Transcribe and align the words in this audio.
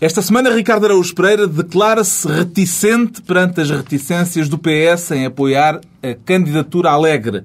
Esta 0.00 0.22
semana, 0.22 0.54
Ricardo 0.54 0.84
Araújo 0.86 1.12
Pereira 1.12 1.48
declara-se 1.48 2.28
reticente 2.28 3.20
perante 3.20 3.60
as 3.60 3.68
reticências 3.68 4.48
do 4.48 4.56
PS 4.56 5.10
em 5.10 5.26
apoiar 5.26 5.80
a 6.00 6.14
candidatura 6.24 6.90
alegre. 6.90 7.42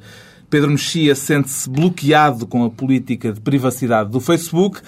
Pedro 0.51 0.69
Mexia 0.69 1.15
sente-se 1.15 1.67
bloqueado 1.67 2.45
com 2.45 2.63
a 2.63 2.69
política 2.69 3.33
de 3.33 3.41
privacidade 3.41 4.11
do 4.11 4.19
Facebook 4.19 4.81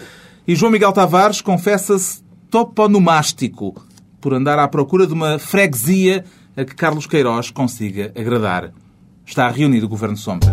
e 0.48 0.56
João 0.56 0.72
Miguel 0.72 0.94
Tavares 0.94 1.42
confessa-se 1.42 2.24
toponomástico 2.52 3.74
por 4.22 4.36
andar 4.36 4.60
à 4.60 4.68
procura 4.68 5.08
de 5.08 5.14
uma 5.14 5.40
freguesia 5.40 6.24
a 6.56 6.64
que 6.64 6.76
Carlos 6.76 7.08
Queiroz 7.08 7.50
consiga 7.50 8.12
agradar. 8.16 8.72
Está 9.26 9.50
reunido 9.50 9.88
o 9.88 9.90
Governo 9.90 10.18
Sombra. 10.18 10.52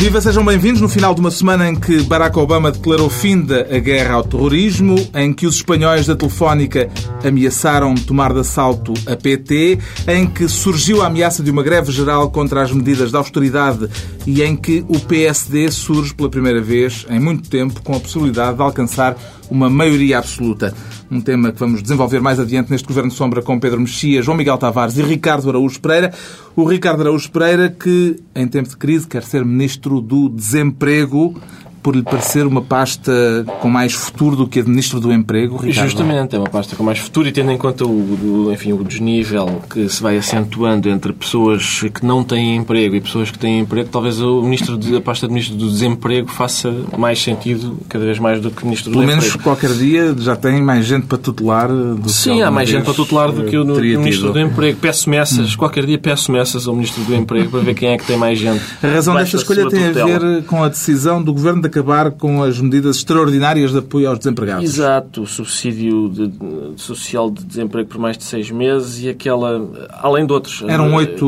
Viva, 0.00 0.18
sejam 0.18 0.42
bem-vindos 0.42 0.80
no 0.80 0.88
final 0.88 1.14
de 1.14 1.20
uma 1.20 1.30
semana 1.30 1.68
em 1.68 1.74
que 1.74 2.02
Barack 2.04 2.38
Obama 2.38 2.72
declarou 2.72 3.10
fim 3.10 3.38
da 3.38 3.64
guerra 3.78 4.14
ao 4.14 4.24
terrorismo, 4.24 4.96
em 5.14 5.30
que 5.30 5.46
os 5.46 5.56
espanhóis 5.56 6.06
da 6.06 6.16
Telefónica 6.16 6.88
ameaçaram 7.22 7.94
tomar 7.94 8.32
de 8.32 8.40
assalto 8.40 8.94
a 9.06 9.14
PT, 9.14 9.78
em 10.08 10.26
que 10.26 10.48
surgiu 10.48 11.02
a 11.02 11.06
ameaça 11.08 11.42
de 11.42 11.50
uma 11.50 11.62
greve 11.62 11.92
geral 11.92 12.30
contra 12.30 12.62
as 12.62 12.72
medidas 12.72 13.10
de 13.10 13.16
austeridade 13.18 13.90
e 14.26 14.42
em 14.42 14.56
que 14.56 14.82
o 14.88 14.98
PSD 14.98 15.70
surge 15.70 16.14
pela 16.14 16.30
primeira 16.30 16.62
vez 16.62 17.04
em 17.10 17.20
muito 17.20 17.50
tempo 17.50 17.82
com 17.82 17.94
a 17.94 18.00
possibilidade 18.00 18.56
de 18.56 18.62
alcançar 18.62 19.14
uma 19.50 19.68
maioria 19.68 20.18
absoluta. 20.18 20.74
Um 21.10 21.20
tema 21.20 21.52
que 21.52 21.58
vamos 21.58 21.82
desenvolver 21.82 22.20
mais 22.20 22.38
adiante 22.38 22.70
neste 22.70 22.86
Governo 22.86 23.10
Sombra 23.10 23.42
com 23.42 23.58
Pedro 23.58 23.80
Mexia, 23.80 24.22
João 24.22 24.36
Miguel 24.36 24.56
Tavares 24.56 24.96
e 24.96 25.02
Ricardo 25.02 25.48
Araújo 25.48 25.80
Pereira. 25.80 26.12
O 26.54 26.64
Ricardo 26.64 27.00
Araújo 27.00 27.30
Pereira 27.30 27.68
que, 27.68 28.20
em 28.34 28.46
tempo 28.46 28.68
de 28.68 28.76
crise, 28.76 29.06
quer 29.06 29.22
ser 29.22 29.44
Ministro 29.44 30.00
do 30.00 30.28
Desemprego 30.28 31.40
por 31.82 31.96
lhe 31.96 32.02
parecer 32.02 32.46
uma 32.46 32.62
pasta 32.62 33.44
com 33.60 33.68
mais 33.68 33.92
futuro 33.92 34.36
do 34.36 34.46
que 34.46 34.60
a 34.60 34.62
de 34.62 34.68
Ministro 34.68 35.00
do 35.00 35.12
Emprego, 35.12 35.56
Ricardo? 35.56 35.88
Justamente, 35.88 36.36
é 36.36 36.38
uma 36.38 36.48
pasta 36.48 36.76
com 36.76 36.82
mais 36.82 36.98
futuro 36.98 37.28
e 37.28 37.32
tendo 37.32 37.50
em 37.50 37.58
conta 37.58 37.84
o, 37.86 38.50
enfim, 38.52 38.72
o 38.72 38.84
desnível 38.84 39.60
que 39.68 39.88
se 39.88 40.02
vai 40.02 40.16
acentuando 40.16 40.88
entre 40.88 41.12
pessoas 41.12 41.80
que 41.94 42.04
não 42.04 42.22
têm 42.22 42.56
emprego 42.56 42.94
e 42.94 43.00
pessoas 43.00 43.30
que 43.30 43.38
têm 43.38 43.60
emprego, 43.60 43.88
talvez 43.90 44.20
o 44.20 44.42
ministro 44.42 44.76
de, 44.76 44.96
a 44.96 45.00
pasta 45.00 45.26
de 45.26 45.32
Ministro 45.32 45.56
do 45.56 45.68
Desemprego 45.68 46.28
faça 46.28 46.74
mais 46.96 47.22
sentido 47.22 47.78
cada 47.88 48.04
vez 48.04 48.18
mais 48.18 48.40
do 48.40 48.50
que 48.50 48.62
o 48.62 48.66
Ministro 48.66 48.90
Pelo 48.90 49.02
do 49.02 49.08
menos 49.08 49.26
Emprego. 49.26 49.44
qualquer 49.44 49.72
dia 49.72 50.14
já 50.18 50.36
tem 50.36 50.62
mais 50.62 50.84
gente 50.84 51.06
para 51.06 51.18
tutelar 51.18 51.68
do 51.68 52.02
que 52.02 52.10
Sim, 52.10 52.42
há 52.42 52.50
mais 52.50 52.68
gente 52.68 52.84
para 52.84 52.94
tutelar 52.94 53.32
do 53.32 53.44
que 53.44 53.56
o, 53.56 53.64
Ministro. 53.64 54.30
Hum. 54.30 54.32
do 54.32 54.40
Emprego. 54.40 54.78
Peço 54.80 55.08
messas, 55.08 55.56
qualquer 55.56 55.86
dia 55.86 55.98
peço 55.98 56.30
messas 56.30 56.66
ao 56.66 56.74
Ministro 56.74 57.02
do 57.04 57.14
Emprego 57.14 57.50
para 57.50 57.60
ver 57.60 57.74
quem 57.74 57.90
é 57.90 57.98
que 57.98 58.06
tem 58.06 58.16
mais 58.16 58.38
gente. 58.38 58.62
A 58.82 58.86
razão 58.86 59.14
desta 59.14 59.36
da 59.36 59.42
escolha 59.42 59.68
tem 59.68 59.84
a 59.86 59.92
ver 59.92 60.44
com 60.44 60.62
a 60.62 60.68
decisão 60.68 61.22
do 61.22 61.32
Governo 61.32 61.62
de 61.62 61.69
acabar 61.70 62.10
com 62.10 62.42
as 62.42 62.60
medidas 62.60 62.96
extraordinárias 62.96 63.72
de 63.72 63.78
apoio 63.78 64.08
aos 64.08 64.18
desempregados. 64.18 64.64
Exato, 64.64 65.22
o 65.22 65.26
subsídio 65.26 66.08
de- 66.08 66.28
de- 66.28 66.80
social 66.80 67.30
de 67.30 67.44
desemprego 67.44 67.88
por 67.88 67.98
mais 67.98 68.18
de 68.18 68.24
seis 68.24 68.50
meses 68.50 69.02
e 69.02 69.08
aquela, 69.08 69.66
além 70.02 70.26
de 70.26 70.32
outros. 70.32 70.62
Eram 70.66 70.92
eh, 70.92 70.96
oito 70.96 71.26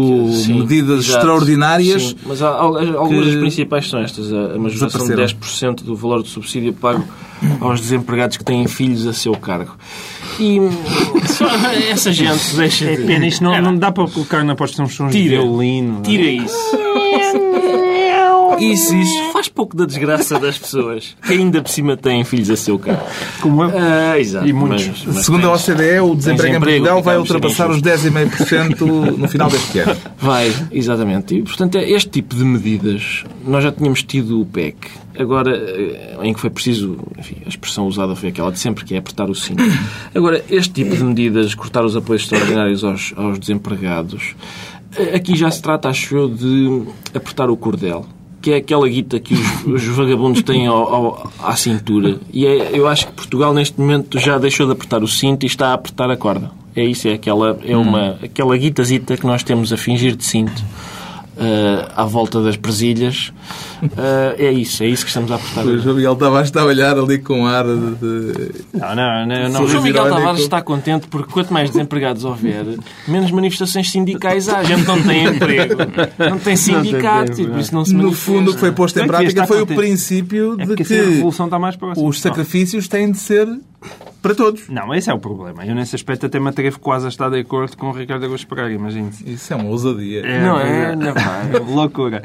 medidas 0.49 1.05
exato, 1.07 1.19
extraordinárias 1.19 2.03
sim, 2.11 2.17
mas 2.27 2.43
há- 2.43 2.49
há- 2.51 2.61
algumas 2.61 3.27
das 3.27 3.37
principais 3.37 3.89
são 3.89 4.01
estas. 4.01 4.33
A 4.33 4.53
a 4.53 4.59
majoração 4.59 5.07
de 5.07 5.15
desapareceram. 5.15 5.41
10% 5.77 5.85
do 5.85 5.95
valor 5.97 6.23
do 6.23 6.29
subsídio 6.29 6.73
pago 6.73 7.05
aos 7.61 7.81
desempregados 7.81 8.37
que 8.37 8.45
têm 8.45 8.67
filhos 8.67 9.07
a 9.07 9.13
seu 9.13 9.33
cargo. 9.35 9.75
E 10.41 10.59
só 11.29 11.47
essa 11.91 12.13
gente 12.13 12.57
deixa 12.57 12.85
É 12.87 12.97
de... 12.97 13.03
pena, 13.05 13.27
isto 13.27 13.43
não, 13.45 13.61
não 13.63 13.77
dá 13.77 13.91
para 13.93 14.07
colocar 14.09 14.45
na 14.45 14.55
sons 14.67 15.13
de 15.13 15.23
Tira. 15.23 15.41
violino. 15.43 16.01
Tira 16.03 16.23
isso. 16.23 16.57
Isso, 18.61 18.95
isso 18.95 19.33
faz 19.33 19.49
pouco 19.49 19.77
da 19.77 19.85
desgraça 19.85 20.39
das 20.39 20.59
pessoas 20.59 21.17
que 21.27 21.33
ainda 21.33 21.61
por 21.63 21.71
cima 21.71 21.97
têm 21.97 22.25
filhos 22.25 22.51
a 22.51 22.57
seu 22.57 22.79
cargo. 22.79 23.03
Como 23.41 23.65
eu. 23.65 23.73
Ah, 23.77 24.19
exato. 24.19 24.47
E 24.47 24.53
muitos. 24.53 24.87
mas- 24.89 25.05
mas 25.07 25.25
Segundo 25.25 25.49
a 25.51 25.57
tens- 25.57 25.69
OCDE, 25.69 26.01
o 26.01 26.15
desemprego 26.15 26.55
em 26.55 26.57
emprego, 26.59 26.79
Portugal 26.85 27.03
vai 27.03 27.19
ultrapassar 27.19 27.71
os 27.71 27.81
10,5% 27.83 29.17
no 29.17 29.29
final 29.29 29.49
deste 29.51 29.79
ano. 29.81 29.97
Vai, 30.19 30.53
exatamente. 30.71 31.35
E, 31.37 31.43
portanto, 31.43 31.77
é 31.79 31.91
este 31.91 32.11
tipo 32.11 32.35
de 32.35 32.45
medidas, 32.45 33.25
nós 33.47 33.63
já 33.65 33.73
tínhamos 33.73 34.03
tido 34.03 34.41
o 34.41 34.47
PEC, 34.47 34.77
agora, 35.19 35.57
eh, 35.57 36.17
em 36.23 36.33
que 36.33 36.41
foi 36.41 36.51
preciso, 36.51 36.99
enfim, 37.19 37.37
a 37.45 37.49
expressão 37.49 37.87
usada 37.87 38.15
foi 38.15 38.29
aquela 38.31 38.51
de 38.53 38.59
sempre, 38.59 38.85
que 38.85 38.95
é 38.95 38.99
apertar 38.99 39.29
o 39.29 39.35
cinto. 39.35 39.63
Agora, 40.15 40.43
este 40.51 40.71
tipo 40.73 40.95
de 40.97 41.03
medidas, 41.05 41.55
cortar 41.55 41.85
os 41.85 41.97
apoios 41.97 42.23
extraordinários 42.23 42.85
aos, 42.85 43.13
aos 43.17 43.39
desempregados, 43.39 44.35
eh, 44.97 45.15
aqui 45.17 45.35
já 45.37 45.51
se 45.51 45.61
trata, 45.63 45.89
acho 45.89 46.15
eu, 46.17 46.29
de 46.29 46.83
apertar 47.15 47.51
o 47.51 47.57
cordel. 47.57 48.07
Que 48.43 48.51
é 48.51 48.57
aquela 48.57 48.87
guita 48.89 49.19
que 49.21 49.33
os, 49.33 49.67
os 49.67 49.85
vagabundos 49.97 50.43
têm 50.43 50.67
ao- 50.67 50.93
ao- 50.95 51.33
à 51.43 51.55
cintura. 51.57 52.19
E 52.33 52.45
é, 52.45 52.71
eu 52.77 52.89
acho 52.89 53.07
que 53.07 53.13
Portugal, 53.13 53.55
neste 53.55 53.81
momento, 53.81 54.19
já 54.19 54.37
deixou 54.37 54.67
de 54.67 54.73
apertar 54.73 55.03
o 55.03 55.09
cinto 55.09 55.45
e 55.45 55.47
está 55.47 55.69
a 55.69 55.75
apertar 55.75 56.11
a 56.11 56.17
corda. 56.17 56.51
É 56.75 56.85
isso, 56.85 57.07
é 57.07 57.13
aquela, 57.13 57.59
é 57.65 57.77
uma, 57.77 58.19
aquela 58.23 58.57
guitazita 58.57 59.17
que 59.17 59.27
nós 59.27 59.43
temos 59.45 59.73
a 59.73 59.77
fingir 59.77 60.17
de 60.17 60.25
cinto 60.25 60.61
eh, 61.45 61.89
à 61.97 62.05
volta 62.05 62.41
das 62.43 62.57
presilhas. 62.57 63.33
Eh, 63.83 64.37
é 64.47 64.53
isso, 64.53 64.83
é 64.83 64.87
isso 64.87 65.03
que 65.05 65.09
estamos 65.11 65.31
a 65.33 65.35
apertar. 65.37 65.67
O 65.67 65.79
João 65.79 65.97
Miguel 65.97 66.15
Tavares 66.17 66.49
está 66.49 66.61
a 66.63 66.65
olhar 66.65 66.97
ali 66.99 67.19
com 67.19 67.47
ar 67.47 67.65
de... 67.65 68.53
Não, 68.73 68.95
não, 69.27 69.49
não. 69.49 69.65
O. 69.65 69.69
João 69.69 69.83
Miguel. 69.83 70.09
Tavares 70.09 70.41
está 70.43 70.63
contente 70.63 71.07
porque 71.09 71.33
quanto 71.33 71.53
mais 71.53 71.71
desempregados 71.71 72.25
houver, 72.25 72.65
menos 73.09 73.31
manifestações 73.31 73.91
sindicais 73.91 74.49
há. 74.49 74.59
A 74.59 74.65
gente 74.65 74.87
não 74.87 75.03
tem 75.03 75.25
emprego, 75.27 75.75
não 76.31 76.39
tem 76.39 76.55
sindicatos 76.57 77.39
e 77.39 77.47
por 77.47 77.59
isso 77.59 77.75
não 77.75 77.85
se 77.85 77.93
No 77.93 78.05
manifesta. 78.05 78.25
fundo, 78.33 78.51
o 78.51 78.55
que 78.55 78.61
foi 78.61 78.73
posto 78.73 78.99
em 78.99 79.03
que 79.03 79.09
prática 79.09 79.47
foi 79.47 79.57
o 79.59 79.61
contente. 79.67 79.77
princípio 79.77 80.53
É 80.55 80.57
de 80.59 80.67
porque 80.67 80.85
que 80.85 80.95
assim 80.95 81.01
a 81.01 81.11
revolução 81.11 81.47
está 81.47 81.59
mais 81.59 81.75
próxima. 81.77 82.07
os 82.09 82.21
sacrifícios 82.21 82.87
têm 82.89 83.11
de 83.11 83.19
ser 83.19 83.49
para 84.23 84.35
todos. 84.35 84.69
Não, 84.69 84.95
esse 84.95 85.11
é 85.11 85.15
o 85.15 85.19
problema. 85.19 85.67
Eu, 85.67 85.75
nesse 85.75 85.95
aspecto, 85.97 86.27
até 86.27 86.39
me 86.41 86.49
atrevo 86.49 86.79
quase 86.79 87.07
a 87.07 87.09
estar 87.09 87.29
de 87.29 87.41
acordo 87.41 87.77
com 87.77 87.89
o 87.89 87.93
Ricardo 87.93 88.25
Agostinho 88.25 88.49
Pereira, 88.49 88.73
imagine-se. 88.73 89.29
Isso 89.31 89.53
é 89.53 89.57
uma 89.57 89.69
ousadia. 89.69 90.23
Não 90.43 90.59
é? 90.61 90.97
Não 90.97 91.09
é. 91.11 91.59
Loucura. 91.67 92.23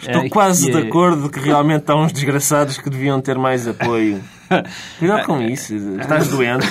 Estou 0.00 0.22
É, 0.22 0.28
quase 0.28 0.66
que 0.66 0.72
de 0.72 0.78
é- 0.84 0.88
acordo 0.88 1.28
que 1.28 1.38
realmente 1.38 1.84
há 1.90 1.94
uns 1.96 2.12
desgraçados 2.12 2.78
que 2.78 2.88
deviam 2.90 3.20
ter 3.20 3.36
mais 3.38 3.68
apoio. 3.68 4.20
Cuidado 4.98 5.26
com 5.26 5.40
isso, 5.42 5.74
estás 6.00 6.28
doente. 6.28 6.66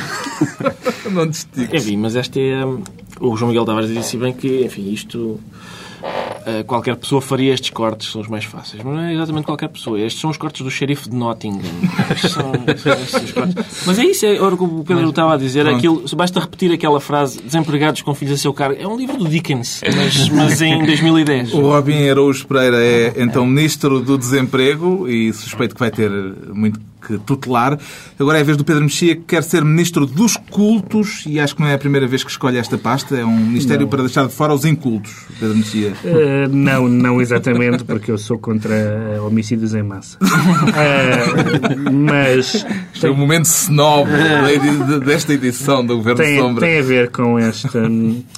Não 1.11 1.29
te 1.29 1.33
estiques. 1.35 1.83
Enfim, 1.85 1.97
mas 1.97 2.15
esta 2.15 2.39
é. 2.39 2.65
hum, 2.65 2.81
O 3.19 3.35
João 3.37 3.49
Miguel 3.49 3.65
Tavares 3.65 3.89
disse 3.89 4.17
bem 4.17 4.33
que, 4.33 4.65
enfim, 4.65 4.91
isto. 4.91 5.39
Eh, 6.45 6.63
Qualquer 6.63 6.95
pessoa 6.95 7.21
faria 7.21 7.53
estes 7.53 7.69
cortes, 7.69 8.11
são 8.11 8.21
os 8.21 8.27
mais 8.27 8.45
fáceis. 8.45 8.83
Mas 8.83 8.93
não 8.93 9.01
é 9.01 9.13
exatamente 9.13 9.45
qualquer 9.45 9.69
pessoa. 9.69 9.99
Estes 9.99 10.21
são 10.21 10.29
os 10.29 10.37
cortes 10.37 10.61
do 10.61 10.71
xerife 10.71 11.09
de 11.09 11.15
Nottingham. 11.15 11.61
Estes 12.11 12.31
são, 12.31 12.51
estes 12.67 13.31
cortes. 13.31 13.83
Mas 13.85 13.99
é 13.99 14.05
isso, 14.05 14.25
é 14.25 14.41
o 14.41 14.57
que 14.57 14.63
o 14.63 14.83
Pedro 14.83 15.09
estava 15.09 15.33
a 15.33 15.37
dizer. 15.37 15.63
Pronto. 15.63 15.77
Aquilo, 15.77 16.03
basta 16.15 16.39
repetir 16.39 16.71
aquela 16.71 16.99
frase: 16.99 17.41
desempregados 17.41 18.01
com 18.01 18.13
filhos 18.13 18.33
a 18.33 18.37
seu 18.37 18.53
cargo. 18.53 18.79
É 18.79 18.87
um 18.87 18.97
livro 18.97 19.17
do 19.17 19.27
Dickens, 19.27 19.81
mas, 19.95 20.29
mas 20.29 20.61
em 20.61 20.83
2010. 20.85 21.53
O 21.53 21.61
Robin 21.61 22.07
Araújo 22.09 22.47
Pereira 22.47 22.77
é 22.83 23.13
então 23.17 23.45
Ministro 23.45 23.99
do 23.99 24.17
Desemprego 24.17 25.07
e 25.07 25.31
suspeito 25.33 25.75
que 25.75 25.79
vai 25.79 25.91
ter 25.91 26.09
muito 26.53 26.79
que 27.05 27.17
tutelar. 27.19 27.77
Agora 28.19 28.37
é 28.37 28.41
a 28.41 28.43
vez 28.43 28.57
do 28.57 28.63
Pedro 28.63 28.83
Mexia 28.83 29.15
que 29.15 29.23
quer 29.23 29.43
ser 29.43 29.63
Ministro 29.63 30.05
dos 30.05 30.37
Cultos 30.37 31.23
e 31.27 31.39
acho 31.39 31.55
que 31.55 31.61
não 31.61 31.67
é 31.67 31.73
a 31.73 31.77
primeira 31.77 32.07
vez 32.07 32.23
que 32.23 32.31
escolhe 32.31 32.57
esta 32.57 32.77
pasta. 32.77 33.15
É 33.15 33.25
um 33.25 33.37
ministério 33.37 33.87
para 33.87 34.03
deixar 34.03 34.27
de 34.27 34.33
fora 34.33 34.53
os 34.53 34.65
incultos, 34.65 35.11
Pedro 35.39 35.57
Mexia. 35.57 35.93
Uh, 36.03 36.47
não, 36.49 36.87
não 36.87 37.21
exatamente, 37.21 37.83
porque 37.83 38.11
eu 38.11 38.17
sou 38.17 38.37
contra 38.37 38.73
uh, 38.73 39.27
homicídios 39.27 39.73
em 39.73 39.83
massa. 39.83 40.17
Uh, 40.21 41.91
mas 41.91 42.65
Isto 42.93 43.07
é 43.07 43.09
o 43.09 43.15
momento 43.15 43.45
snob 43.45 44.09
desta 45.05 45.33
edição 45.33 45.85
do 45.85 45.97
Governo 45.97 46.23
tem, 46.23 46.39
Sombra. 46.39 46.65
tem 46.65 46.79
a 46.79 46.81
ver 46.81 47.11
com 47.11 47.37
esta, 47.37 47.83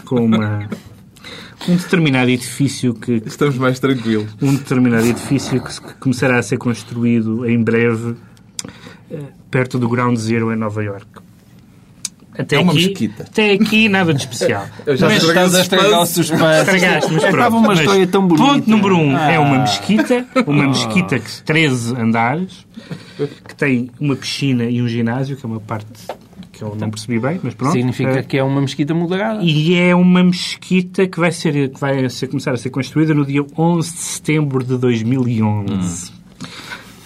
com 0.06 0.26
uma 0.26 0.68
um 1.68 1.76
determinado 1.76 2.30
edifício 2.30 2.94
que 2.94 3.24
Estamos 3.26 3.58
mais 3.58 3.80
tranquilos. 3.80 4.28
um 4.42 4.54
determinado 4.54 5.08
edifício 5.08 5.62
que 5.62 5.94
começará 5.96 6.38
a 6.38 6.44
ser 6.44 6.58
construído 6.58 7.48
em 7.48 7.62
breve 7.64 8.16
perto 9.52 9.78
do 9.80 9.88
Ground 9.90 10.18
Zero 10.18 10.52
em 10.54 10.56
Nova 10.56 10.84
York. 10.84 11.06
Até 12.38 12.58
É 12.58 12.60
uma 12.60 12.74
aqui, 12.74 12.88
mesquita. 12.90 13.24
Até 13.24 13.52
aqui 13.54 13.88
nada 13.88 14.14
de 14.14 14.20
especial. 14.20 14.68
Eu 14.86 14.98
já 14.98 15.08
Mas 15.08 15.24
estás 15.24 15.56
a 15.56 15.62
estragar 15.62 16.02
o 16.02 16.06
suspense. 16.06 16.44
Estragaste, 16.44 17.14
mas 17.14 17.24
Estava 17.24 17.56
uma 17.56 17.74
história 17.74 18.08
tão 18.08 18.28
bonita. 18.28 18.46
Ponto 18.46 18.70
número 18.70 18.98
um 18.98 19.18
é 19.18 19.36
Ah. 19.38 19.40
uma 19.42 19.60
mesquita, 19.60 20.26
uma 20.46 20.68
mesquita 20.68 21.18
que 21.18 21.44
13 21.44 21.96
andares, 21.96 22.66
que 23.48 23.56
tem 23.56 23.90
uma 24.02 24.18
piscina 24.18 24.66
e 24.66 24.82
um 24.82 24.88
ginásio, 24.88 25.38
que 25.38 25.46
é 25.46 25.48
uma 25.50 25.62
parte 25.62 25.88
que 26.52 26.62
eu 26.62 26.76
não 26.78 26.90
percebi 26.90 27.20
bem, 27.20 27.40
mas 27.42 27.54
pronto. 27.54 27.72
Significa 27.72 28.20
Eh, 28.20 28.24
que 28.24 28.38
é 28.38 28.44
uma 28.44 28.60
mesquita 28.60 28.94
moderada. 28.94 29.42
E 29.42 29.74
é 29.76 29.96
uma 29.96 30.22
mesquita 30.22 31.08
que 31.08 31.18
vai, 31.20 31.32
ser, 31.32 31.70
que 31.70 31.80
vai 31.80 32.10
ser, 32.10 32.28
começar 32.28 32.52
a 32.52 32.58
ser 32.58 32.70
construída 32.70 33.14
no 33.14 33.26
dia 33.26 33.46
11 33.58 33.92
de 33.94 33.98
setembro 34.00 34.62
de 34.62 34.78
2011. 34.78 36.12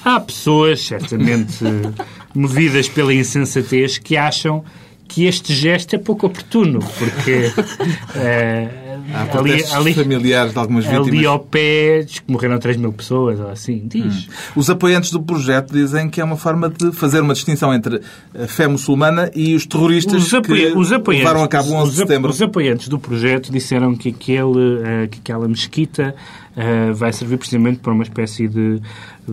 Há 0.03 0.19
pessoas, 0.19 0.81
certamente 0.81 1.63
movidas 2.33 2.87
pela 2.87 3.13
insensatez, 3.13 3.97
que 3.97 4.17
acham 4.17 4.63
que 5.07 5.25
este 5.25 5.53
gesto 5.53 5.95
é 5.95 5.99
pouco 5.99 6.27
oportuno, 6.27 6.79
porque 6.79 7.51
eh, 8.15 8.89
Há 9.13 9.39
ali, 9.39 9.63
ali, 9.71 9.93
familiares 9.93 10.53
de 10.53 10.59
algumas 10.59 10.85
vítimas. 10.85 11.07
ali 11.07 11.25
ao 11.25 11.39
pé 11.39 12.03
diz 12.03 12.19
que 12.19 12.31
morreram 12.31 12.59
3 12.59 12.77
mil 12.77 12.93
pessoas, 12.93 13.39
ou 13.39 13.49
assim, 13.49 13.81
diz. 13.85 14.27
Os 14.55 14.69
apoiantes 14.69 15.11
do 15.11 15.21
projeto 15.21 15.71
dizem 15.73 16.09
que 16.09 16.21
é 16.21 16.23
uma 16.23 16.37
forma 16.37 16.69
de 16.69 16.91
fazer 16.91 17.21
uma 17.21 17.33
distinção 17.33 17.73
entre 17.73 18.01
a 18.37 18.47
fé 18.47 18.67
muçulmana 18.67 19.31
e 19.35 19.55
os 19.55 19.65
terroristas 19.65 20.31
Os, 20.31 20.39
que 20.45 20.73
os 20.75 20.91
levaram 20.91 21.43
a 21.43 21.47
cabo 21.47 21.69
o 21.71 21.73
11 21.75 21.91
de 21.91 21.97
setembro. 21.97 22.31
os 22.31 22.41
apoiantes 22.41 22.87
do 22.87 22.99
projeto 22.99 23.51
disseram 23.51 23.95
que, 23.95 24.09
aquele, 24.09 24.81
eh, 24.83 25.07
que 25.07 25.19
aquela 25.19 25.47
mesquita 25.47 26.13
eh, 26.55 26.91
vai 26.91 27.11
servir 27.11 27.37
precisamente 27.37 27.79
para 27.79 27.93
uma 27.93 28.03
espécie 28.03 28.47
de, 28.47 28.81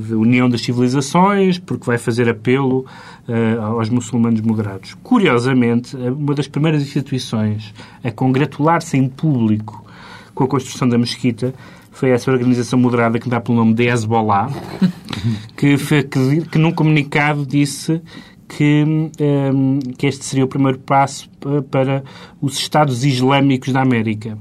de 0.00 0.14
união 0.14 0.48
das 0.48 0.60
civilizações, 0.62 1.58
porque 1.58 1.84
vai 1.86 1.98
fazer 1.98 2.28
apelo 2.28 2.84
eh, 3.28 3.56
aos 3.60 3.88
muçulmanos 3.88 4.40
moderados. 4.40 4.94
Curiosamente, 5.02 5.96
eh, 5.96 6.10
uma 6.10 6.34
das 6.34 6.46
primeiras 6.48 6.82
instituições 6.82 7.72
a 8.04 8.10
congratular-se 8.10 8.96
em 8.96 9.08
público 9.08 9.84
com 10.34 10.44
a 10.44 10.48
construção 10.48 10.88
da 10.88 10.98
mesquita 10.98 11.54
foi 11.90 12.10
essa 12.10 12.30
organização 12.30 12.78
moderada 12.78 13.18
que 13.18 13.28
dá 13.28 13.40
pelo 13.40 13.56
nome 13.56 13.72
de 13.74 13.88
Hezbollah, 13.88 14.50
que, 15.56 15.76
que, 16.04 16.42
que 16.42 16.58
num 16.58 16.70
comunicado 16.72 17.46
disse 17.46 18.00
que, 18.48 18.84
hum, 19.52 19.78
que 19.96 20.06
este 20.06 20.24
seria 20.24 20.44
o 20.44 20.48
primeiro 20.48 20.78
passo 20.78 21.28
pa- 21.40 21.62
para 21.70 22.04
os 22.40 22.58
Estados 22.58 23.04
Islâmicos 23.04 23.72
da 23.72 23.80
América. 23.82 24.36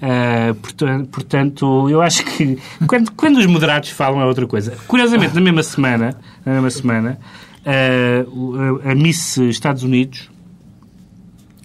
Ah, 0.00 0.54
portan- 0.62 1.04
portanto, 1.06 1.88
eu 1.90 2.00
acho 2.00 2.24
que 2.24 2.56
quando, 2.86 3.10
quando 3.12 3.36
os 3.38 3.46
moderados 3.46 3.90
falam 3.90 4.20
é 4.20 4.24
outra 4.24 4.46
coisa. 4.46 4.76
Curiosamente, 4.86 5.34
na 5.34 5.40
mesma 5.40 5.62
semana, 5.62 6.16
na 6.46 6.52
mesma 6.54 6.70
semana 6.70 7.18
o- 8.28 8.80
a, 8.84 8.94
Miss 8.94 9.36
Estados 9.38 9.82
Unidos, 9.82 10.30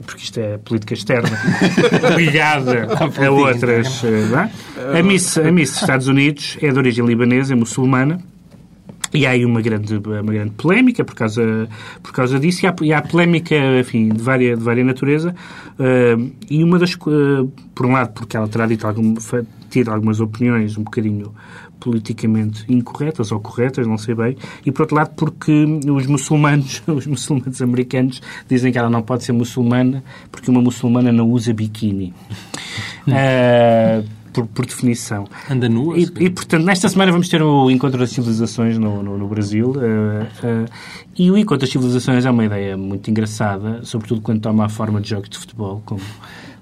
porque 0.05 0.23
isto 0.23 0.39
é 0.39 0.57
política 0.57 0.93
externa, 0.95 1.29
ligada 2.17 2.87
a 3.25 3.29
outras. 3.31 4.03
eh, 4.03 4.27
é? 4.95 4.99
A 4.99 5.03
Miss, 5.03 5.37
a 5.37 5.51
Miss 5.51 5.75
Estados 5.79 6.07
Unidos 6.07 6.57
é 6.61 6.71
de 6.71 6.77
origem 6.77 7.05
libanesa, 7.05 7.53
é 7.53 7.55
muçulmana. 7.55 8.19
E 9.13 9.25
há 9.25 9.31
aí 9.31 9.45
uma 9.45 9.61
grande, 9.61 9.95
uma 9.95 10.33
grande 10.33 10.51
polémica 10.51 11.03
por 11.05 11.13
causa, 11.15 11.69
por 12.01 12.11
causa 12.11 12.39
disso. 12.39 12.65
E 12.65 12.67
há, 12.67 12.75
e 12.81 12.93
há 12.93 13.01
polémica, 13.01 13.55
enfim, 13.79 14.09
de 14.09 14.21
várias, 14.21 14.57
de 14.57 14.63
várias 14.65 14.85
natureza. 14.85 15.35
eh, 15.79 16.15
e 16.49 16.63
uma 16.63 16.79
das... 16.79 16.93
eh, 16.93 17.47
por 17.75 17.85
um 17.85 17.91
lado, 17.91 18.13
porque 18.13 18.35
ela 18.35 18.47
terá 18.47 18.65
dito 18.65 18.87
algum, 18.87 19.13
tido 19.69 19.91
algumas 19.91 20.19
opiniões 20.19 20.77
um 20.77 20.83
bocadinho 20.83 21.33
politicamente 21.79 22.63
incorretas 22.69 23.31
ou 23.31 23.39
corretas, 23.39 23.85
não 23.85 23.97
sei 23.97 24.15
bem. 24.15 24.37
E, 24.65 24.71
por 24.71 24.83
outro 24.83 24.95
lado, 24.95 25.11
porque 25.15 25.51
os 25.91 26.07
muçulmanos, 26.07 26.81
os 26.87 27.05
muçulmanos 27.05 27.61
americanos 27.61 28.21
dizem 28.47 28.71
que 28.71 28.77
ela 28.77 28.89
não 28.89 29.01
pode 29.01 29.23
ser 29.25 29.33
muçulmana 29.33 30.03
porque 30.31 30.49
uma 30.49 30.61
muçulmana 30.61 31.11
não 31.11 31.29
usa 31.29 31.53
biquíni. 31.53 32.13
Eh, 33.05 34.01
por, 34.33 34.47
por 34.47 34.65
definição. 34.65 35.25
Anda 35.49 35.69
nua. 35.69 35.97
E, 35.97 36.03
e, 36.19 36.29
portanto, 36.29 36.63
nesta 36.63 36.89
semana 36.89 37.11
vamos 37.11 37.29
ter 37.29 37.41
o 37.41 37.69
Encontro 37.69 37.99
das 37.99 38.09
Civilizações 38.09 38.77
no, 38.77 39.03
no, 39.03 39.17
no 39.17 39.27
Brasil. 39.27 39.73
eh, 39.79 40.25
eh, 40.43 40.65
e 41.17 41.29
o 41.29 41.37
Encontro 41.37 41.59
das 41.59 41.69
Civilizações 41.69 42.25
é 42.25 42.31
uma 42.31 42.43
ideia 42.43 42.75
muito 42.75 43.09
engraçada, 43.09 43.81
sobretudo 43.83 44.21
quando 44.21 44.41
toma 44.41 44.65
a 44.65 44.69
forma 44.69 44.99
de 44.99 45.09
jogos 45.09 45.29
de 45.29 45.37
futebol, 45.37 45.81
como, 45.85 46.01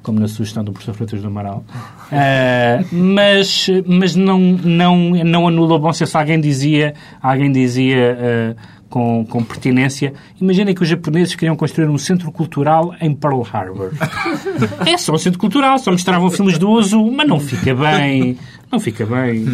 como 0.04 0.20
na 0.20 0.28
sugestão 0.28 0.64
do 0.64 0.74
professor 0.74 0.94
Freitas 0.94 1.22
do 1.22 1.28
Amaral. 1.28 1.64
Eh, 2.12 2.84
mas 2.92 3.68
mas 3.86 4.16
não, 4.16 4.40
não, 4.40 5.12
não 5.24 5.48
anula 5.48 5.76
o 5.76 5.80
bom 5.80 5.94
senso. 5.94 6.18
Alguém 6.18 6.42
dizia, 6.42 6.94
alguém 7.22 7.52
dizia 7.52 8.18
eh, 8.20 8.56
com, 8.92 9.26
com 9.26 9.42
pertinência, 9.42 10.14
imaginem 10.40 10.76
que 10.76 10.84
os 10.84 10.90
japoneses 10.90 11.34
queriam 11.34 11.56
construir 11.56 11.88
um 11.90 11.98
centro 11.98 12.30
cultural 12.32 12.94
em 13.00 13.16
Pearl 13.16 13.42
Harbor. 13.52 13.92
É 14.86 14.98
só 14.98 15.14
um 15.14 15.18
centro 15.18 15.40
cultural, 15.40 15.80
só 15.80 15.92
mostravam 15.92 16.30
filmes 16.30 16.58
do 16.58 16.70
uso, 16.70 17.04
mas 17.12 17.28
não 17.28 17.40
fica 17.40 17.74
bem. 17.74 18.38
Não 18.72 18.80
fica 18.80 19.06
bem. 19.06 19.46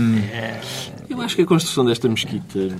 Eu 1.08 1.22
acho 1.22 1.36
que 1.36 1.44
a 1.44 1.46
construção 1.46 1.86
desta 1.86 2.10
mesquita 2.10 2.76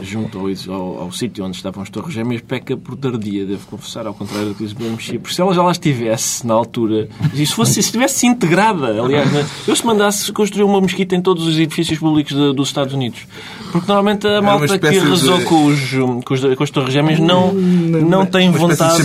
junto 0.00 0.38
ao, 0.38 0.46
ao, 0.74 1.00
ao 1.02 1.12
sítio 1.12 1.44
onde 1.44 1.56
estavam 1.56 1.82
as 1.82 1.90
Torres 1.90 2.14
Gêmeas 2.14 2.40
peca 2.40 2.76
por 2.76 2.96
tardia, 2.96 3.44
devo 3.46 3.66
confessar, 3.66 4.06
ao 4.06 4.14
contrário 4.14 4.48
do 4.48 4.54
que 4.54 4.64
diz 4.64 4.72
o 4.72 4.82
Mexia. 4.90 5.18
Porque 5.18 5.34
se 5.34 5.40
ela 5.40 5.52
já 5.54 5.62
lá 5.62 5.70
estivesse 5.72 6.46
na 6.46 6.54
altura, 6.54 7.08
e 7.34 7.44
se 7.46 7.54
fosse, 7.54 7.74
se 7.74 7.80
estivesse 7.80 8.26
integrada, 8.26 9.00
aliás, 9.02 9.30
né? 9.32 9.46
eu 9.68 9.76
se 9.76 9.84
mandasse 9.86 10.32
construir 10.32 10.64
uma 10.64 10.80
mesquita 10.80 11.14
em 11.14 11.20
todos 11.20 11.46
os 11.46 11.58
edifícios 11.58 11.98
públicos 11.98 12.32
de- 12.34 12.52
dos 12.54 12.68
Estados 12.68 12.94
Unidos. 12.94 13.26
Porque 13.70 13.86
normalmente 13.86 14.26
a 14.26 14.40
malta 14.42 14.66
que 14.78 14.98
rezou 15.10 15.38
de- 15.38 15.44
com, 15.44 15.66
os, 15.66 15.90
com, 16.24 16.34
os, 16.34 16.54
com 16.56 16.62
as 16.64 16.70
Torres 16.70 16.92
Gêmeas 16.92 17.18
não, 17.20 17.52
não 17.52 18.26
tem 18.26 18.50
vontade 18.50 19.02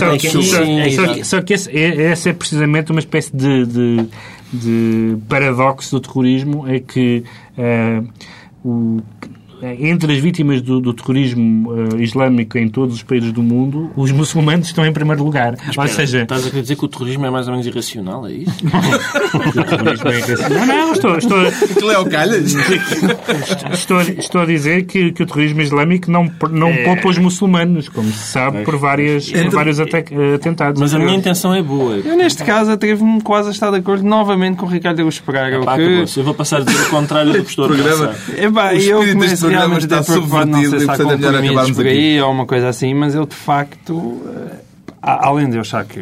sim, 0.62 0.80
É, 0.80 0.90
só, 0.90 1.12
que, 1.14 1.24
só 1.24 1.42
que 1.42 1.54
esse, 1.54 1.70
é, 1.70 2.12
esse 2.12 2.28
é 2.28 2.32
precisamente 2.32 2.90
uma 2.90 3.00
espécie 3.00 3.34
de, 3.36 3.66
de, 3.66 4.08
de 4.52 5.16
paradoxo 5.28 5.96
do 5.96 6.00
terrorismo, 6.00 6.66
é 6.66 6.80
que 6.80 7.22
eh, 7.56 8.02
o- 8.64 9.00
entre 9.80 10.12
as 10.12 10.18
vítimas 10.20 10.60
do, 10.62 10.80
do 10.80 10.92
terrorismo 10.94 11.72
eh, 11.94 12.02
islâmico 12.02 12.56
em 12.58 12.68
todos 12.68 12.94
os 12.96 13.02
países 13.02 13.32
do 13.32 13.42
mundo, 13.42 13.90
os 13.96 14.10
muçulmanos 14.12 14.66
estão 14.68 14.84
em 14.86 14.92
primeiro 14.92 15.22
lugar. 15.24 15.54
Ou 15.64 15.70
Espera, 15.70 15.88
seja, 15.88 16.22
Estás 16.22 16.46
a 16.46 16.50
querer 16.50 16.62
dizer 16.62 16.76
que 16.76 16.84
o 16.84 16.88
terrorismo 16.88 17.26
é 17.26 17.30
mais 17.30 17.46
ou 17.46 17.52
menos 17.52 17.66
irracional, 17.66 18.26
é 18.26 18.32
isso? 18.32 18.52
o 19.34 19.64
terrorismo 19.64 20.08
é 20.08 20.18
irracional. 20.18 20.66
Não, 20.66 20.76
não, 20.76 20.92
estou, 20.92 21.16
estou, 21.18 21.90
é 21.90 21.98
o 21.98 22.06
calhas. 22.06 22.54
estou, 23.72 24.00
estou 24.00 24.40
a 24.42 24.46
dizer 24.46 24.84
que, 24.86 25.12
que 25.12 25.22
o 25.22 25.26
terrorismo 25.26 25.60
islâmico 25.60 26.10
não, 26.10 26.30
não 26.50 26.74
poupa 26.84 27.08
os 27.08 27.18
muçulmanos, 27.18 27.88
como 27.88 28.10
se 28.12 28.26
sabe, 28.32 28.62
por, 28.64 28.76
várias, 28.76 29.30
por 29.30 29.50
vários 29.50 29.80
ate- 29.80 30.04
atentados. 30.34 30.80
Mas 30.80 30.94
a 30.94 30.98
minha 30.98 31.16
intenção 31.16 31.54
é 31.54 31.62
boa. 31.62 31.96
Eu, 31.96 32.16
neste 32.16 32.42
caso, 32.44 32.70
atrevo-me 32.70 33.20
quase 33.22 33.48
a 33.48 33.52
estar 33.52 33.70
de 33.70 33.76
acordo 33.78 34.04
novamente 34.04 34.56
com 34.56 34.66
o 34.66 34.68
Ricardo 34.68 35.00
Augusto 35.00 35.22
Pereira. 35.22 35.58
que... 35.60 36.18
Eu 36.18 36.24
vou 36.24 36.34
passar 36.34 36.58
a 36.60 36.64
dizer 36.64 36.86
o 36.86 36.90
contrário 36.90 37.32
do 37.32 37.42
que 37.42 37.50
estou 37.50 37.66
a 37.66 37.68
pensar. 37.76 38.14
Epá, 38.38 38.72
O 38.72 38.76
eu 38.76 38.98
começo 39.12 39.47
programa 39.50 39.78
está 39.78 40.02
sei 40.02 40.14
subvertido 40.14 40.78
se 40.78 40.84
e, 40.84 40.86
portanto, 40.86 41.12
é 41.12 41.16
melhor 41.16 41.44
acabarmos 41.44 41.76
por 41.76 41.86
aqui. 41.86 41.96
aí 41.96 42.20
ou 42.20 42.30
uma 42.30 42.46
coisa 42.46 42.68
assim, 42.68 42.94
mas 42.94 43.14
eu 43.14 43.26
de 43.26 43.34
facto, 43.34 44.22
eh, 44.26 44.56
além 45.02 45.48
de 45.48 45.56
eu 45.56 45.60
achar 45.60 45.84
que 45.84 46.00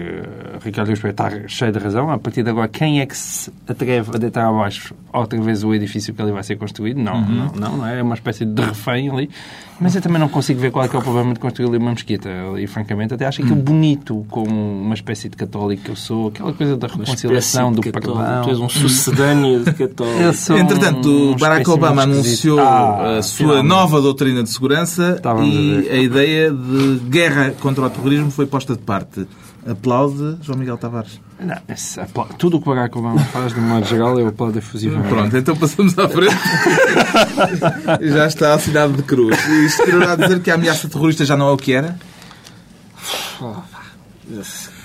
Ricardo 0.65 0.89
Pereira 0.95 1.11
está 1.11 1.49
cheio 1.49 1.73
de 1.73 1.79
razão, 1.79 2.11
a 2.11 2.19
partir 2.19 2.43
de 2.43 2.51
agora, 2.51 2.69
quem 2.69 3.01
é 3.01 3.07
que 3.07 3.17
se 3.17 3.53
atreve 3.69 4.11
a 4.15 4.19
deitar 4.19 4.47
abaixo 4.49 4.95
outra 5.13 5.41
vez 5.41 5.63
o 5.65 5.75
edifício 5.75 6.13
que 6.15 6.21
ali 6.23 6.33
vai 6.33 6.43
ser 6.43 6.57
construído? 6.57 6.99
Não, 6.99 7.17
Uhum. 7.17 7.27
não, 7.27 7.53
não, 7.71 7.77
não 7.79 7.87
é? 7.87 7.99
É 7.99 8.03
uma 8.03 8.15
espécie 8.15 8.45
de 8.45 8.63
refém 8.63 9.09
ali. 9.11 9.31
Mas 9.79 9.95
eu 9.95 10.01
também 10.01 10.19
não 10.19 10.29
consigo 10.29 10.59
ver 10.59 10.71
qual 10.71 10.87
é, 10.87 10.89
que 10.89 10.97
é 10.97 10.99
o 10.99 11.03
problema 11.03 11.35
de 11.35 11.39
construir 11.41 11.69
ali 11.69 11.77
uma 11.77 11.91
mesquita. 11.91 12.31
E, 12.59 12.67
francamente, 12.67 13.13
até 13.13 13.27
acho 13.27 13.43
aquilo 13.43 13.57
Uhum. 13.59 13.63
bonito, 13.63 14.25
como 14.31 14.49
uma 14.81 14.95
espécie 14.95 15.29
de 15.29 15.37
católico 15.37 15.83
que 15.83 15.91
eu 15.91 15.97
sou, 15.97 16.29
aquela 16.29 16.51
coisa 16.55 16.79
da 16.79 16.87
reconciliação, 16.87 17.71
do 17.73 17.83
católico. 17.83 18.15
perdão. 18.17 18.43
Tu 18.45 18.49
és 18.51 18.59
um 18.59 18.69
sucedâneo 18.71 19.63
de 19.65 19.73
católico. 19.77 20.57
Entretanto, 20.59 21.09
um 21.11 21.33
o 21.33 21.37
Barack 21.37 21.69
Obama 21.69 22.03
anunciou 22.05 22.59
Ah, 22.59 23.19
a 23.19 23.23
sua 23.23 23.37
finalmente. 23.49 23.69
nova 23.69 24.01
doutrina 24.01 24.43
de 24.43 24.49
segurança 24.49 25.15
Estávamos 25.17 25.55
a 25.55 25.61
e 25.61 25.81
ver. 25.83 25.91
a 25.93 25.97
ideia 25.99 26.51
de 26.51 27.01
guerra 27.11 27.55
contra 27.61 27.85
o 27.85 27.91
terrorismo 27.91 28.31
foi 28.31 28.47
posta 28.47 28.73
de 28.75 28.81
parte. 28.87 29.27
Aplaude 29.69 30.39
João 30.43 30.59
Miguel 30.59 30.79
Tavares. 30.79 31.21
Não, 31.41 31.57
esse 31.69 32.01
apla- 32.01 32.29
tudo 32.39 32.57
o 32.57 32.63
que 32.63 32.69
o 32.71 32.75
Barack 32.75 32.97
Obama 32.97 33.19
faz, 33.27 33.53
de 33.53 33.61
modo 33.61 33.85
geral, 33.85 34.19
eu 34.19 34.29
aplaudo 34.29 34.57
efusivamente. 34.59 35.09
Pronto, 35.09 35.37
então 35.37 35.57
passamos 35.57 35.99
à 35.99 36.09
frente. 36.09 36.35
Já 38.15 38.27
está 38.27 38.55
assinado 38.55 38.93
de 38.95 39.03
cruz. 39.03 39.37
E 39.49 39.67
isto 39.67 39.85
quererá 39.85 40.15
dizer 40.17 40.41
que 40.41 40.51
a 40.51 40.55
ameaça 40.55 40.89
terrorista 40.89 41.25
já 41.25 41.37
não 41.37 41.49
é 41.49 41.53
o 41.53 41.57
que 41.57 41.73
era? 41.73 41.99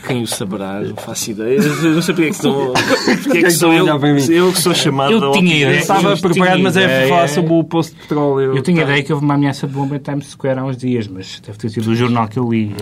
Quem 0.05 0.23
o 0.23 0.27
saberá, 0.27 0.81
não 0.81 0.95
faço 0.95 1.31
ideia. 1.31 1.57
Eu 1.59 1.91
não 1.93 2.01
sei 2.01 2.13
porque 2.15 2.27
é 2.27 2.31
que 2.31 2.35
sou, 2.37 2.73
porque 3.23 3.37
é 3.37 3.41
que 3.43 3.51
sou 3.51 3.71
eu, 3.73 3.85
eu 3.87 4.51
que 4.51 4.61
sou 4.61 4.73
chamado 4.73 5.13
Eu 5.13 5.31
tinha 5.31 5.55
ideia. 5.55 5.79
Estava 5.79 6.17
preparado, 6.17 6.59
mas 6.61 6.75
é 6.77 7.07
falar 7.07 7.27
sobre 7.29 7.53
o 7.53 7.63
posto 7.63 7.93
de 7.95 8.01
petróleo. 8.01 8.55
Eu 8.57 8.61
tinha 8.63 8.81
ideia 8.83 9.03
que 9.03 9.13
houve 9.13 9.23
uma 9.25 9.35
ameaça 9.35 9.67
de 9.67 9.73
bomba 9.73 9.95
em 9.95 9.99
Times 9.99 10.27
Square 10.27 10.59
há 10.59 10.63
uns 10.65 10.77
dias, 10.77 11.07
mas 11.07 11.39
deve 11.45 11.57
ter 11.57 11.69
sido 11.69 11.91
o 11.91 11.95
jornal 11.95 12.27
que 12.27 12.39
eu 12.39 12.49
li. 12.49 12.75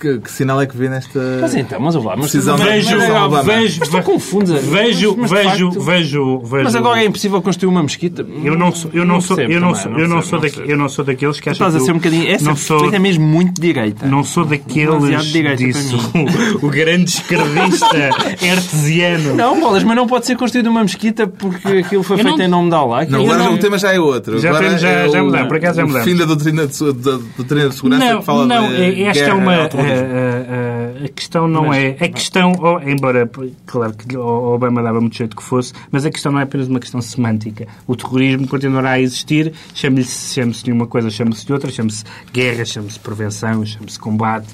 Que, 0.00 0.18
que 0.18 0.30
sinal 0.30 0.60
é 0.60 0.66
que 0.66 0.76
vê 0.76 0.88
nesta. 0.88 1.38
Mas 1.40 1.54
então, 1.54 1.78
mas 1.80 1.94
vamos 1.94 2.08
lá. 2.08 2.16
Mas, 2.16 2.34
mas, 2.34 2.44
da- 2.44 2.56
vejo, 2.56 2.96
Mas, 2.96 3.46
vejo, 3.46 3.80
mas 3.80 3.88
tu 3.88 4.02
confundes. 4.02 4.50
vejo, 4.64 5.16
Mas, 5.18 5.30
de 5.30 5.36
vejo, 5.36 5.48
facto- 5.70 5.80
vejo, 5.80 6.38
vejo. 6.40 6.64
mas 6.64 6.74
agora 6.74 7.02
é 7.02 7.06
impossível 7.06 7.42
construir 7.42 7.68
uma 7.70 7.82
mesquita. 7.82 8.26
Eu 8.42 8.56
não 8.56 8.72
sou, 8.72 8.90
eu 8.94 9.04
não 9.04 9.20
sou, 9.20 9.38
eu 9.38 9.60
não 9.60 9.74
sou, 9.74 9.92
eu 9.92 10.08
não 10.08 10.22
sou, 10.22 10.40
eu 10.66 10.76
não 10.76 10.88
daqueles 11.06 11.40
que 11.40 11.48
acham 11.48 11.66
estás 11.66 11.82
a 11.82 11.84
ser 11.84 11.92
um 11.92 11.96
bocadinho. 11.96 12.28
Essa 12.28 12.50
é 12.92 12.98
mesmo 12.98 13.24
muito 13.24 13.60
direita. 13.60 14.06
não 14.06 14.24
sou 14.24 14.44
daqueles, 14.44 15.32
Disse 15.54 15.94
mim. 15.94 16.26
o, 16.62 16.64
o 16.66 16.70
grande 16.70 17.10
esquerdista 17.10 17.86
artesiano. 18.50 19.34
Não, 19.34 19.60
bolas, 19.60 19.82
mas 19.84 19.96
não 19.96 20.06
pode 20.06 20.26
ser 20.26 20.36
construída 20.36 20.70
uma 20.70 20.82
mesquita 20.82 21.26
porque 21.26 21.68
aquilo 21.68 22.02
foi 22.02 22.18
Eu 22.18 22.24
feito 22.24 22.38
não- 22.38 22.44
em 22.44 22.48
nome 22.48 22.70
de 22.70 22.74
Allah. 22.76 23.04
Não, 23.06 23.20
agora 23.22 23.38
não- 23.38 23.54
o 23.54 23.58
tema 23.58 23.78
já 23.78 23.92
é 23.92 24.00
outro. 24.00 24.38
Já 24.38 24.48
agora 24.50 24.64
temos- 24.66 24.80
já- 24.80 24.88
é 24.88 25.08
já 25.08 25.22
o- 25.22 25.26
mudamos, 25.26 25.48
por 25.48 25.56
acaso 25.56 25.76
já 25.76 25.84
o 25.84 25.86
mudamos. 25.86 26.08
fim 26.08 26.16
da 26.16 26.24
doutrina 26.24 26.66
de, 26.66 26.92
da 26.92 27.18
doutrina 27.36 27.68
de 27.68 27.74
segurança 27.74 28.04
Não, 28.04 28.18
que 28.20 28.24
fala 28.24 28.46
não, 28.46 28.68
de 28.68 29.02
esta 29.04 29.24
guerra 29.24 29.30
é 29.30 29.34
uma. 29.34 29.68
terrorismo. 29.68 30.06
A, 30.06 31.02
a- 31.02 31.04
a 31.04 31.08
questão 31.08 31.48
não 31.48 31.72
é. 31.74 31.96
A 32.00 32.08
questão, 32.08 32.52
oh, 32.60 32.80
embora, 32.88 33.30
claro 33.66 33.92
que 33.94 34.16
o 34.16 34.54
Obama 34.54 34.82
dava 34.82 35.00
muito 35.00 35.16
jeito 35.16 35.36
que 35.36 35.42
fosse, 35.42 35.72
mas 35.90 36.04
a 36.06 36.10
questão 36.10 36.32
não 36.32 36.40
é 36.40 36.42
apenas 36.44 36.68
uma 36.68 36.80
questão 36.80 37.00
semântica. 37.00 37.66
O 37.86 37.94
terrorismo 37.94 38.46
continuará 38.48 38.92
a 38.92 39.00
existir, 39.00 39.52
chame-se 39.74 40.34
chame 40.34 40.52
de 40.52 40.72
uma 40.72 40.86
coisa, 40.86 41.10
chame-se 41.10 41.44
de 41.46 41.52
outra, 41.52 41.70
chame-se 41.70 42.04
guerra, 42.32 42.64
chame-se 42.64 42.98
prevenção, 42.98 43.64
chame-se 43.64 43.98
combate, 43.98 44.46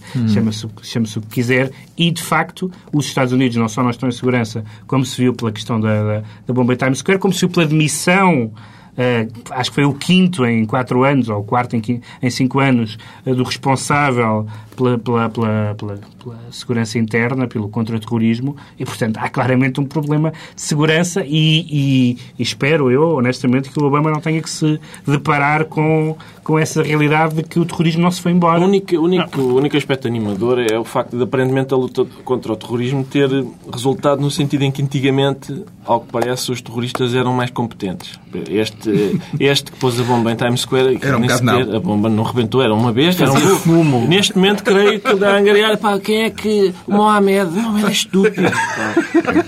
chame-se 0.83 1.13
chame 1.15 1.25
o 1.25 1.29
que 1.29 1.35
quiser, 1.35 1.71
e 1.97 2.11
de 2.11 2.23
facto 2.23 2.71
os 2.93 3.07
Estados 3.07 3.33
Unidos 3.33 3.57
não 3.57 3.69
só 3.69 3.83
não 3.83 3.91
estão 3.91 4.09
em 4.09 4.13
segurança, 4.13 4.65
como 4.87 5.05
se 5.05 5.21
viu 5.21 5.35
pela 5.35 5.53
questão 5.53 5.81
da, 5.81 6.03
da, 6.03 6.23
da 6.47 6.55
bomba 6.55 6.75
em 6.75 6.77
Times 6.77 6.99
Square, 6.99 7.19
como 7.19 7.33
se 7.33 7.41
viu 7.41 7.51
pela 7.51 7.67
demissão 7.67 8.53
eh, 8.97 9.27
acho 9.51 9.71
que 9.71 9.77
foi 9.77 9.85
o 9.85 9.95
quinto 9.95 10.45
em 10.45 10.67
quatro 10.67 11.03
anos, 11.03 11.29
ou 11.29 11.41
o 11.41 11.45
quarto 11.45 11.75
em, 11.77 12.03
em 12.23 12.31
cinco 12.31 12.61
anos, 12.61 12.99
eh, 13.25 13.35
do 13.35 13.43
responsável 13.43 14.47
pela, 14.77 14.99
pela, 14.99 15.29
pela, 15.29 15.75
pela- 15.77 15.99
pela 16.23 16.39
segurança 16.51 16.99
interna, 16.99 17.47
pelo 17.47 17.69
contra-terrorismo, 17.69 18.57
e, 18.79 18.85
portanto, 18.85 19.19
há 19.19 19.29
claramente 19.29 19.81
um 19.81 19.85
problema 19.85 20.31
de 20.55 20.63
segurança 20.63 21.25
e, 21.27 21.67
e- 21.71 22.19
e 22.39 22.43
espero 22.43 22.91
eu, 22.91 23.17
honestamente, 23.17 23.71
que 23.71 23.79
o 23.81 23.85
Obama 23.85 24.11
não 24.11 24.21
tenha 24.21 24.41
que 24.41 24.51
se 24.51 24.79
deparar 25.07 25.65
com, 25.67 26.17
com 26.45 26.59
essa 26.59 26.83
realidade 26.83 27.35
de 27.37 27.43
que 27.43 27.59
o 27.59 27.65
terrorismo 27.65 28.03
não 28.03 28.11
se 28.11 28.21
foi 28.21 28.33
O 28.33 28.37
embora. 28.37 28.61
único, 28.61 28.97
o 28.97 29.03
único, 29.05 29.41
o 29.41 29.57
único 29.57 29.77
aspecto 29.77 30.07
animador 30.09 30.59
é 30.61 30.79
o 30.79 30.85
facto 30.85 31.17
de, 31.17 31.23
aparentemente, 31.23 31.73
a 31.75 31.77
luta 31.77 32.05
contra 32.25 32.53
o 32.53 32.57
terrorismo 32.57 33.05
ter 33.05 33.29
resultado 33.73 34.21
no 34.21 34.31
sentido 34.31 34.63
em 34.63 34.71
que, 34.71 34.83
antigamente, 34.83 35.65
ao 35.85 36.01
que 36.01 36.13
parece, 36.13 36.51
os 36.53 36.61
terroristas 36.61 37.15
eram 37.15 37.33
mais 37.33 37.51
competentes. 37.51 38.19
Este, 38.49 39.21
este 39.39 39.73
que 39.73 39.79
pôs 39.79 39.99
a 40.01 40.05
bomba 40.05 40.33
em 40.33 40.37
Times 40.37 40.61
Square, 40.61 40.99
Era 41.03 41.17
um 41.19 41.21
bocado 41.21 41.45
não. 41.45 41.77
a 41.77 41.81
bomba 41.81 42.09
não 42.09 42.23
rebentou, 42.23 42.63
era 42.63 42.73
uma 42.73 42.93
besta, 42.93 43.25
era 43.25 43.33
um 43.33 43.37
fumo. 43.37 44.07
Neste 44.09 44.35
momento, 44.37 44.62
creio 44.63 45.01
que 45.01 45.15
dá 45.15 45.35
a 45.35 45.39
angariar, 45.39 45.79
pá, 45.79 45.99
quem 45.99 46.25
é 46.25 46.31
que... 46.31 46.75
O 46.87 46.93
Mohamed. 46.93 47.51
O 47.51 47.63
Mohamed 47.63 47.87
é 47.87 47.91
estúpido, 47.91 48.51
pá. 48.51 48.95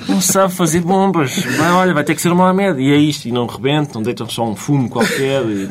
Não 0.09 0.21
sabe 0.21 0.53
fazer 0.53 0.81
bombas. 0.81 1.37
Vai, 1.57 1.71
olha, 1.73 1.95
vai 1.95 2.05
ter 2.05 2.15
que 2.15 2.23
ser 2.23 2.31
o 2.31 2.37
Mohamed. 2.37 2.81
E 2.81 2.93
é 2.93 2.97
isto, 2.97 3.27
e 3.27 3.33
não 3.33 3.47
rebentam, 3.47 4.03
deitam 4.03 4.29
só 4.29 4.49
um 4.49 4.57
fumo 4.57 4.89
qualquer. 4.89 5.43
E... 5.45 5.69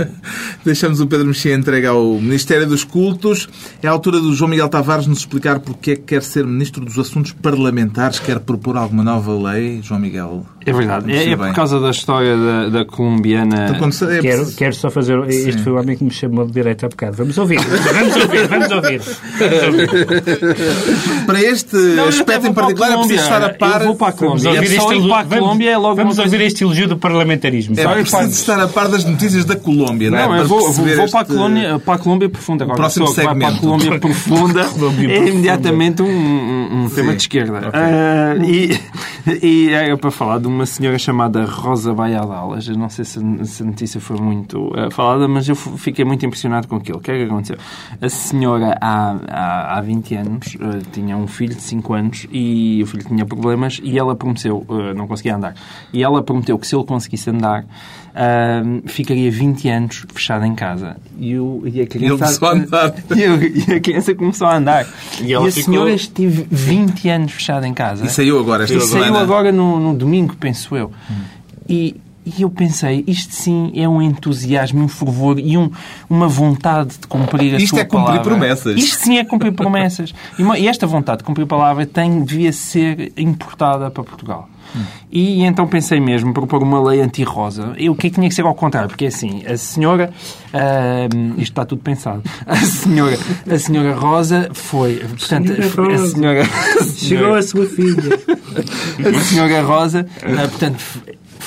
Deixamos 0.64 1.00
o 1.00 1.08
Pedro 1.08 1.28
Mexia 1.28 1.56
entregue 1.56 1.88
ao 1.88 2.04
Ministério 2.20 2.68
dos 2.68 2.84
Cultos. 2.84 3.48
É 3.82 3.88
a 3.88 3.92
altura 3.92 4.20
do 4.20 4.34
João 4.34 4.50
Miguel 4.50 4.70
Tavares 4.70 5.08
nos 5.08 5.20
explicar 5.20 5.60
porque 5.60 5.92
é 5.92 5.96
que 5.96 6.02
quer 6.04 6.24
ser 6.24 6.46
Ministro 6.46 6.84
dos 6.84 6.98
Assuntos 6.98 7.32
Parlamentares, 7.32 8.20
quer 8.20 8.40
propor 8.40 8.78
alguma 8.78 9.04
nova 9.04 9.34
lei. 9.52 9.82
João 9.82 10.00
Miguel. 10.00 10.46
É 10.66 10.72
verdade. 10.72 11.12
É, 11.12 11.32
é 11.32 11.36
por 11.36 11.54
causa 11.54 11.80
da 11.80 11.90
história 11.90 12.38
da, 12.38 12.70
da 12.70 12.86
colombiana. 12.86 13.66
Então, 13.66 13.80
quando 13.80 13.94
é 14.12 14.22
Quero, 14.22 14.52
quero 14.54 14.76
só 14.76 14.90
fazer. 14.90 15.20
Este 15.30 15.62
foi 15.62 15.74
o 15.74 15.80
homem 15.80 15.98
que 15.98 16.04
me 16.04 16.12
chamou 16.12 16.46
de 16.46 16.54
direita 16.54 16.86
há 16.86 16.90
bocado. 16.90 17.18
Vamos 17.18 17.38
ouvir, 17.38 17.60
vamos 17.60 18.16
ouvir, 18.16 18.48
vamos 18.48 18.72
ouvir. 18.72 19.02
Vamos 19.40 19.64
ouvir. 19.64 21.26
Para 21.26 21.42
este 21.42 21.76
eu 21.76 22.08
aspecto 22.08 22.48
em 22.48 22.54
particular 22.54 22.92
é 22.92 22.98
preciso 22.98 23.24
estar 23.24 23.44
a 23.44 23.50
par. 23.54 23.82
Eu 23.82 23.88
vou 23.88 23.96
para 23.96 24.08
a 24.08 24.12
Vamos 24.12 24.44
Colômbia. 24.44 24.62
ouvir 24.62 24.76
É 24.76 24.80
só 24.80 24.84
este 24.84 24.94
elogio- 24.94 25.10
para 25.10 25.20
a 25.22 25.40
Colômbia 25.40 25.70
é 25.72 25.78
logo 25.78 25.96
vamos 25.96 26.20
ouvir 26.20 26.42
este 26.42 26.64
elogio 26.64 26.88
do 26.88 26.98
parlamentarismo. 26.98 27.76
É 27.80 27.88
preciso 27.88 28.30
estar 28.30 28.60
a 28.60 28.68
par 28.68 28.88
das 28.88 29.04
notícias 29.06 29.46
da 29.46 29.56
Colômbia, 29.56 30.12
não 30.12 30.18
é? 30.18 30.22
Não, 30.28 30.32
eu 30.34 30.38
Para 30.40 30.48
vou, 30.48 30.72
vou, 30.72 30.86
vou 30.96 31.10
para, 31.10 31.20
a 31.22 31.26
Colômbia, 31.26 31.80
para 31.80 31.94
a 31.94 31.98
Colômbia 31.98 32.30
profunda. 32.30 32.66
Qualquer 32.66 32.82
próximo 32.82 33.06
vai 33.08 33.16
para 33.26 33.32
a 33.32 33.34
segmento. 33.36 33.60
Colômbia 33.62 34.00
profunda 34.00 34.62
é 35.10 35.28
imediatamente 35.30 36.02
um, 36.02 36.08
um- 36.86 36.90
tema 36.94 37.12
de 37.16 37.22
esquerda. 37.22 37.70
Ah, 37.74 38.36
e, 38.46 38.78
e 39.42 39.70
era 39.70 39.98
para 39.98 40.12
falar 40.12 40.40
de 40.40 40.48
uma 40.48 40.66
senhora 40.66 40.98
chamada 41.00 41.46
Rosa 41.46 41.94
Baiadalas. 41.94 42.68
Eu 42.68 42.78
não 42.78 42.90
sei 42.90 43.06
se, 43.06 43.20
se 43.46 43.64
a 43.64 43.66
notícia 43.66 44.00
foi 44.00 44.18
muito 44.18 44.72
ah, 44.76 44.90
falada, 44.92 45.28
mas 45.28 45.48
eu 45.48 45.56
fiquei 45.56 46.04
muito 46.06 46.26
impressionado 46.26 46.68
com 46.68 46.76
aquilo. 46.76 46.98
O 46.98 47.02
que 47.02 47.12
é 47.12 47.18
que 47.18 47.24
aconteceu? 47.24 47.58
A 48.02 48.10
senhora, 48.10 48.78
há, 48.82 49.16
há, 49.28 49.78
há 49.78 49.82
20 49.82 50.16
anos, 50.16 50.58
ah, 50.60 50.80
tinha 50.92 51.16
um 51.18 51.28
filho 51.28 51.56
de 51.56 51.62
5 51.62 51.94
anos 51.94 52.28
e 52.32 52.82
o 52.84 52.88
filho 52.88 53.04
tinha 53.06 53.26
problemas 53.26 53.80
e 53.84 53.98
ela 53.98 54.16
prometeu, 54.16 54.66
ah, 54.70 54.94
não 54.94 55.08
conseguia 55.08 55.36
andar, 55.36 55.56
e 55.92 56.04
ela 56.04 56.22
prometeu 56.24 56.58
que 56.60 56.68
se 56.68 56.76
ele 56.76 56.84
conseguisse 56.86 57.30
andar, 57.30 57.66
ah, 58.16 58.62
ficaria 58.86 59.30
20 59.32 59.70
anos 59.70 60.06
fechado 60.14 60.46
em 60.46 60.56
casa. 60.56 60.96
E, 61.20 61.38
o, 61.40 61.62
e 61.66 61.80
a 61.82 61.88
criança... 61.88 62.18
começou 62.40 62.48
a 62.50 62.52
andar. 62.54 62.96
E, 63.16 63.22
eu- 63.22 63.42
e 63.42 63.74
a 63.76 63.80
criança 63.80 64.16
começou 64.16 64.48
a 64.48 64.58
andar. 64.58 64.86
E 65.22 65.28
E, 65.28 65.36
a 65.36 65.40
ficou- 65.52 65.52
senhora 65.64 65.92
esteve 65.94 66.46
20 66.52 67.08
anos 67.10 67.32
fechada 67.32 67.66
em 67.68 67.74
casa. 67.74 68.06
E 68.06 68.10
saiu 68.10 68.38
agora 68.40 68.64
esta 68.64 68.76
E 68.76 68.82
saiu 68.82 69.16
agora 69.16 69.52
no, 69.52 69.80
no 69.80 69.94
domingo, 69.94 70.36
penso 70.38 70.76
eu. 70.76 70.92
E, 71.70 71.96
e 72.26 72.42
eu 72.44 72.50
pensei, 72.50 73.04
isto 73.08 73.34
sim 73.34 73.72
é 73.76 73.88
um 73.88 74.02
entusiasmo, 74.02 74.84
um 74.84 74.88
fervor 74.88 75.40
e 75.40 75.58
um, 75.58 75.70
uma 76.10 76.28
vontade 76.28 76.98
de 77.00 77.08
cumprir 77.08 77.54
a 77.54 77.58
Isto 77.58 77.70
sua 77.72 77.80
é 77.82 77.86
cumprir 77.86 78.06
palavra. 78.06 78.24
promessas. 78.24 78.78
Isto 78.78 79.04
sim 79.04 79.18
é 79.18 79.26
cumprir 79.26 79.52
promessas. 79.54 80.14
E, 80.38 80.44
uma- 80.44 80.58
e 80.58 80.68
esta 80.68 80.86
vontade 80.88 81.20
de 81.20 81.24
cumprir 81.24 81.44
a 81.44 81.48
palavra 81.48 81.86
tem, 81.86 82.24
devia 82.24 82.52
ser 82.54 83.12
importada 83.18 83.90
para 83.92 84.04
Portugal. 84.04 84.50
E 85.12 85.44
então 85.44 85.68
pensei 85.68 86.00
mesmo 86.00 86.34
propor 86.34 86.64
uma 86.64 86.82
lei 86.82 87.00
anti-rosa. 87.00 87.74
E 87.78 87.92
o 87.92 87.96
que 87.96 88.08
é 88.08 88.10
que 88.10 88.16
tinha 88.16 88.28
que 88.28 88.34
ser 88.34 88.44
ao 88.44 88.56
contrário? 88.56 88.90
Porque 88.90 89.06
assim, 89.06 89.44
a 89.46 89.56
senhora. 89.56 90.12
ahm, 90.52 91.34
isto 91.34 91.42
está 91.52 91.64
tudo 91.66 91.82
pensado. 91.84 92.24
A 92.48 92.56
senhora, 92.56 93.18
a 93.48 93.60
senhora 93.60 93.94
Rosa 93.94 94.50
foi. 94.54 94.96
Portanto, 94.96 95.48
Senhora 95.54 95.66
a 95.68 95.92
Rosa. 95.98 96.08
senhora. 96.16 96.44
Chegou 96.98 97.36
a 97.36 97.42
sua 97.44 97.66
filha. 97.68 98.20
A 99.16 99.20
senhora 99.22 99.62
Rosa, 99.62 100.08
ah, 100.24 100.48
portanto, 100.48 100.84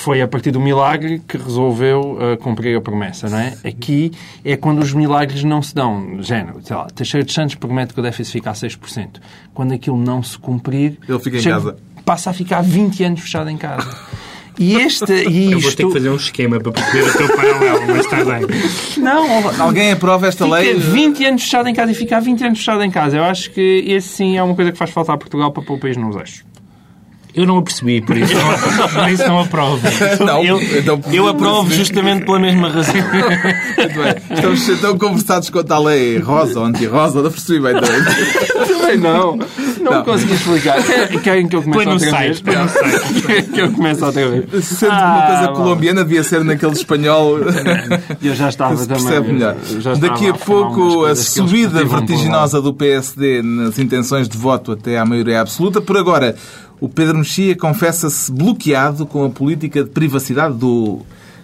foi 0.06 0.22
a 0.22 0.28
partir 0.28 0.52
do 0.52 0.60
milagre 0.60 1.20
que 1.26 1.36
resolveu 1.36 2.16
ah, 2.20 2.36
cumprir 2.36 2.76
a 2.76 2.80
promessa, 2.80 3.28
não 3.28 3.38
é? 3.38 3.56
Aqui 3.64 4.12
é 4.44 4.56
quando 4.56 4.78
os 4.78 4.94
milagres 4.94 5.42
não 5.42 5.60
se 5.60 5.74
dão. 5.74 6.22
Género, 6.22 6.60
sei 6.62 6.76
lá, 6.76 6.86
Teixeira 6.94 7.26
de 7.26 7.32
Santos 7.32 7.56
promete 7.56 7.92
que 7.92 7.98
o 7.98 8.02
déficit 8.04 8.34
fica 8.34 8.50
a 8.50 8.52
6%. 8.52 9.08
Quando 9.52 9.74
aquilo 9.74 9.96
não 9.96 10.22
se 10.22 10.38
cumprir... 10.38 10.96
Ele 11.08 11.18
fica 11.18 11.38
em 11.38 11.40
chega- 11.40 11.56
casa. 11.56 11.76
Passa 12.04 12.30
a 12.30 12.32
ficar 12.32 12.62
20 12.62 13.02
anos 13.02 13.20
fechado 13.22 13.50
em 13.50 13.56
casa. 13.56 13.84
E 14.56 14.76
este... 14.76 15.12
E 15.28 15.50
Eu 15.50 15.58
vou 15.58 15.70
isto, 15.70 15.76
ter 15.76 15.86
que 15.88 15.92
fazer 15.94 16.08
um 16.08 16.14
esquema 16.14 16.60
para 16.60 16.70
perceber 16.70 17.08
o 17.08 17.12
teu 17.12 17.36
paralelo, 17.36 17.86
mas 17.88 17.98
está 18.06 18.24
bem. 18.24 18.46
Não, 18.98 19.60
Alguém 19.60 19.90
aprova 19.90 20.28
esta 20.28 20.44
Fica 20.44 20.56
lei? 20.56 20.74
20 20.74 21.24
anos 21.24 21.42
fechado 21.42 21.68
em 21.68 21.74
casa 21.74 21.90
e 21.90 21.94
ficar 21.96 22.20
20 22.20 22.44
anos 22.44 22.58
fechado 22.60 22.80
em 22.84 22.92
casa. 22.92 23.16
Eu 23.16 23.24
acho 23.24 23.50
que 23.50 23.82
esse 23.88 24.06
sim 24.06 24.36
é 24.36 24.42
uma 24.44 24.54
coisa 24.54 24.70
que 24.70 24.78
faz 24.78 24.92
falta 24.92 25.12
a 25.12 25.18
Portugal 25.18 25.50
para 25.50 25.64
pôr 25.64 25.74
o 25.74 25.80
país 25.80 25.96
nos 25.96 26.14
eixos. 26.14 26.44
Eu 27.36 27.46
não 27.46 27.58
a 27.58 27.62
percebi, 27.62 28.00
por 28.00 28.16
isso 28.16 28.32
não, 28.34 28.88
por 28.88 29.08
isso 29.10 29.28
não 29.28 29.40
aprovo. 29.40 29.80
Não, 30.24 30.42
eu, 30.42 30.60
então, 30.78 31.00
eu 31.12 31.28
aprovo 31.28 31.70
justamente 31.70 32.24
pela 32.24 32.38
mesma 32.40 32.68
razão. 32.70 32.94
Muito 32.94 33.94
bem. 33.98 34.14
Estamos 34.36 34.80
tão 34.80 34.96
conversados 34.98 35.50
quanto 35.50 35.70
à 35.72 35.78
lei 35.78 36.18
rosa 36.18 36.58
ou 36.60 36.64
anti-rosa, 36.66 37.20
não 37.22 37.30
percebi 37.30 37.60
bem 37.60 37.74
também. 37.74 38.66
Também 38.66 38.96
não. 38.98 39.36
Não, 39.80 39.92
Não. 39.92 40.02
consegui 40.04 40.32
explicar. 40.34 40.82
Querem- 40.82 41.18
Querem 41.20 41.48
que 41.48 41.56
eu 41.56 41.62
comece 41.62 41.88
outra 41.88 42.10
site, 42.10 42.26
vez? 42.26 42.40
põe 42.40 42.56
no 42.56 42.68
site. 42.68 43.22
Querem 43.26 43.42
que 43.44 43.60
eu 43.60 43.72
comece 43.72 44.04
outra 44.04 44.28
vez? 44.28 44.64
Sendo 44.64 44.78
que 44.90 44.96
uma 44.96 45.18
Ah, 45.18 45.26
coisa 45.26 45.46
bom. 45.48 45.54
colombiana 45.54 46.02
devia 46.04 46.24
ser 46.24 46.42
naquele 46.42 46.72
espanhol 46.72 47.38
Eu 48.22 48.34
já 48.34 48.48
estava 48.48 48.74
que 48.74 48.80
se 48.80 48.88
também. 48.88 49.04
percebe 49.04 49.32
melhor. 49.32 49.54
Daqui 50.00 50.26
a 50.26 50.30
umas 50.30 50.40
pouco 50.42 51.04
a 51.04 51.14
subida 51.14 51.84
vertiginosa 51.84 52.60
do 52.62 52.72
PSD 52.74 53.42
nas 53.42 53.78
intenções 53.78 54.28
de 54.28 54.36
voto 54.38 54.72
até 54.72 54.98
à 54.98 55.04
maioria 55.04 55.40
absoluta. 55.42 55.80
Por 55.80 55.96
agora, 55.96 56.34
o 56.80 56.88
Pedro 56.88 57.18
Mexia 57.18 57.56
confessa-se 57.56 58.30
bloqueado 58.30 59.06
com 59.06 59.24
a 59.24 59.30
política 59.30 59.82
de 59.82 59.90
privacidade 59.90 60.56
do 60.56 61.00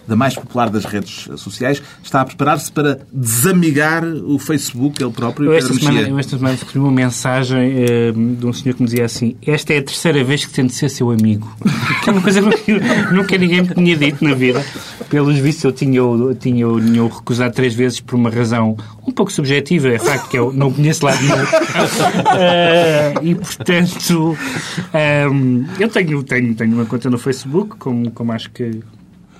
da 0.07 0.15
mais 0.15 0.35
popular 0.35 0.69
das 0.69 0.85
redes 0.85 1.29
sociais, 1.37 1.81
está 2.03 2.21
a 2.21 2.25
preparar-se 2.25 2.71
para 2.71 2.99
desamigar 3.11 4.03
o 4.03 4.37
Facebook, 4.37 5.01
ele 5.01 5.11
próprio, 5.11 5.51
Eu 5.51 5.57
esta, 5.57 5.73
semana, 5.73 6.01
eu 6.01 6.19
esta 6.19 6.37
semana 6.37 6.55
recebi 6.55 6.79
uma 6.79 6.91
mensagem 6.91 7.73
eh, 7.77 8.11
de 8.11 8.45
um 8.45 8.53
senhor 8.53 8.75
que 8.75 8.81
me 8.81 8.87
dizia 8.87 9.05
assim: 9.05 9.35
Esta 9.45 9.73
é 9.73 9.77
a 9.79 9.83
terceira 9.83 10.23
vez 10.23 10.45
que 10.45 10.53
tento 10.53 10.73
ser 10.73 10.89
seu 10.89 11.09
amigo. 11.11 11.51
Que 12.03 12.09
é 12.09 12.13
uma 12.13 12.21
coisa 12.21 12.41
que 12.41 12.73
nunca, 13.13 13.37
ninguém 13.37 13.61
me 13.61 13.73
tinha 13.73 13.95
dito 13.95 14.23
na 14.25 14.33
vida. 14.33 14.65
Pelos 15.09 15.37
vistos, 15.37 15.63
eu 15.63 15.71
tinha, 15.71 15.99
eu 15.99 16.35
tinha, 16.35 16.61
eu 16.61 16.81
tinha 16.81 17.03
o 17.03 17.07
recusado 17.07 17.53
três 17.53 17.73
vezes 17.73 18.01
por 18.01 18.15
uma 18.15 18.29
razão 18.29 18.75
um 19.07 19.11
pouco 19.11 19.31
subjetiva. 19.31 19.89
É 19.89 19.99
facto 19.99 20.29
que 20.29 20.37
eu 20.37 20.51
não 20.51 20.71
conheço 20.71 21.05
lá 21.05 21.15
nenhum. 21.15 21.33
Eh, 22.35 23.13
e, 23.21 23.35
portanto, 23.35 24.37
ehm, 24.93 25.65
eu 25.79 25.89
tenho, 25.89 26.23
tenho, 26.23 26.55
tenho 26.55 26.73
uma 26.73 26.85
conta 26.85 27.09
no 27.09 27.17
Facebook, 27.17 27.77
como, 27.77 28.11
como 28.11 28.31
acho 28.31 28.49
que. 28.51 28.81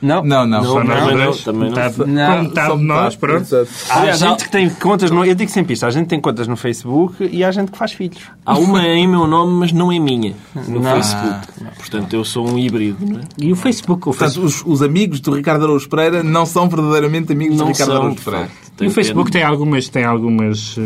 Não. 0.03 0.24
Não, 0.24 0.45
não. 0.45 0.62
Não, 0.62 0.63
só 0.63 0.83
não, 0.83 0.95
nós 0.95 1.07
não, 1.07 1.25
dois. 1.25 1.43
também 1.43 1.62
não. 1.62 1.69
Metade, 1.69 1.98
Não, 2.05 2.43
metade 2.43 2.77
de 2.77 2.83
nós, 2.83 3.15
pronto. 3.15 3.67
Há 3.89 4.12
gente 4.12 4.43
que 4.43 4.51
tem 4.51 4.69
contas 4.69 5.10
no. 5.10 5.24
Eu 5.25 5.33
digo 5.33 5.50
sempre 5.50 5.74
isto: 5.74 5.86
há 5.86 5.89
gente 5.89 6.03
que 6.03 6.10
tem 6.10 6.19
contas 6.19 6.48
no 6.48 6.55
Facebook 6.57 7.27
e 7.31 7.43
há 7.43 7.50
gente 7.51 7.72
que 7.72 7.77
faz 7.77 7.93
filhos. 7.93 8.19
Há 8.45 8.57
uma 8.57 8.86
em 8.86 9.07
meu 9.07 9.25
nome, 9.25 9.53
mas 9.53 9.72
não 9.72 9.91
é 9.91 9.98
minha, 9.98 10.36
no 10.67 10.81
Não. 10.81 10.91
Facebook. 10.95 11.48
Portanto, 11.77 12.13
eu 12.13 12.25
sou 12.25 12.48
um 12.50 12.60
híbrido, 12.60 12.98
não 13.05 13.19
é? 13.19 13.24
E 13.38 13.51
o 13.51 13.55
Facebook, 13.55 14.01
o 14.01 14.12
Portanto, 14.12 14.41
Facebook, 14.41 14.48
os, 14.48 14.63
os 14.65 14.81
amigos 14.81 15.19
do 15.22 15.33
Ricardo 15.33 15.63
Araújo 15.63 15.88
Pereira 15.88 16.22
não 16.22 16.45
são 16.45 16.67
verdadeiramente 16.67 17.31
amigos 17.31 17.55
do 17.55 17.62
Não 17.63 17.67
Ricardo 17.72 17.91
são, 17.91 18.01
Araújo 18.01 18.22
Pereira. 18.24 18.50
E 18.81 18.88
o 18.88 18.91
Facebook 18.91 19.31
tem 19.31 19.43
algumas, 19.43 19.88
tem 19.88 20.03
algumas 20.03 20.75
eh, 20.77 20.81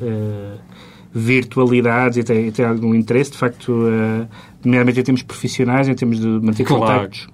eh, 0.00 0.54
virtualidades 1.12 2.18
e 2.18 2.22
tem, 2.22 2.50
tem 2.50 2.64
algum 2.64 2.94
interesse, 2.94 3.32
de 3.32 3.38
facto, 3.38 3.72
uh, 3.72 4.26
nomeadamente 4.64 5.00
em 5.00 5.02
termos 5.02 5.22
profissionais, 5.22 5.88
em 5.88 5.94
termos 5.94 6.20
de 6.20 6.26
manter 6.26 6.64
Claro. 6.64 6.82
contactos. 6.84 7.28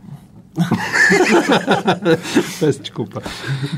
Peço 2.60 2.80
desculpa. 2.80 3.22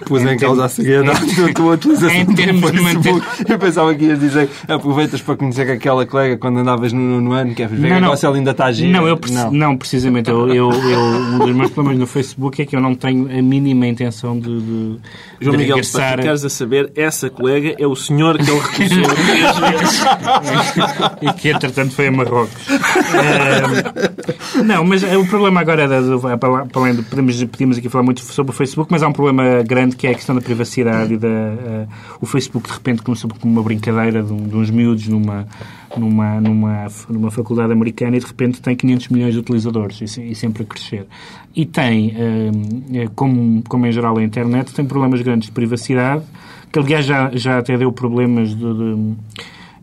Pus 0.07 0.23
em 0.23 0.37
causa 0.37 0.65
a 0.65 0.69
seriedade 0.69 1.35
da 1.41 1.53
tua 1.53 1.75
utilização 1.75 2.11
Em 2.17 2.27
termos 2.27 2.73
de 2.73 2.79
Facebook. 2.79 3.27
Eu 3.49 3.59
pensava 3.59 3.95
que 3.95 4.05
ias 4.05 4.19
dizer 4.19 4.49
aproveitas 4.69 5.21
para 5.21 5.37
conhecer 5.37 5.71
aquela 5.71 6.05
colega 6.07 6.37
quando 6.37 6.59
andavas 6.59 6.93
no, 6.93 7.21
no 7.21 7.33
ano, 7.33 7.55
que 7.55 7.63
é 7.63 7.67
ver 7.67 7.79
Não, 7.79 7.89
não, 7.89 8.01
não. 8.01 8.09
não. 8.09 8.17
se 8.17 8.27
ela 8.27 8.37
ainda 8.37 8.51
está 8.51 8.67
a 8.67 8.73
gira. 8.73 8.91
Não, 8.93 9.07
eu, 9.09 9.17
preci- 9.17 9.51
não. 9.51 9.77
precisamente. 9.77 10.31
Eu, 10.31 10.49
eu, 10.49 10.71
eu- 10.73 11.01
um 11.01 11.39
dos 11.39 11.55
meus 11.55 11.71
problemas 11.71 12.01
no 12.01 12.07
Facebook 12.07 12.61
é 12.63 12.67
que 12.67 12.75
eu 12.77 12.81
não 12.81 12.95
tenho 12.95 13.27
a 13.31 13.43
mínima 13.43 13.87
intenção 13.87 14.39
de, 14.39 14.61
de, 14.61 14.97
João 15.41 15.53
de 15.53 15.59
Miguel, 15.59 15.77
regressar. 15.77 16.13
para 16.13 16.23
ficares 16.23 16.45
a 16.45 16.51
saber, 16.51 16.93
essa 16.97 17.31
colega 17.31 17.75
é 17.79 17.87
o 17.87 17.95
senhor 17.95 18.37
que 18.39 18.51
ele 18.51 18.61
recusou 18.61 19.15
três 19.15 19.59
vezes. 19.59 20.05
e 21.23 21.33
que 21.35 21.49
entretanto 21.51 21.93
foi 21.95 22.09
a 22.09 22.13
Marrocos. 22.13 22.65
não, 24.65 24.85
mas 24.85 25.03
o 25.03 25.27
problema 25.27 25.61
agora 25.61 25.83
é, 25.83 26.01
do- 26.01 26.21
para 26.21 26.81
além 26.81 27.03
podemos, 27.03 27.45
podemos 27.45 27.79
aqui 27.79 27.89
falar 27.89 28.05
muito 28.05 28.21
sobre 28.21 28.53
o 28.53 28.55
Facebook, 28.55 28.91
mas 28.91 29.03
há 29.03 29.09
um 29.09 29.13
problema 29.13 29.63
grande 29.63 29.97
que 29.97 30.07
é 30.07 30.11
a 30.11 30.15
questão 30.15 30.35
da 30.35 30.41
privacidade 30.41 31.15
e 31.15 31.17
da 31.17 31.29
eh, 31.29 31.87
o 32.21 32.27
Facebook 32.27 32.67
de 32.69 32.75
repente 32.75 33.03
começou 33.03 33.31
como 33.41 33.53
uma 33.53 33.63
brincadeira 33.63 34.23
de, 34.23 34.35
de 34.35 34.57
uns 34.57 34.71
miúdos 34.71 35.07
numa 35.09 35.47
numa, 35.97 36.41
numa, 36.41 36.87
numa 37.09 37.31
faculdade 37.31 37.73
americana 37.73 38.17
e 38.17 38.21
de 38.21 38.27
repente 38.27 38.61
tem 38.61 38.75
500 38.75 39.09
milhões 39.11 39.33
de 39.35 39.39
utilizadores 39.41 40.17
e, 40.17 40.31
e 40.33 40.35
sempre 40.35 40.65
a 40.65 40.67
crescer. 40.67 41.07
E 41.55 41.65
tem, 41.65 42.13
eh, 42.17 43.09
como, 43.15 43.63
como 43.69 43.87
em 43.87 43.93
geral 43.93 44.19
a 44.19 44.23
internet, 44.25 44.73
tem 44.75 44.85
problemas 44.85 45.21
grandes 45.23 45.47
de 45.49 45.53
privacidade, 45.55 46.25
que 46.73 46.79
aliás 46.81 47.07
já, 47.07 47.31
já 47.33 47.59
até 47.59 47.77
deu 47.79 47.93
problemas 47.93 48.49
de- 48.51 48.57
de, 48.57 49.15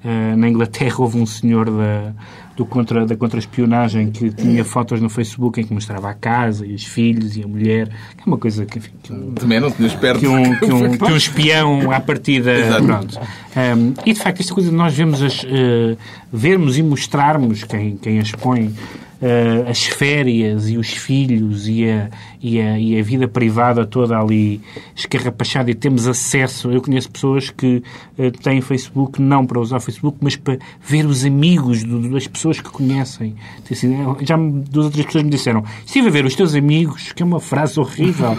Uh, 0.03 0.35
na 0.35 0.49
Inglaterra 0.49 0.95
houve 0.97 1.19
um 1.19 1.27
senhor 1.27 1.69
da, 1.69 2.11
do 2.55 2.65
contra, 2.65 3.05
da 3.05 3.15
contra-espionagem 3.15 4.11
que 4.11 4.29
tinha 4.29 4.63
fotos 4.63 4.99
no 4.99 5.09
Facebook 5.09 5.61
em 5.61 5.63
que 5.63 5.73
mostrava 5.73 6.09
a 6.09 6.13
casa 6.13 6.65
e 6.65 6.73
os 6.73 6.83
filhos 6.83 7.37
e 7.37 7.43
a 7.43 7.47
mulher, 7.47 7.87
que 7.87 8.21
é 8.21 8.25
uma 8.25 8.37
coisa 8.37 8.65
que, 8.65 8.77
enfim, 8.77 8.91
que 9.01 9.13
um, 9.13 9.31
Também 9.33 9.59
não 9.59 9.71
tinha 9.71 9.87
esperto. 9.87 10.19
que 10.19 10.27
um, 10.27 10.55
que 10.57 10.65
um, 10.65 10.97
que 10.97 11.03
um 11.11 11.17
espião 11.17 11.91
à 11.91 11.99
partida. 11.99 12.53
Exato. 12.53 12.83
Pronto. 12.83 13.19
Um, 13.19 13.93
e 14.05 14.13
de 14.13 14.19
facto, 14.19 14.41
esta 14.41 14.53
coisa 14.53 14.69
de 14.69 14.75
nós 14.75 14.93
vemos 14.93 15.21
as, 15.21 15.43
uh, 15.43 15.97
vermos 16.31 16.77
e 16.77 16.83
mostrarmos 16.83 17.63
quem, 17.63 17.95
quem 17.97 18.19
as 18.19 18.31
põe. 18.31 18.73
Uh, 19.21 19.69
as 19.69 19.83
férias 19.85 20.69
e 20.69 20.77
os 20.77 20.89
filhos 20.89 21.67
e 21.67 21.85
a, 21.89 22.09
e, 22.41 22.59
a, 22.59 22.79
e 22.79 22.99
a 22.99 23.03
vida 23.03 23.27
privada 23.27 23.85
toda 23.85 24.17
ali 24.19 24.59
escarrapachada 24.95 25.69
e 25.71 25.75
temos 25.75 26.07
acesso. 26.07 26.71
Eu 26.71 26.81
conheço 26.81 27.09
pessoas 27.11 27.49
que 27.49 27.83
uh, 28.17 28.31
têm 28.43 28.61
Facebook 28.61 29.21
não 29.21 29.45
para 29.45 29.59
usar 29.59 29.77
o 29.77 29.81
Facebook, 29.81 30.17
mas 30.21 30.35
para 30.35 30.57
ver 30.81 31.05
os 31.05 31.23
amigos 31.25 31.83
do- 31.83 32.09
das 32.09 32.27
pessoas 32.27 32.59
que 32.59 32.69
conhecem. 32.69 33.35
Sido- 33.71 34.17
Já 34.25 34.35
duas 34.37 34.85
ou 34.87 34.91
três 34.91 35.05
pessoas 35.05 35.23
me 35.23 35.29
disseram: 35.29 35.63
estive 35.85 36.07
a 36.07 36.11
ver 36.11 36.25
os 36.25 36.35
teus 36.35 36.53
amigos, 36.55 37.11
que 37.11 37.21
é 37.23 37.25
uma 37.25 37.39
frase 37.39 37.79
horrível. 37.79 38.35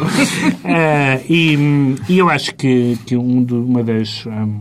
Ah, 0.65 1.21
e, 1.29 1.57
e 2.09 2.19
eu 2.19 2.29
acho 2.29 2.55
que, 2.55 2.99
que 3.07 3.17
um 3.17 3.43
de- 3.45 3.55
uma 3.55 3.83
das. 3.83 4.25
hum, 4.27 4.61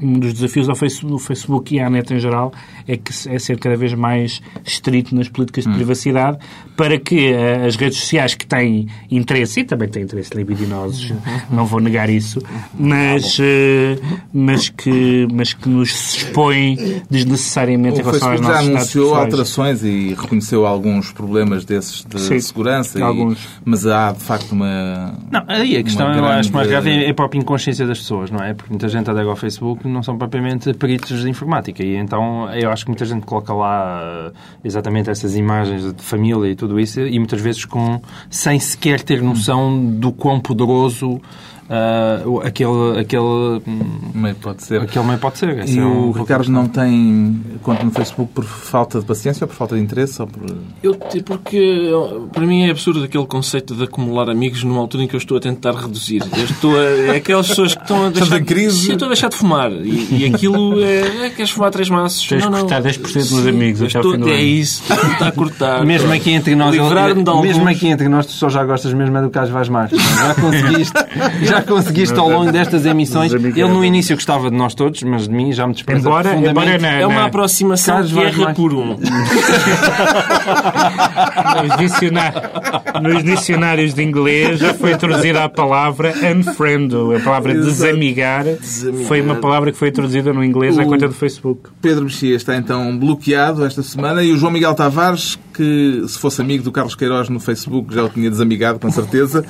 um 0.00 0.14
dos 0.18 0.32
desafios 0.34 0.68
ao 0.68 0.74
Facebook, 0.76 1.12
do 1.12 1.18
Facebook 1.18 1.74
e 1.74 1.80
à 1.80 1.88
net 1.90 2.12
em 2.12 2.18
geral 2.18 2.52
é 2.86 2.96
que 2.96 3.12
é 3.28 3.38
ser 3.38 3.58
cada 3.58 3.76
vez 3.76 3.92
mais 3.94 4.40
estrito 4.64 5.14
nas 5.14 5.28
políticas 5.28 5.64
de 5.64 5.72
privacidade 5.74 6.38
para 6.76 6.98
que 6.98 7.32
eh, 7.32 7.66
as 7.66 7.76
redes 7.76 7.98
sociais 7.98 8.34
que 8.34 8.46
têm 8.46 8.86
interesse, 9.10 9.60
e 9.60 9.64
também 9.64 9.88
têm 9.88 10.04
interesse 10.04 10.34
libidinosos, 10.34 11.12
não 11.50 11.66
vou 11.66 11.80
negar 11.80 12.08
isso, 12.08 12.40
mas, 12.78 13.36
eh, 13.40 13.98
mas, 14.32 14.68
que, 14.68 15.26
mas 15.32 15.52
que 15.52 15.68
nos 15.68 16.14
expõem 16.16 17.02
desnecessariamente 17.10 17.98
em 17.98 18.02
O 18.02 18.04
relação 18.04 18.30
às 18.32 18.38
Facebook 18.40 18.42
já 18.42 18.48
nossas 18.48 18.66
dados 18.66 18.76
anunciou 18.96 19.14
alterações 19.14 19.82
e 19.82 20.14
reconheceu 20.18 20.66
alguns 20.66 21.10
problemas 21.12 21.64
desses 21.64 22.04
de 22.04 22.20
Sim, 22.20 22.40
segurança. 22.40 22.98
e- 22.98 23.02
alguns. 23.02 23.38
mas 23.64 23.86
há, 23.86 24.12
de 24.12 24.20
facto, 24.22 24.52
uma. 24.52 25.14
Não, 25.30 25.42
aí 25.48 25.76
a 25.76 25.82
questão 25.82 26.06
uma 26.06 26.16
eu 26.16 26.24
acho 26.26 26.52
mais 26.52 26.68
grande- 26.68 26.88
grave 26.90 27.04
é 27.06 27.10
a 27.10 27.14
própria 27.14 27.38
inconsciência 27.38 27.86
das 27.86 27.98
pessoas, 27.98 28.30
não 28.30 28.38
é? 28.42 28.54
Porque 28.54 28.70
muita 28.70 28.88
gente 28.88 29.10
adega 29.10 29.28
ao 29.28 29.36
Facebook 29.36 29.86
não 29.88 30.02
são 30.02 30.16
propriamente 30.18 30.72
peritos 30.74 31.22
de 31.22 31.28
informática 31.28 31.82
e 31.82 31.96
então 31.96 32.48
eu 32.52 32.70
acho 32.70 32.84
que 32.84 32.90
muita 32.90 33.04
gente 33.04 33.24
coloca 33.26 33.52
lá 33.52 34.00
eh, 34.02 34.32
exatamente 34.64 35.10
essas 35.10 35.36
imagens 35.36 35.92
de 35.94 36.02
família 36.02 36.48
e 36.50 36.54
tudo 36.54 36.78
isso 36.78 37.00
e 37.00 37.18
muitas 37.18 37.40
vezes 37.40 37.64
com 37.64 38.00
sem 38.30 38.58
sequer 38.60 39.02
ter 39.02 39.22
noção 39.22 39.84
do 39.98 40.12
quão 40.12 40.40
poderoso 40.40 41.20
o- 42.24 42.40
aquele, 42.40 42.98
aquele, 42.98 43.22
hum, 43.66 44.00
Meio 44.14 44.34
pode 44.36 44.62
ser. 44.62 44.80
aquele 44.80 45.04
meio 45.04 45.18
pode 45.18 45.36
ser. 45.38 45.50
Essa 45.58 45.70
E 45.74 45.78
é 45.78 45.84
um 45.84 46.08
o 46.08 46.12
Ricardo 46.12 46.44
questão. 46.44 46.62
não 46.62 46.66
tem 46.66 47.42
conta 47.62 47.84
no 47.84 47.90
Facebook 47.90 48.32
por 48.32 48.44
falta 48.44 49.00
de 49.00 49.04
paciência 49.04 49.44
ou 49.44 49.48
por 49.48 49.54
falta 49.54 49.76
de 49.76 49.82
interesse? 49.82 50.20
Ou 50.22 50.26
por... 50.28 50.46
Eu, 50.82 50.94
te- 50.94 51.22
porque 51.22 51.90
para 52.32 52.46
mim 52.46 52.62
é 52.62 52.70
absurdo 52.70 53.04
aquele 53.04 53.26
conceito 53.26 53.74
de 53.74 53.84
acumular 53.84 54.30
amigos 54.30 54.64
numa 54.64 54.80
altura 54.80 55.02
em 55.04 55.06
que 55.06 55.14
eu 55.14 55.18
estou 55.18 55.36
a 55.36 55.40
tentar 55.40 55.72
reduzir. 55.72 56.22
Eu 56.38 56.44
estou 56.44 56.74
a, 56.74 56.82
é 56.82 57.16
aquelas 57.16 57.48
pessoas 57.48 57.74
que 57.74 57.82
estão 57.82 58.06
a 58.06 58.10
deixar, 58.10 58.42
crise? 58.42 58.88
Eu 58.88 58.92
estou 58.94 59.04
a 59.06 59.10
deixar 59.10 59.28
de 59.28 59.36
fumar. 59.36 59.70
E, 59.84 60.18
e 60.18 60.24
aquilo 60.26 60.82
é, 60.82 61.26
é, 61.26 61.30
queres 61.30 61.50
fumar 61.50 61.70
três 61.70 61.88
maços? 61.88 62.26
Tens 62.26 62.42
de 62.42 62.48
cortar 62.48 62.82
10% 62.82 63.12
dos 63.12 63.28
Sim, 63.28 63.48
amigos 63.48 63.80
eu 63.80 63.86
até 63.86 63.98
ao 63.98 64.02
estou, 64.02 64.12
fim 64.12 64.18
do 64.20 64.28
É 64.28 64.40
isso, 64.40 64.82
estou 64.92 65.26
a 65.28 65.32
cortar. 65.32 65.84
Mesmo 65.84 66.12
aqui 66.12 66.30
entre 66.30 66.54
nós, 66.54 66.76
alguns. 66.78 67.42
mesmo 67.42 67.68
aqui 67.68 67.88
entre 67.88 68.08
nós, 68.08 68.26
tu 68.26 68.32
só 68.32 68.48
já 68.48 68.64
gostas 68.64 68.92
mesmo 68.92 69.16
é 69.16 69.22
do 69.22 69.30
Carlos 69.30 69.52
Vaz 69.52 69.68
Marques. 69.68 69.98
Já 69.98 70.34
conseguiste, 70.34 70.94
já 71.42 71.62
conseguiste 71.62 72.18
ao 72.18 72.28
longo 72.28 72.52
destas 72.52 72.84
emissões. 72.86 73.32
Ele 73.32 73.64
no 73.64 73.84
início 73.84 74.16
gostava 74.16 74.50
de 74.50 74.56
nós 74.56 74.74
todos, 74.74 75.02
mas 75.02 75.28
de 75.28 75.34
mim 75.34 75.52
já 75.52 75.66
me 75.66 75.72
despreza 75.72 76.00
Embora, 76.00 76.30
profundamente. 76.30 76.76
embora 76.76 76.78
na, 76.78 77.00
É 77.00 77.06
uma 77.06 77.24
aproximação 77.24 77.94
Carlos 77.94 78.10
de 78.10 78.16
guerra 78.16 78.54
por 78.54 78.74
um. 78.74 78.96
Nos, 83.02 83.22
dicionários 83.24 83.94
de 83.94 84.02
inglês 84.02 84.58
já 84.58 84.74
foi 84.74 84.96
traduzida 84.96 85.44
a 85.44 85.48
palavra 85.48 86.12
unfriend, 86.12 86.94
a 87.16 87.20
palavra 87.20 87.54
desamigar, 87.54 88.44
foi 89.06 89.20
uma 89.20 89.36
palavra 89.36 89.67
que 89.72 89.78
foi 89.78 89.90
traduzida 89.90 90.32
no 90.32 90.42
inglês 90.44 90.78
à 90.78 90.82
O- 90.82 90.86
conta 90.86 91.08
do 91.08 91.14
Facebook. 91.14 91.70
Pedro 91.80 92.04
Mexia 92.04 92.34
está 92.36 92.56
então 92.56 92.96
bloqueado 92.98 93.64
esta 93.64 93.82
semana 93.82 94.22
e 94.22 94.32
o 94.32 94.36
João 94.36 94.52
Miguel 94.52 94.74
Tavares, 94.74 95.38
que 95.54 96.04
se 96.06 96.18
fosse 96.18 96.40
amigo 96.40 96.62
do 96.64 96.70
Carlos 96.72 96.94
Queiroz 96.94 97.28
no 97.28 97.40
Facebook 97.40 97.94
já 97.94 98.04
o 98.04 98.08
tinha 98.08 98.30
desamigado, 98.30 98.78
com 98.78 98.90
certeza. 98.90 99.44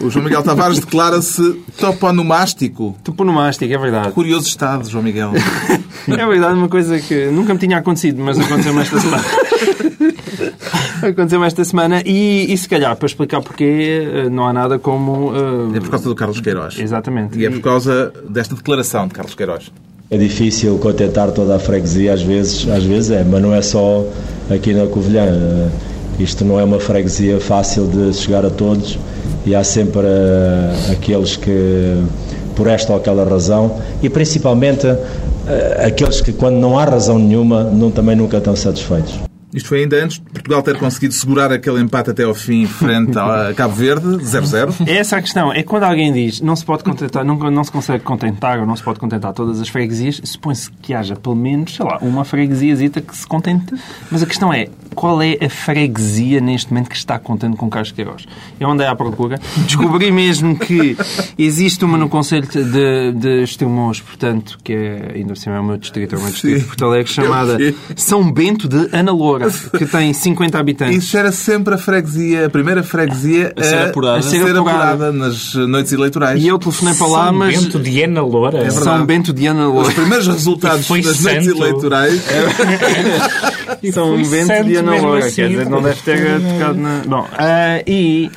O 0.00 0.08
João 0.10 0.24
Miguel 0.24 0.42
Tavares 0.42 0.78
declara-se 0.80 1.52
toponomástico. 1.78 2.96
Toponomástico, 3.04 3.72
é 3.72 3.78
verdade. 3.78 4.12
Curioso 4.12 4.46
estado, 4.48 4.88
João 4.88 5.02
Miguel. 5.04 5.32
É 6.08 6.26
verdade, 6.26 6.54
uma 6.54 6.68
coisa 6.68 6.98
que 6.98 7.26
nunca 7.26 7.52
me 7.52 7.60
tinha 7.60 7.76
acontecido, 7.76 8.22
mas 8.24 8.38
aconteceu-me 8.38 8.80
esta 8.80 8.98
semana. 8.98 9.22
aconteceu-me 11.08 11.46
esta 11.46 11.64
semana 11.64 12.02
e, 12.04 12.52
e 12.52 12.56
se 12.58 12.68
calhar, 12.68 12.94
para 12.96 13.06
explicar 13.06 13.40
porquê, 13.42 14.08
eh, 14.26 14.28
não 14.28 14.46
há 14.46 14.52
nada 14.52 14.78
como... 14.78 15.32
eh, 15.34 15.76
É 15.78 15.80
por 15.80 15.90
causa 15.90 16.08
do 16.08 16.14
Carlos 16.14 16.40
Queiroz. 16.40 16.78
Exatamente. 16.78 17.38
E 17.38 17.46
é 17.46 17.50
por 17.50 17.60
causa 17.60 18.12
desta 18.28 18.54
declaração 18.54 19.06
de 19.08 19.14
Carlos 19.14 19.34
Queiroz. 19.34 19.70
É 20.10 20.18
difícil 20.18 20.76
contentar 20.78 21.30
toda 21.30 21.54
a 21.54 21.58
freguesia, 21.58 22.12
às 22.12 22.22
vezes, 22.22 22.68
às 22.68 22.82
vezes 22.82 23.10
é, 23.12 23.22
mas 23.24 23.40
não 23.40 23.54
é 23.54 23.62
só 23.62 24.04
aqui 24.50 24.72
na 24.74 24.86
Covilhã. 24.86 25.24
Eh, 25.26 25.68
Isto 26.22 26.44
não 26.44 26.58
é 26.60 26.64
uma 26.64 26.78
freguesia 26.80 27.40
fácil 27.40 27.86
de 27.86 28.12
chegar 28.14 28.44
a 28.44 28.50
todos 28.50 28.98
e 29.46 29.54
há 29.54 29.64
sempre 29.64 30.02
eh, 30.06 30.92
aqueles 30.92 31.36
que, 31.36 32.02
por 32.54 32.66
esta 32.66 32.92
ou 32.92 32.98
aquela 32.98 33.24
razão, 33.24 33.80
e 34.02 34.10
principalmente 34.10 34.86
eh, 34.86 35.84
aqueles 35.86 36.20
que, 36.20 36.32
quando 36.32 36.56
não 36.56 36.78
há 36.78 36.84
razão 36.84 37.18
nenhuma, 37.18 37.62
não, 37.64 37.90
também 37.90 38.14
nunca 38.16 38.36
estão 38.38 38.54
satisfeitos. 38.54 39.14
Isto 39.52 39.68
foi 39.68 39.80
ainda 39.80 40.02
antes 40.02 40.18
de 40.18 40.24
Portugal 40.24 40.62
ter 40.62 40.78
conseguido 40.78 41.12
segurar 41.12 41.52
aquele 41.52 41.80
empate 41.80 42.10
até 42.10 42.24
ao 42.24 42.34
fim 42.34 42.66
frente 42.66 43.18
a 43.18 43.52
Cabo 43.54 43.74
Verde, 43.74 44.06
0-0. 44.06 44.86
É 44.86 44.98
essa 44.98 45.16
a 45.16 45.22
questão. 45.22 45.52
É 45.52 45.62
quando 45.62 45.84
alguém 45.84 46.12
diz 46.12 46.40
não 46.40 46.54
se 46.54 46.64
pode 46.64 46.84
contentar, 46.84 47.24
não, 47.24 47.36
não 47.36 47.64
se 47.64 47.72
consegue 47.72 48.04
contentar 48.04 48.60
ou 48.60 48.66
não 48.66 48.76
se 48.76 48.82
pode 48.82 48.98
contentar 48.98 49.32
todas 49.32 49.60
as 49.60 49.68
freguesias, 49.68 50.20
supõe-se 50.22 50.70
que 50.82 50.94
haja 50.94 51.16
pelo 51.16 51.34
menos, 51.34 51.74
sei 51.74 51.84
lá, 51.84 51.98
uma 52.00 52.24
freguesiazita 52.24 53.00
que 53.00 53.16
se 53.16 53.26
contente. 53.26 53.74
Mas 54.10 54.22
a 54.22 54.26
questão 54.26 54.52
é, 54.52 54.68
qual 54.94 55.20
é 55.20 55.36
a 55.40 55.48
freguesia 55.48 56.40
neste 56.40 56.72
momento 56.72 56.88
que 56.88 56.96
está 56.96 57.18
contente 57.18 57.56
com 57.56 57.68
Carlos 57.68 57.92
Queiroz? 57.92 58.26
Eu 58.58 58.70
andei 58.70 58.86
à 58.86 58.94
procura, 58.94 59.38
descobri 59.66 60.10
mesmo 60.12 60.56
que 60.56 60.96
existe 61.38 61.84
uma 61.84 61.98
no 61.98 62.08
Conselho 62.08 62.46
de, 62.46 63.12
de 63.12 63.42
Estremoz, 63.42 64.00
portanto, 64.00 64.58
que 64.62 64.72
é, 64.72 65.12
ainda 65.16 65.28
por 65.28 65.36
cima 65.36 65.56
é 65.56 65.60
o 65.60 65.64
meu 65.64 65.76
distrito, 65.76 66.14
é 66.14 66.18
o 66.18 66.20
meu 66.20 66.30
distrito 66.30 66.60
de. 66.60 66.64
Porto 66.66 66.84
Alegre, 66.84 67.12
chamada 67.12 67.52
Eu 67.52 67.58
sei. 67.58 67.76
São 67.96 68.30
Bento 68.30 68.68
de 68.68 68.88
Ana 68.92 69.12
Que 69.76 69.86
tem 69.86 70.12
50 70.12 70.58
habitantes. 70.58 71.04
Isso 71.04 71.16
era 71.16 71.32
sempre 71.32 71.74
a 71.74 71.78
freguesia, 71.78 72.46
a 72.46 72.50
primeira 72.50 72.82
freguesia 72.82 73.52
A 73.56 73.62
ser 73.62 73.78
apurada. 73.88 74.18
a 74.18 74.22
ser 74.22 74.42
A 74.42 74.46
ser 74.46 74.56
apurada. 74.56 75.12
nas 75.12 75.54
noites 75.54 75.92
eleitorais. 75.92 76.42
E 76.42 76.48
eu 76.48 76.58
telefonei 76.58 76.94
para 76.94 77.06
lá, 77.06 77.24
São 77.26 77.32
mas... 77.34 77.62
Bento 77.62 77.78
de 77.78 78.02
Ana 78.02 78.22
Loura. 78.22 78.58
É 78.58 78.60
verdade. 78.62 78.84
São 78.84 79.06
Bento 79.06 79.32
de 79.32 79.46
Ana 79.46 79.66
Loura. 79.68 79.88
Os 79.88 79.94
primeiros 79.94 80.26
resultados 80.26 80.80
das 80.88 80.88
noites 80.88 81.16
santo. 81.16 81.48
eleitorais 81.62 82.22
São 83.92 84.24
foi 84.24 84.24
Bento 84.24 84.64
de 84.64 84.76
Ana 84.76 84.96
Loura, 84.96 85.24
assim. 85.26 85.34
quer 85.36 85.48
dizer, 85.48 85.68
não 85.68 85.82
deve 85.82 86.02
ter 86.02 86.40
tocado 86.40 86.78
na... 86.80 87.02
Bom, 87.06 87.26
ah, 87.38 87.82
e 87.86 88.30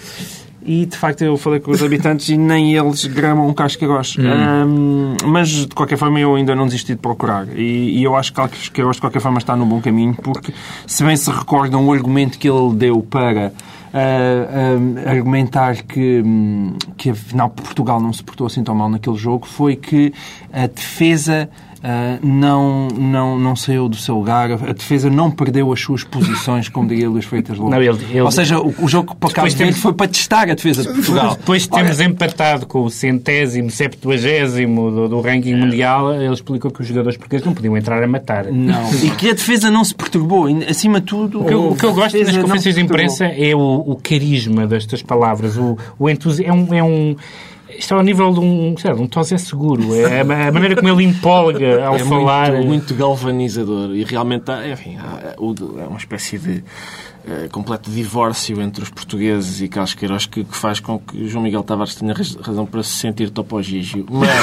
E, 0.66 0.86
de 0.86 0.98
facto, 0.98 1.22
eu 1.22 1.38
falei 1.38 1.60
com 1.60 1.72
os 1.72 1.84
habitantes 1.84 2.30
e 2.30 2.38
nem 2.38 2.76
eles 2.76 3.06
gramam 3.06 3.48
um 3.48 3.54
cascaróis. 3.54 4.16
Um, 4.18 5.16
mas, 5.26 5.50
de 5.50 5.68
qualquer 5.68 5.98
forma, 5.98 6.20
eu 6.20 6.36
ainda 6.36 6.56
não 6.56 6.66
desisti 6.66 6.94
de 6.94 7.00
procurar. 7.00 7.48
E, 7.56 8.00
e 8.00 8.04
eu 8.04 8.16
acho 8.16 8.32
que 8.32 8.42
cascaróis, 8.42 8.96
de 8.96 9.02
qualquer 9.02 9.20
forma, 9.20 9.38
está 9.38 9.56
no 9.56 9.66
bom 9.66 9.82
caminho, 9.82 10.16
porque, 10.16 10.54
se 10.88 11.04
bem 11.04 11.16
se 11.16 11.30
recordam, 11.30 11.86
o 11.86 11.94
argumento 11.94 12.38
que 12.38 12.50
ele 12.50 12.74
deu 12.76 13.02
para 13.02 13.52
uh, 13.94 15.06
uh, 15.06 15.10
argumentar 15.10 15.84
que, 15.84 16.22
um, 16.26 16.76
que, 16.98 17.10
afinal, 17.12 17.50
Portugal 17.50 18.00
não 18.02 18.12
se 18.12 18.24
portou 18.24 18.48
assim 18.48 18.64
tão 18.64 18.76
mal 18.76 18.90
naquele 18.90 19.18
jogo 19.18 19.46
foi 19.46 19.76
que 19.76 20.14
a 20.52 20.68
defesa 20.68 21.50
Uh, 21.84 22.26
não, 22.26 22.88
não, 22.88 23.38
não 23.38 23.58
saiu 23.58 23.90
do 23.90 23.98
seu 23.98 24.16
lugar, 24.16 24.50
a 24.54 24.72
defesa 24.72 25.10
não 25.10 25.30
perdeu 25.30 25.70
as 25.74 25.82
suas 25.82 26.02
posições, 26.02 26.70
como 26.70 26.88
diria 26.88 27.10
Luís 27.10 27.26
Freitas 27.26 27.58
Lobo. 27.58 27.72
Não, 27.72 27.82
ele, 27.82 28.02
ele... 28.10 28.22
Ou 28.22 28.32
seja, 28.32 28.58
o, 28.58 28.74
o 28.80 28.88
jogo 28.88 29.14
para 29.14 29.34
Cabo 29.34 29.54
temos... 29.54 29.78
foi 29.80 29.92
para 29.92 30.08
testar 30.08 30.50
a 30.50 30.54
defesa 30.54 30.84
de 30.84 30.94
Portugal. 30.94 31.36
Depois 31.36 31.68
temos 31.68 32.00
Olha... 32.00 32.06
empatado 32.06 32.66
com 32.68 32.84
o 32.86 32.90
centésimo, 32.90 33.70
septuagésimo 33.70 34.92
do, 34.92 35.10
do 35.10 35.20
ranking 35.20 35.56
mundial, 35.56 36.14
ele 36.14 36.34
explicou 36.34 36.72
que 36.72 36.80
os 36.80 36.88
jogadores 36.88 37.18
portugueses 37.18 37.46
não 37.46 37.54
podiam 37.54 37.76
entrar 37.76 38.02
a 38.02 38.08
matar. 38.08 38.46
Não. 38.46 38.90
e 39.04 39.10
que 39.10 39.32
a 39.32 39.34
defesa 39.34 39.70
não 39.70 39.84
se 39.84 39.94
perturbou. 39.94 40.48
Acima 40.70 41.02
de 41.02 41.08
tudo... 41.08 41.42
O 41.42 41.46
que, 41.46 41.54
eu, 41.54 41.68
o 41.72 41.76
que 41.76 41.86
eu 41.86 41.94
gosto 41.94 42.18
nas 42.18 42.38
conferências 42.38 42.76
de 42.76 42.82
imprensa 42.82 43.26
é 43.26 43.54
o, 43.54 43.60
o 43.60 44.00
carisma 44.02 44.66
destas 44.66 45.02
palavras, 45.02 45.58
o, 45.58 45.78
o 46.00 46.10
entusiasmo. 46.10 46.74
É 46.74 46.76
um, 46.76 46.78
é 46.78 46.84
um 46.84 47.16
isto 47.78 47.94
é 47.94 47.98
ao 47.98 48.04
nível 48.04 48.32
de 48.32 48.40
um, 48.40 48.76
sei 48.78 48.94
lá, 48.94 49.00
um 49.00 49.08
Tosé 49.08 49.38
seguro. 49.38 49.96
É 49.96 50.22
a 50.22 50.52
maneira 50.52 50.76
como 50.76 50.90
ele 50.90 51.04
empolga 51.04 51.84
ao 51.86 51.96
é 51.96 52.00
falar. 52.00 52.52
Muito, 52.52 52.68
muito 52.68 52.96
galvanizador. 52.96 53.96
E 53.96 54.04
realmente, 54.04 54.52
enfim, 54.72 54.98
é 54.98 55.36
uma 55.40 55.98
espécie 55.98 56.38
de 56.38 56.64
uh, 57.26 57.50
completo 57.50 57.90
divórcio 57.90 58.62
entre 58.62 58.84
os 58.84 58.90
portugueses 58.90 59.62
e 59.62 59.68
Carlos 59.68 59.94
Queiroz 59.94 60.26
que, 60.26 60.44
que, 60.44 60.56
faz 60.56 60.80
com 60.80 61.00
que 61.00 61.28
João 61.28 61.44
Miguel 61.44 61.64
Tavares 61.64 61.96
tenha 61.96 62.14
razão 62.14 62.66
para 62.66 62.84
se 62.84 62.98
sentir 62.98 63.30
topogígio. 63.30 64.06
Mas, 64.10 64.34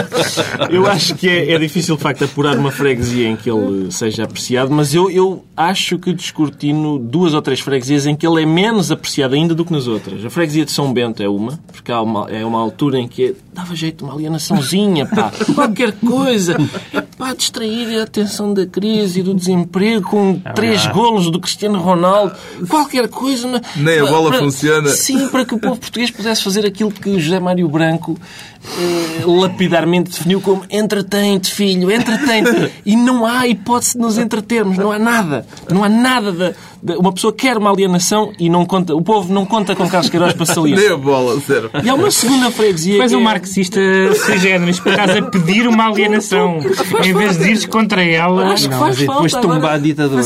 eu 0.70 0.86
acho 0.86 1.14
que 1.14 1.28
é, 1.28 1.52
é, 1.52 1.58
difícil, 1.58 1.96
de 1.96 2.02
facto, 2.02 2.24
apurar 2.24 2.56
uma 2.56 2.70
freguesia 2.70 3.28
em 3.28 3.36
que 3.36 3.50
ele 3.50 3.90
seja 3.90 4.24
apreciado, 4.24 4.70
mas 4.70 4.94
eu, 4.94 5.10
eu 5.10 5.44
acho 5.56 5.98
que 5.98 6.12
descortino 6.12 6.98
duas 6.98 7.34
ou 7.34 7.42
três 7.42 7.60
freguesias 7.60 8.06
em 8.06 8.14
que 8.14 8.26
ele 8.26 8.42
é 8.42 8.46
menos 8.46 8.90
apreciado 8.90 9.34
ainda 9.34 9.54
do 9.54 9.64
que 9.64 9.72
nas 9.72 9.86
outras. 9.86 10.24
A 10.24 10.30
freguesia 10.30 10.64
de 10.64 10.70
São 10.70 10.92
Bento 10.92 11.22
é 11.22 11.28
uma, 11.28 11.58
porque 11.72 11.90
há 11.90 12.00
uma, 12.00 12.30
é 12.30 12.44
uma 12.44 12.58
altura 12.58 12.98
em 12.98 13.08
que 13.08 13.34
dava 13.52 13.74
jeito 13.74 14.04
uma 14.04 14.14
alienaçãozinha, 14.14 15.06
pá, 15.06 15.32
qualquer 15.54 15.92
coisa, 15.92 16.56
é 16.92 17.00
pá, 17.00 17.34
distrair 17.34 17.98
a 17.98 18.04
atenção 18.04 18.52
da 18.52 18.66
crise 18.66 19.20
e 19.20 19.22
do 19.22 19.34
desemprego 19.34 20.08
com 20.08 20.40
é 20.44 20.52
três 20.52 20.86
golos 20.86 21.29
do 21.30 21.40
Cristiano 21.40 21.78
Ronaldo, 21.80 22.34
qualquer 22.68 23.08
coisa. 23.08 23.60
Nem 23.76 24.00
a 24.00 24.06
bola 24.06 24.30
para, 24.30 24.40
funciona. 24.40 24.88
Sim, 24.90 25.28
para 25.28 25.44
que 25.44 25.54
o 25.54 25.58
povo 25.58 25.78
português 25.78 26.10
pudesse 26.10 26.42
fazer 26.42 26.66
aquilo 26.66 26.90
que 26.90 27.18
José 27.18 27.40
Mário 27.40 27.68
Branco 27.68 28.18
eh, 28.62 29.24
lapidarmente 29.24 30.10
definiu 30.10 30.40
como 30.40 30.64
entretém-te, 30.70 31.50
filho, 31.50 31.90
entretém-te. 31.90 32.72
E 32.84 32.96
não 32.96 33.24
há 33.24 33.46
hipótese 33.46 33.92
de 33.92 33.98
nos 33.98 34.18
entretermos, 34.18 34.76
não 34.76 34.92
há 34.92 34.98
nada. 34.98 35.46
Não 35.70 35.82
há 35.82 35.88
nada 35.88 36.32
de, 36.32 36.54
Uma 36.82 37.12
pessoa 37.12 37.32
quer 37.32 37.56
uma 37.58 37.70
alienação 37.70 38.32
e 38.38 38.48
não 38.48 38.64
conta. 38.64 38.94
O 38.94 39.02
povo 39.02 39.32
não 39.32 39.44
conta 39.44 39.76
com 39.76 39.88
Carlos 39.88 40.08
Queiroz 40.08 40.32
para 40.32 40.46
salir. 40.46 40.76
Nem 40.78 40.88
a 40.88 40.96
bola, 40.96 41.38
zero. 41.40 41.70
E 41.82 41.88
há 41.88 41.94
uma 41.94 42.10
segunda 42.10 42.50
freguesia. 42.50 42.98
Mas 42.98 43.12
um 43.12 43.20
é... 43.20 43.24
marxista 43.24 43.80
sui 44.14 44.38
generis, 44.38 44.80
por 44.80 44.92
acaso, 44.92 45.18
a 45.18 45.22
pedir 45.22 45.66
uma 45.66 45.88
alienação 45.88 46.58
em 47.04 47.12
vez 47.12 47.38
de 47.38 47.48
ires 47.48 47.66
contra 47.66 48.02
ela. 48.02 48.52
Acho 48.52 48.68
que 48.68 48.74
faz 48.76 48.98
não, 48.98 49.06
depois 49.06 49.32
falta, 49.32 49.70
a 49.72 49.78
ditadura. 49.78 50.22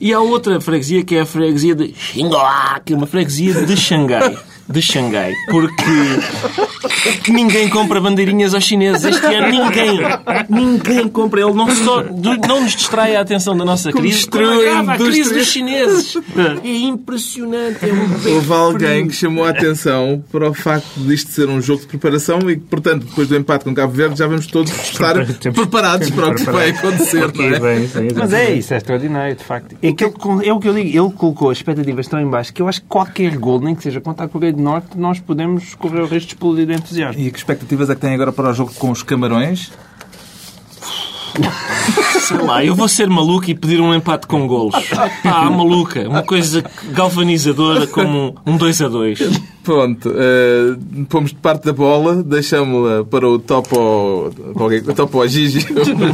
E 0.00 0.12
há 0.12 0.20
outra 0.20 0.60
freguesia 0.60 1.02
que 1.02 1.16
é 1.16 1.20
a 1.20 1.26
freguesia 1.26 1.74
de 1.74 1.94
Xingoá, 1.94 2.80
que 2.84 2.92
é 2.92 2.96
uma 2.96 3.06
freguesia 3.06 3.54
de 3.64 3.76
Xangai 3.76 4.36
de 4.70 4.80
Xangai, 4.80 5.34
porque 5.50 5.82
ninguém 7.30 7.68
compra 7.68 8.00
bandeirinhas 8.00 8.54
aos 8.54 8.64
chineses 8.64 9.04
este 9.04 9.26
ano. 9.26 9.48
Ninguém. 9.48 10.00
Ninguém 10.48 11.08
compra. 11.08 11.40
Ele 11.40 11.52
não 11.52 11.68
só 11.70 12.04
não 12.04 12.62
nos 12.62 12.76
distrai 12.76 13.16
a 13.16 13.20
atenção 13.20 13.56
da 13.56 13.64
nossa 13.64 13.92
crise, 13.92 14.28
como 14.28 14.90
a 14.90 14.96
crise 14.96 15.34
dos 15.34 15.48
chineses. 15.48 16.16
É 16.62 16.68
impressionante. 16.68 17.78
É 17.88 17.92
um 17.92 18.34
Houve 18.34 18.52
alguém 18.52 19.08
que 19.08 19.14
chamou 19.14 19.44
a 19.44 19.50
atenção 19.50 20.22
para 20.30 20.48
o 20.48 20.54
facto 20.54 21.00
disto 21.00 21.32
ser 21.32 21.48
um 21.48 21.60
jogo 21.60 21.82
de 21.82 21.88
preparação 21.88 22.38
e 22.50 22.56
que, 22.56 22.66
portanto, 22.66 23.06
depois 23.06 23.28
do 23.28 23.36
empate 23.36 23.64
com 23.64 23.74
Cabo 23.74 23.92
Verde, 23.92 24.18
já 24.18 24.26
vamos 24.26 24.46
todos 24.46 24.72
estar 24.72 25.14
preparados 25.52 26.10
para 26.10 26.28
o 26.28 26.34
que 26.34 26.44
vai 26.44 26.70
acontecer. 26.70 27.30
Não 27.34 27.66
é? 27.66 27.80
Mas 28.14 28.32
é 28.32 28.54
isso, 28.54 28.74
é 28.74 28.76
extraordinário, 28.76 29.34
de 29.34 29.44
facto. 29.44 29.76
É, 29.82 29.92
que 29.92 30.04
ele, 30.04 30.14
é 30.44 30.52
o 30.52 30.60
que 30.60 30.68
eu 30.68 30.74
digo, 30.74 30.88
ele 30.88 31.14
colocou 31.14 31.50
as 31.50 31.58
expectativas 31.58 32.06
tão 32.06 32.20
em 32.20 32.28
baixo 32.28 32.52
que 32.52 32.62
eu 32.62 32.68
acho 32.68 32.80
que 32.80 32.86
qualquer 32.86 33.36
gol, 33.36 33.60
nem 33.60 33.74
que 33.74 33.82
seja 33.82 34.00
contra 34.00 34.26
a 34.26 34.28
Coreia 34.28 34.52
do 34.60 34.64
Norte, 34.64 34.98
nós 34.98 35.18
podemos 35.18 35.74
correr 35.74 36.00
o 36.00 36.06
risco 36.06 36.28
de 36.28 36.34
explodir 36.34 36.66
de 36.66 36.74
entusiasmo. 36.74 37.20
E 37.20 37.30
que 37.30 37.38
expectativas 37.38 37.90
é 37.90 37.94
que 37.94 38.00
tem 38.00 38.14
agora 38.14 38.32
para 38.32 38.50
o 38.50 38.52
jogo 38.52 38.72
com 38.74 38.90
os 38.90 39.02
Camarões? 39.02 39.70
Sei 42.20 42.36
lá, 42.38 42.64
eu 42.64 42.74
vou 42.74 42.88
ser 42.88 43.08
maluco 43.08 43.50
e 43.50 43.54
pedir 43.54 43.80
um 43.80 43.94
empate 43.94 44.26
com 44.26 44.46
golos. 44.46 44.74
Ah, 45.24 45.50
maluca. 45.50 46.08
Uma 46.08 46.22
coisa 46.22 46.64
galvanizadora 46.92 47.86
como 47.86 48.36
um 48.46 48.56
2 48.56 48.82
a 48.82 48.88
2 48.88 49.18
Pronto, 49.62 50.08
uh, 50.08 51.04
pomos 51.06 51.30
de 51.30 51.36
parte 51.36 51.64
da 51.66 51.72
bola, 51.72 52.22
deixamos-la 52.22 53.04
para 53.04 53.28
o 53.28 53.38
topo, 53.38 54.30
topo 54.96 55.26
Gigi, 55.28 55.66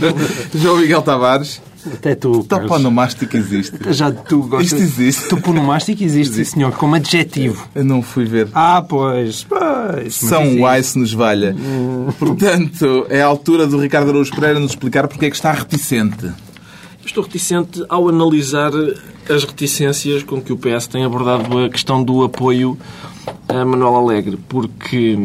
João 0.54 0.78
Miguel 0.78 1.02
Tavares. 1.02 1.62
Até 1.92 2.14
tu. 2.14 2.44
Toponomástico 2.44 3.36
existe. 3.36 3.76
Já 3.92 4.10
tu 4.10 4.42
gostas. 4.42 4.72
Isto 4.72 4.82
existe. 4.82 5.28
Toponomástico 5.28 6.02
existe, 6.02 6.32
existe, 6.34 6.54
senhor, 6.54 6.72
como 6.72 6.94
adjetivo. 6.94 7.66
Eu 7.74 7.84
não 7.84 8.02
fui 8.02 8.24
ver. 8.24 8.48
Ah, 8.54 8.82
pois. 8.86 9.44
pois 9.44 10.14
São 10.14 10.62
Wise 10.62 10.98
nos 10.98 11.12
valha. 11.12 11.54
Hum. 11.58 12.08
Portanto, 12.18 13.06
é 13.08 13.22
a 13.22 13.26
altura 13.26 13.66
do 13.66 13.78
Ricardo 13.78 14.10
Araújo 14.10 14.34
Pereira 14.34 14.58
nos 14.58 14.72
explicar 14.72 15.08
porque 15.08 15.26
é 15.26 15.30
que 15.30 15.36
está 15.36 15.52
reticente. 15.52 16.30
Estou 17.04 17.22
reticente 17.22 17.84
ao 17.88 18.08
analisar 18.08 18.72
as 19.28 19.44
reticências 19.44 20.24
com 20.24 20.40
que 20.40 20.52
o 20.52 20.56
PS 20.56 20.88
tem 20.88 21.04
abordado 21.04 21.58
a 21.58 21.68
questão 21.68 22.02
do 22.02 22.24
apoio 22.24 22.76
a 23.48 23.64
Manuel 23.64 23.94
Alegre, 23.94 24.36
porque 24.48 25.16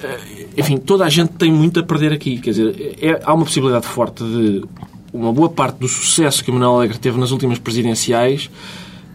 eh, 0.00 0.44
enfim, 0.56 0.76
toda 0.76 1.04
a 1.04 1.08
gente 1.08 1.32
tem 1.32 1.50
muito 1.50 1.80
a 1.80 1.82
perder 1.82 2.12
aqui. 2.12 2.38
Quer 2.38 2.50
dizer, 2.50 2.96
é, 3.00 3.20
há 3.24 3.34
uma 3.34 3.44
possibilidade 3.44 3.86
forte 3.86 4.22
de 4.22 4.64
uma 5.14 5.32
boa 5.32 5.48
parte 5.48 5.78
do 5.78 5.86
sucesso 5.86 6.44
que 6.44 6.50
Manuel 6.50 6.74
Alegre 6.74 6.98
teve 6.98 7.18
nas 7.18 7.30
últimas 7.30 7.58
presidenciais 7.58 8.50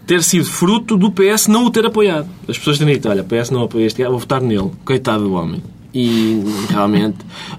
ter 0.07 0.23
sido 0.23 0.45
fruto 0.45 0.97
do 0.97 1.11
PS 1.11 1.47
não 1.47 1.65
o 1.65 1.69
ter 1.69 1.85
apoiado. 1.85 2.27
As 2.47 2.57
pessoas 2.57 2.79
têm 2.79 2.87
dito, 2.87 3.07
olha, 3.07 3.21
o 3.21 3.25
PS 3.25 3.51
não 3.51 3.63
apoia 3.63 3.85
este, 3.85 4.03
vou 4.05 4.17
votar 4.17 4.41
nele. 4.41 4.71
Coitado 4.83 5.25
do 5.25 5.33
homem. 5.33 5.61
E 5.93 6.41
realmente, 6.69 7.17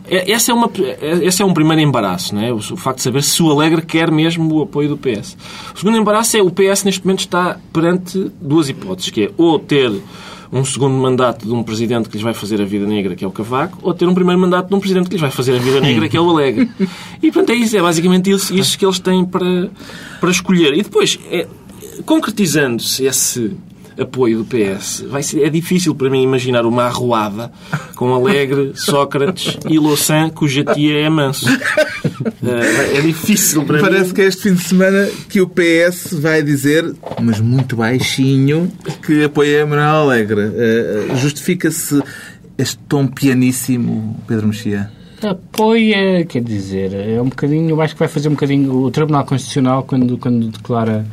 é, 0.08 0.30
esse 0.30 0.50
é, 0.50 0.54
uma, 0.54 0.70
é, 0.78 1.24
esse 1.24 1.42
é 1.42 1.44
um 1.44 1.52
primeiro 1.52 1.82
embaraço, 1.82 2.34
não 2.34 2.42
é? 2.42 2.52
o 2.52 2.60
facto 2.60 2.98
de 2.98 3.02
saber 3.02 3.22
se 3.22 3.42
o 3.42 3.50
Alegre 3.50 3.82
quer 3.82 4.10
mesmo 4.10 4.52
o 4.54 4.62
apoio 4.62 4.88
do 4.88 4.96
PS. 4.96 5.36
O 5.74 5.78
segundo 5.78 5.98
embaraço 5.98 6.36
é 6.36 6.42
o 6.42 6.50
PS 6.50 6.84
neste 6.84 7.04
momento 7.04 7.20
está 7.20 7.58
perante 7.72 8.32
duas 8.40 8.68
hipóteses, 8.68 9.10
que 9.10 9.24
é 9.24 9.30
ou 9.36 9.58
ter 9.58 9.92
um 10.52 10.64
segundo 10.64 10.94
mandato 10.94 11.46
de 11.46 11.52
um 11.52 11.62
presidente 11.62 12.08
que 12.08 12.16
lhes 12.16 12.22
vai 12.22 12.34
fazer 12.34 12.60
a 12.60 12.64
vida 12.64 12.86
negra, 12.86 13.14
que 13.14 13.24
é 13.24 13.28
o 13.28 13.30
Cavaco, 13.30 13.78
ou 13.82 13.94
ter 13.94 14.06
um 14.06 14.14
primeiro 14.14 14.40
mandato 14.40 14.68
de 14.68 14.74
um 14.74 14.80
presidente 14.80 15.06
que 15.06 15.12
lhes 15.12 15.20
vai 15.20 15.30
fazer 15.30 15.54
a 15.54 15.58
vida 15.58 15.80
negra, 15.80 16.08
que 16.08 16.16
é 16.16 16.20
o 16.20 16.28
Alegre. 16.28 16.68
E, 17.22 17.30
portanto, 17.30 17.50
é 17.50 17.54
isso. 17.54 17.76
É 17.76 17.82
basicamente 17.82 18.30
isso, 18.30 18.54
isso 18.54 18.78
que 18.78 18.84
eles 18.84 18.98
têm 18.98 19.24
para, 19.24 19.70
para 20.20 20.30
escolher. 20.30 20.74
E 20.74 20.82
depois, 20.82 21.18
é, 21.30 21.46
concretizando-se 22.04 23.04
esse 23.04 23.56
apoio 23.98 24.38
do 24.38 24.44
PS. 24.44 25.04
Vai 25.08 25.22
ser, 25.22 25.44
é 25.44 25.50
difícil 25.50 25.94
para 25.94 26.08
mim 26.08 26.22
imaginar 26.22 26.64
uma 26.64 26.84
arruada 26.84 27.52
com 27.94 28.14
Alegre, 28.14 28.72
Sócrates 28.76 29.58
e 29.68 29.78
Louçã, 29.78 30.30
cuja 30.30 30.64
tia 30.64 30.98
é 30.98 31.08
manso. 31.08 31.46
É, 32.50 32.98
é 32.98 33.00
difícil 33.00 33.64
para 33.66 33.80
Parece 33.80 33.90
mim. 33.90 33.96
Parece 33.96 34.14
que 34.14 34.20
é 34.22 34.24
este 34.24 34.42
fim 34.42 34.54
de 34.54 34.64
semana 34.64 35.08
que 35.28 35.40
o 35.40 35.48
PS 35.48 36.14
vai 36.14 36.42
dizer, 36.42 36.94
mas 37.20 37.40
muito 37.40 37.76
baixinho, 37.76 38.70
que 39.04 39.24
apoia 39.24 39.66
Manuel 39.66 40.02
Alegre. 40.02 40.40
Uh, 40.40 41.16
Justifica-se 41.16 42.02
este 42.58 42.78
tom 42.88 43.06
pianíssimo, 43.06 44.20
Pedro 44.26 44.48
Mexia? 44.48 44.90
Apoia, 45.22 46.24
quer 46.24 46.42
dizer, 46.42 46.94
é 46.94 47.20
um 47.20 47.28
bocadinho, 47.28 47.70
eu 47.70 47.80
acho 47.82 47.94
que 47.94 47.98
vai 47.98 48.08
fazer 48.08 48.28
um 48.28 48.32
bocadinho. 48.32 48.72
O 48.72 48.90
Tribunal 48.90 49.24
Constitucional, 49.24 49.82
quando, 49.82 50.16
quando 50.16 50.48
declara 50.48 51.04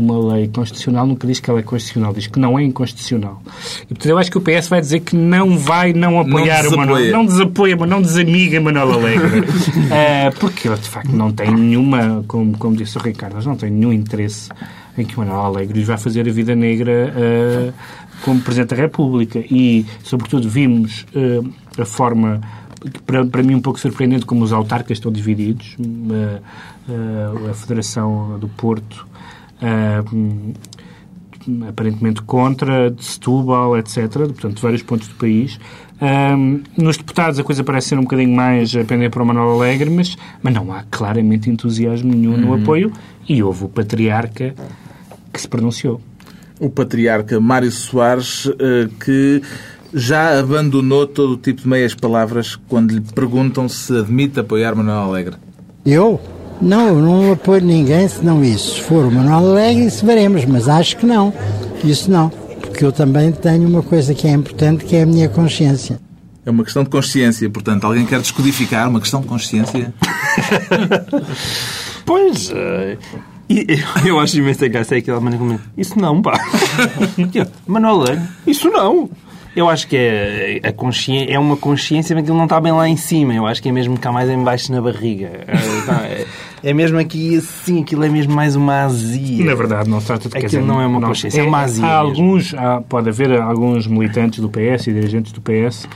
uma 0.00 0.34
lei 0.34 0.48
constitucional 0.48 1.06
nunca 1.06 1.26
diz 1.26 1.40
que 1.40 1.50
ela 1.50 1.58
é 1.58 1.62
constitucional, 1.62 2.12
diz 2.12 2.26
que 2.26 2.38
não 2.38 2.58
é 2.58 2.62
inconstitucional. 2.62 3.42
E, 3.82 3.88
portanto, 3.88 4.06
eu 4.06 4.18
acho 4.18 4.30
que 4.30 4.38
o 4.38 4.40
PS 4.40 4.68
vai 4.68 4.80
dizer 4.80 5.00
que 5.00 5.16
não 5.16 5.58
vai 5.58 5.92
não 5.92 6.20
apoiar 6.20 6.62
não 6.64 6.70
o 6.70 6.76
Manuel, 6.76 7.12
não 7.12 7.26
desapoia, 7.26 7.76
não 7.76 8.02
desamiga 8.02 8.60
Manuel 8.60 8.92
Alegre. 8.92 9.40
uh, 9.40 9.44
porque 10.38 10.68
ele, 10.68 10.76
de 10.76 10.88
facto, 10.88 11.10
não 11.10 11.32
tem 11.32 11.50
nenhuma, 11.50 12.24
como, 12.26 12.56
como 12.56 12.76
disse 12.76 12.96
o 12.96 13.00
Ricardo, 13.00 13.42
não 13.44 13.56
tem 13.56 13.70
nenhum 13.70 13.92
interesse 13.92 14.48
em 14.96 15.04
que 15.04 15.16
o 15.16 15.18
Manuel 15.18 15.40
Alegre 15.40 15.78
lhe 15.78 15.84
vai 15.84 15.98
fazer 15.98 16.28
a 16.28 16.32
vida 16.32 16.54
negra 16.54 17.14
uh, 17.14 17.72
como 18.22 18.40
Presidente 18.40 18.70
da 18.70 18.76
República. 18.76 19.38
E, 19.38 19.84
sobretudo, 20.02 20.48
vimos 20.48 21.06
uh, 21.14 21.48
a 21.80 21.84
forma 21.84 22.40
para, 23.06 23.24
para 23.26 23.42
mim 23.42 23.54
um 23.54 23.60
pouco 23.60 23.78
surpreendente 23.78 24.24
como 24.24 24.44
os 24.44 24.52
autarcas 24.52 24.98
estão 24.98 25.10
divididos. 25.10 25.76
Uh, 25.78 26.40
uh, 26.88 27.50
a 27.50 27.54
Federação 27.54 28.38
do 28.38 28.48
Porto 28.48 29.06
aparentemente 31.68 32.22
contra, 32.22 32.90
de 32.90 33.04
Setúbal, 33.04 33.78
etc., 33.78 34.08
portanto, 34.10 34.56
de 34.56 34.62
vários 34.62 34.82
pontos 34.82 35.08
do 35.08 35.14
país. 35.14 35.58
Um, 36.00 36.62
nos 36.76 36.96
deputados 36.96 37.40
a 37.40 37.44
coisa 37.44 37.64
parece 37.64 37.88
ser 37.88 37.98
um 37.98 38.02
bocadinho 38.02 38.34
mais 38.34 38.74
a 38.76 38.84
pender 38.84 39.10
para 39.10 39.22
o 39.22 39.26
Manuel 39.26 39.50
Alegre, 39.54 39.90
mas, 39.90 40.16
mas 40.42 40.54
não 40.54 40.72
há 40.72 40.84
claramente 40.90 41.50
entusiasmo 41.50 42.14
nenhum 42.14 42.36
no 42.36 42.54
apoio 42.54 42.92
e 43.28 43.42
houve 43.42 43.64
o 43.64 43.68
patriarca 43.68 44.54
que 45.32 45.40
se 45.40 45.48
pronunciou. 45.48 46.00
O 46.60 46.70
patriarca 46.70 47.40
Mário 47.40 47.70
Soares, 47.70 48.50
eh, 48.60 48.88
que 49.04 49.42
já 49.92 50.38
abandonou 50.38 51.06
todo 51.06 51.32
o 51.32 51.36
tipo 51.36 51.62
de 51.62 51.68
meias 51.68 51.94
palavras 51.94 52.56
quando 52.68 52.92
lhe 52.92 53.00
perguntam 53.00 53.68
se 53.68 53.96
admite 53.96 54.38
apoiar 54.38 54.74
Manuel 54.74 54.98
Alegre. 54.98 55.36
Eu? 55.84 56.20
Não, 56.60 56.88
eu 56.88 57.00
não 57.00 57.32
apoio 57.32 57.62
ninguém 57.62 58.08
senão 58.08 58.44
isso. 58.44 58.74
Se 58.76 58.82
for 58.82 59.04
o 59.04 59.10
Manuel 59.10 59.50
Alegre, 59.50 59.86
isso 59.86 60.04
veremos, 60.04 60.44
mas 60.44 60.68
acho 60.68 60.96
que 60.96 61.06
não. 61.06 61.32
Isso 61.84 62.10
não. 62.10 62.28
Porque 62.28 62.84
eu 62.84 62.92
também 62.92 63.32
tenho 63.32 63.68
uma 63.68 63.82
coisa 63.82 64.14
que 64.14 64.26
é 64.26 64.32
importante, 64.32 64.84
que 64.84 64.96
é 64.96 65.02
a 65.02 65.06
minha 65.06 65.28
consciência. 65.28 66.00
É 66.44 66.50
uma 66.50 66.64
questão 66.64 66.82
de 66.82 66.90
consciência, 66.90 67.48
portanto. 67.50 67.84
Alguém 67.84 68.06
quer 68.06 68.20
descodificar 68.20 68.88
uma 68.88 69.00
questão 69.00 69.20
de 69.20 69.26
consciência? 69.26 69.92
Pois, 72.08 72.50
eh, 72.54 72.96
e 73.50 73.66
eu, 73.68 74.02
eu 74.16 74.20
acho 74.20 74.38
imenso 74.38 74.66
graça 74.68 74.94
é 74.94 74.98
aquela 74.98 75.20
maneira 75.20 75.44
como 75.44 75.60
Isso 75.76 75.98
não, 75.98 76.22
pá. 76.22 76.38
Eu, 77.34 77.46
Manuel 77.66 78.00
Alegre, 78.00 78.24
isso 78.46 78.70
não. 78.70 79.10
Eu 79.58 79.68
acho 79.68 79.88
que 79.88 79.96
é, 79.96 80.60
a 80.62 80.72
consciência, 80.72 81.32
é 81.34 81.38
uma 81.38 81.56
consciência, 81.56 82.14
mas 82.14 82.22
aquilo 82.22 82.36
não 82.36 82.44
está 82.44 82.60
bem 82.60 82.70
lá 82.72 82.88
em 82.88 82.96
cima. 82.96 83.34
Eu 83.34 83.44
acho 83.46 83.60
que 83.60 83.68
é 83.68 83.72
mesmo 83.72 83.98
cá 83.98 84.12
mais 84.12 84.30
em 84.30 84.42
baixo 84.42 84.70
na 84.72 84.80
barriga. 84.80 85.30
É, 85.48 85.86
tá, 85.86 86.02
é, 86.04 86.26
é 86.62 86.72
mesmo 86.74 86.98
aqui 86.98 87.36
assim, 87.36 87.82
aquilo 87.82 88.04
é 88.04 88.08
mesmo 88.08 88.32
mais 88.34 88.54
uma 88.56 88.82
azia. 88.84 89.44
Na 89.44 89.54
verdade, 89.54 89.88
não 89.90 90.00
se 90.00 90.06
trata 90.06 90.28
de 90.28 90.36
Aquilo 90.36 90.48
dizer, 90.50 90.62
não 90.62 90.80
é 90.80 90.86
uma 90.86 91.00
consciência, 91.00 91.40
é 91.40 91.44
uma 91.44 91.60
azia 91.60 91.84
Há 91.84 92.04
mesmo. 92.04 92.08
alguns, 92.22 92.54
há- 92.54 92.80
pode 92.82 93.08
haver 93.08 93.32
alguns 93.40 93.86
militantes 93.86 94.40
do 94.40 94.48
PS 94.48 94.86
e 94.88 94.92
dirigentes 94.92 95.32
do 95.32 95.40
PS 95.40 95.88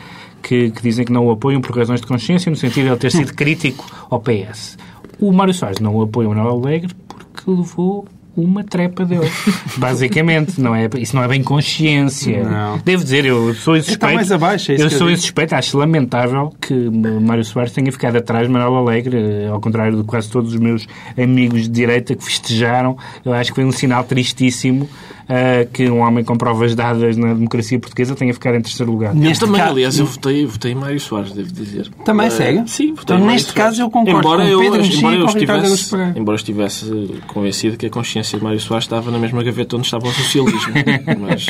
que, 0.43 0.71
que 0.71 0.83
dizem 0.83 1.05
que 1.05 1.13
não 1.13 1.27
o 1.27 1.31
apoiam 1.31 1.61
por 1.61 1.77
razões 1.77 2.01
de 2.01 2.07
consciência, 2.07 2.51
no 2.51 2.57
sentido 2.57 2.85
de 2.85 2.91
ele 2.91 2.97
ter 2.97 3.11
sido 3.13 3.33
crítico 3.37 3.85
ao 4.11 4.21
PS. 4.21 4.77
O 5.21 5.33
Mário 5.33 5.53
Soares 5.55 5.79
não 5.79 5.95
o 5.95 6.03
apoia 6.03 6.29
o 6.29 6.35
Manuel 6.35 6.55
Alegre 6.57 6.95
porque 7.09 7.49
levou 7.51 8.07
uma 8.37 8.65
trepa 8.65 9.05
dele. 9.05 9.31
Basicamente, 9.77 10.61
não 10.61 10.75
é, 10.75 10.89
isso 10.99 11.15
não 11.15 11.23
é 11.23 11.29
bem 11.29 11.43
consciência. 11.43 12.43
Não. 12.45 12.79
Devo 12.79 13.03
dizer, 13.03 13.25
eu 13.25 13.55
sou 13.55 13.77
suspeito. 13.77 13.93
Está 13.93 14.13
mais 14.13 14.33
abaixo, 14.33 14.73
é 14.73 14.75
isso 14.77 14.85
eu 14.85 14.91
sou 14.91 15.09
digo. 15.09 15.21
suspeito, 15.21 15.55
acho 15.55 15.77
lamentável 15.77 16.53
que 16.61 16.75
Mário 16.75 17.45
Soares 17.45 17.73
tenha 17.73 17.91
ficado 17.93 18.17
atrás 18.17 18.47
de 18.47 18.53
Manuel 18.53 18.77
Alegre, 18.77 19.17
eh, 19.17 19.49
ao 19.49 19.61
contrário 19.61 19.99
de 19.99 20.05
quase 20.05 20.31
todos 20.31 20.55
os 20.55 20.59
meus 20.59 20.87
amigos 21.17 21.63
de 21.63 21.69
direita 21.69 22.15
que 22.15 22.25
festejaram. 22.25 22.97
Eu 23.25 23.33
acho 23.33 23.51
que 23.51 23.57
foi 23.57 23.65
um 23.65 23.73
sinal 23.73 24.05
tristíssimo 24.05 24.89
eh, 25.35 25.67
que 25.73 25.89
um 25.89 26.01
homem 26.01 26.23
com 26.23 26.37
provas 26.37 26.75
dadas 26.75 27.17
na 27.17 27.33
democracia 27.33 27.79
portuguesa 27.79 28.15
tenha 28.15 28.35
ficado 28.35 28.57
em 28.57 28.61
terceiro 28.61 28.93
lugar. 28.93 29.15
Neste 29.15 29.45
também, 29.45 29.61
caso- 29.61 29.73
aliás, 29.73 29.99
eu 29.99 30.05
votei, 30.05 30.45
votei 30.45 30.73
em 30.73 30.75
Mário 30.75 31.01
Soares, 31.01 31.33
devo 31.33 31.51
dizer. 31.53 31.89
Também 32.05 32.27
Eh, 32.27 32.31
segue? 32.31 32.63
Sim, 32.71 32.89
votei 32.95 33.03
Então, 33.05 33.19
Mário 33.19 33.33
neste 33.33 33.53
Soares. 33.53 33.65
caso, 33.71 33.83
eu 33.83 33.91
concordo 33.91 34.19
embora 34.19 34.43
com 34.43 34.49
eu, 34.49 34.59
Pedro 34.61 34.85
embora 34.85 35.17
eu 35.17 35.25
com 35.27 35.33
o 35.33 35.35
Ricardo 35.39 35.65
estivesse. 35.67 35.95
Embora 36.19 36.35
eu 36.35 36.37
estivesse 36.37 37.11
convencido 37.29 37.77
que 37.79 37.87
a 37.87 37.91
consciência 37.91 38.37
de 38.37 38.45
Mário 38.45 38.61
Soares 38.61 38.85
estava 38.85 39.11
na 39.11 39.19
mesma 39.19 39.43
gaveta 39.43 39.77
onde 39.77 39.87
estava 39.87 40.07
o 40.07 40.13
socialismo. 40.13 40.73
Mas, 41.19 41.47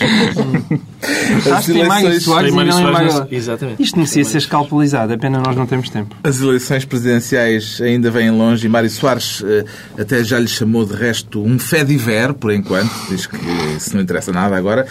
Acho 1.52 1.66
que 1.66 1.72
tem 1.72 1.86
Mário 1.88 2.06
eleições- 2.06 2.24
Soares 2.24 2.52
Mário 2.54 2.70
não 2.70 2.78
é 2.78 2.82
Soares 2.82 2.92
Mário 2.92 3.06
nesse- 3.06 3.16
Alegre. 3.18 3.36
Exatamente. 3.36 3.82
Isto 3.82 3.96
merecia 3.96 4.24
ser 4.24 4.38
escalpelizado, 4.38 5.12
apenas 5.12 5.42
nós 5.42 5.56
não 5.56 5.66
temos 5.66 5.88
tempo. 5.88 6.14
As 6.22 6.40
eleições 6.40 6.84
presidenciais 6.84 7.80
ainda 7.80 8.10
vêm 8.10 8.30
longe 8.30 8.66
e 8.66 8.68
Mário 8.68 8.90
Soares 8.90 9.42
eh, 9.44 9.64
até 9.98 10.22
já 10.22 10.38
lhe 10.38 10.46
chamou 10.48 10.84
de 10.84 10.94
resto 10.94 11.42
um 11.42 11.58
fé 11.58 11.84
diver, 11.84 12.32
por 12.34 12.52
enquanto. 12.52 12.90
Diz 13.08 13.26
que 13.26 13.36
isso 13.76 13.94
não 13.94 14.02
interessa 14.02 14.32
nada 14.32 14.56
agora. 14.56 14.86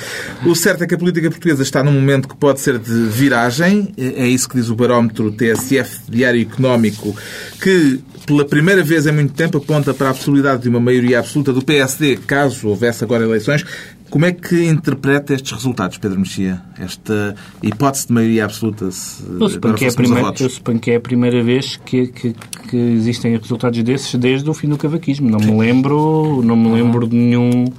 O 0.46 0.56
certo 0.56 0.84
é 0.84 0.88
que 0.88 0.96
a 0.96 0.98
política 0.98 1.30
portuguesa 1.30 1.64
está 1.64 1.84
num 1.84 1.92
momento 1.92 2.28
que 2.28 2.36
pode 2.36 2.60
ser 2.60 2.78
de 2.80 3.06
viragem. 3.08 3.94
É 3.98 4.28
isso 4.28 4.48
que 4.48 4.56
diz 4.56 4.70
o 4.70 4.76
barómetro 4.76 5.32
TSF 5.32 6.02
Diário 6.10 6.42
Económico, 6.42 7.16
que 7.62 8.00
pela 8.26 8.46
primeira 8.46 8.84
vez 8.84 9.06
em 9.08 9.12
muito 9.12 9.34
tempo 9.34 9.58
aponta 9.58 9.94
para 9.94 10.10
a 10.10 10.14
possibilidade 10.14 10.64
de 10.64 10.70
uma 10.70 10.80
maioria 10.80 11.20
absoluta 11.20 11.52
do 11.52 11.62
PSD, 11.62 12.18
caso 12.18 12.68
houvesse 12.68 13.04
agora 13.04 13.24
eleições. 13.24 13.66
Como 14.12 14.26
é 14.26 14.34
que 14.34 14.66
interpreta 14.66 15.34
estes 15.34 15.54
resultados, 15.54 15.98
Pedro 15.98 16.20
Mexia? 16.20 16.62
Esta 16.78 17.34
hipótese 17.64 18.08
de 18.08 18.14
maioria 18.14 18.44
absoluta, 18.44 18.92
se 18.92 19.24
Eu 19.24 19.50
suponho, 19.50 19.74
que 19.74 19.86
é 19.86 19.88
a 19.88 19.94
primeira, 19.94 20.34
eu 20.38 20.50
suponho 20.50 20.80
que 20.80 20.92
é 20.92 20.96
a 20.98 21.00
primeira 21.00 21.42
vez 21.42 21.78
que, 21.78 22.08
que, 22.08 22.36
que 22.70 22.76
existem 22.76 23.38
resultados 23.38 23.82
desses 23.82 24.14
desde 24.20 24.50
o 24.50 24.54
fim 24.54 24.68
do 24.68 24.78
cavaquismo. 24.78 25.30
Não 25.30 25.40
me 25.40 25.58
lembro, 25.58 26.42
não 26.44 26.58
me 26.58 26.74
lembro 26.74 27.08
de 27.08 27.16
nenhum. 27.16 27.72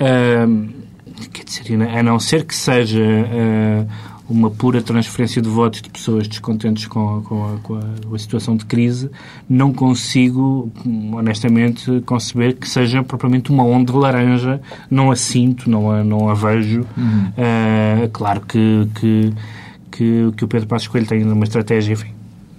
Ahm, 0.00 0.68
quer 1.32 1.44
dizer, 1.44 1.82
a 1.82 2.02
não 2.02 2.18
ser 2.20 2.44
que 2.44 2.54
seja 2.54 3.02
ah, 3.02 3.86
uma 4.30 4.50
pura 4.50 4.82
transferência 4.82 5.40
de 5.40 5.48
votos 5.48 5.80
de 5.80 5.88
pessoas 5.88 6.28
descontentes 6.28 6.86
com, 6.86 7.16
a, 7.18 7.22
com, 7.22 7.44
a, 7.54 7.56
com 7.62 7.74
a- 7.76 7.80
com 8.08 8.14
a 8.14 8.18
situação 8.18 8.56
de 8.56 8.66
crise, 8.66 9.10
não 9.48 9.72
consigo, 9.72 10.70
honestamente, 11.12 12.02
conceber 12.04 12.54
que 12.56 12.68
seja 12.68 13.02
propriamente 13.02 13.50
uma 13.50 13.64
onda 13.64 13.90
de 13.92 13.98
laranja. 13.98 14.60
Não 14.90 15.10
a 15.10 15.16
sinto, 15.16 15.70
não 15.70 15.90
a, 15.90 16.04
não 16.04 16.28
a 16.28 16.34
vejo. 16.34 16.84
Ah, 17.38 18.08
claro 18.12 18.42
que, 18.42 18.86
que, 19.00 19.32
que, 19.90 20.32
que 20.36 20.44
o 20.44 20.48
Pedro 20.48 20.66
Passos 20.68 20.88
Coelho 20.88 21.06
tem 21.06 21.22
uma 21.24 21.44
estratégia 21.44 21.94
enfim, 21.94 22.10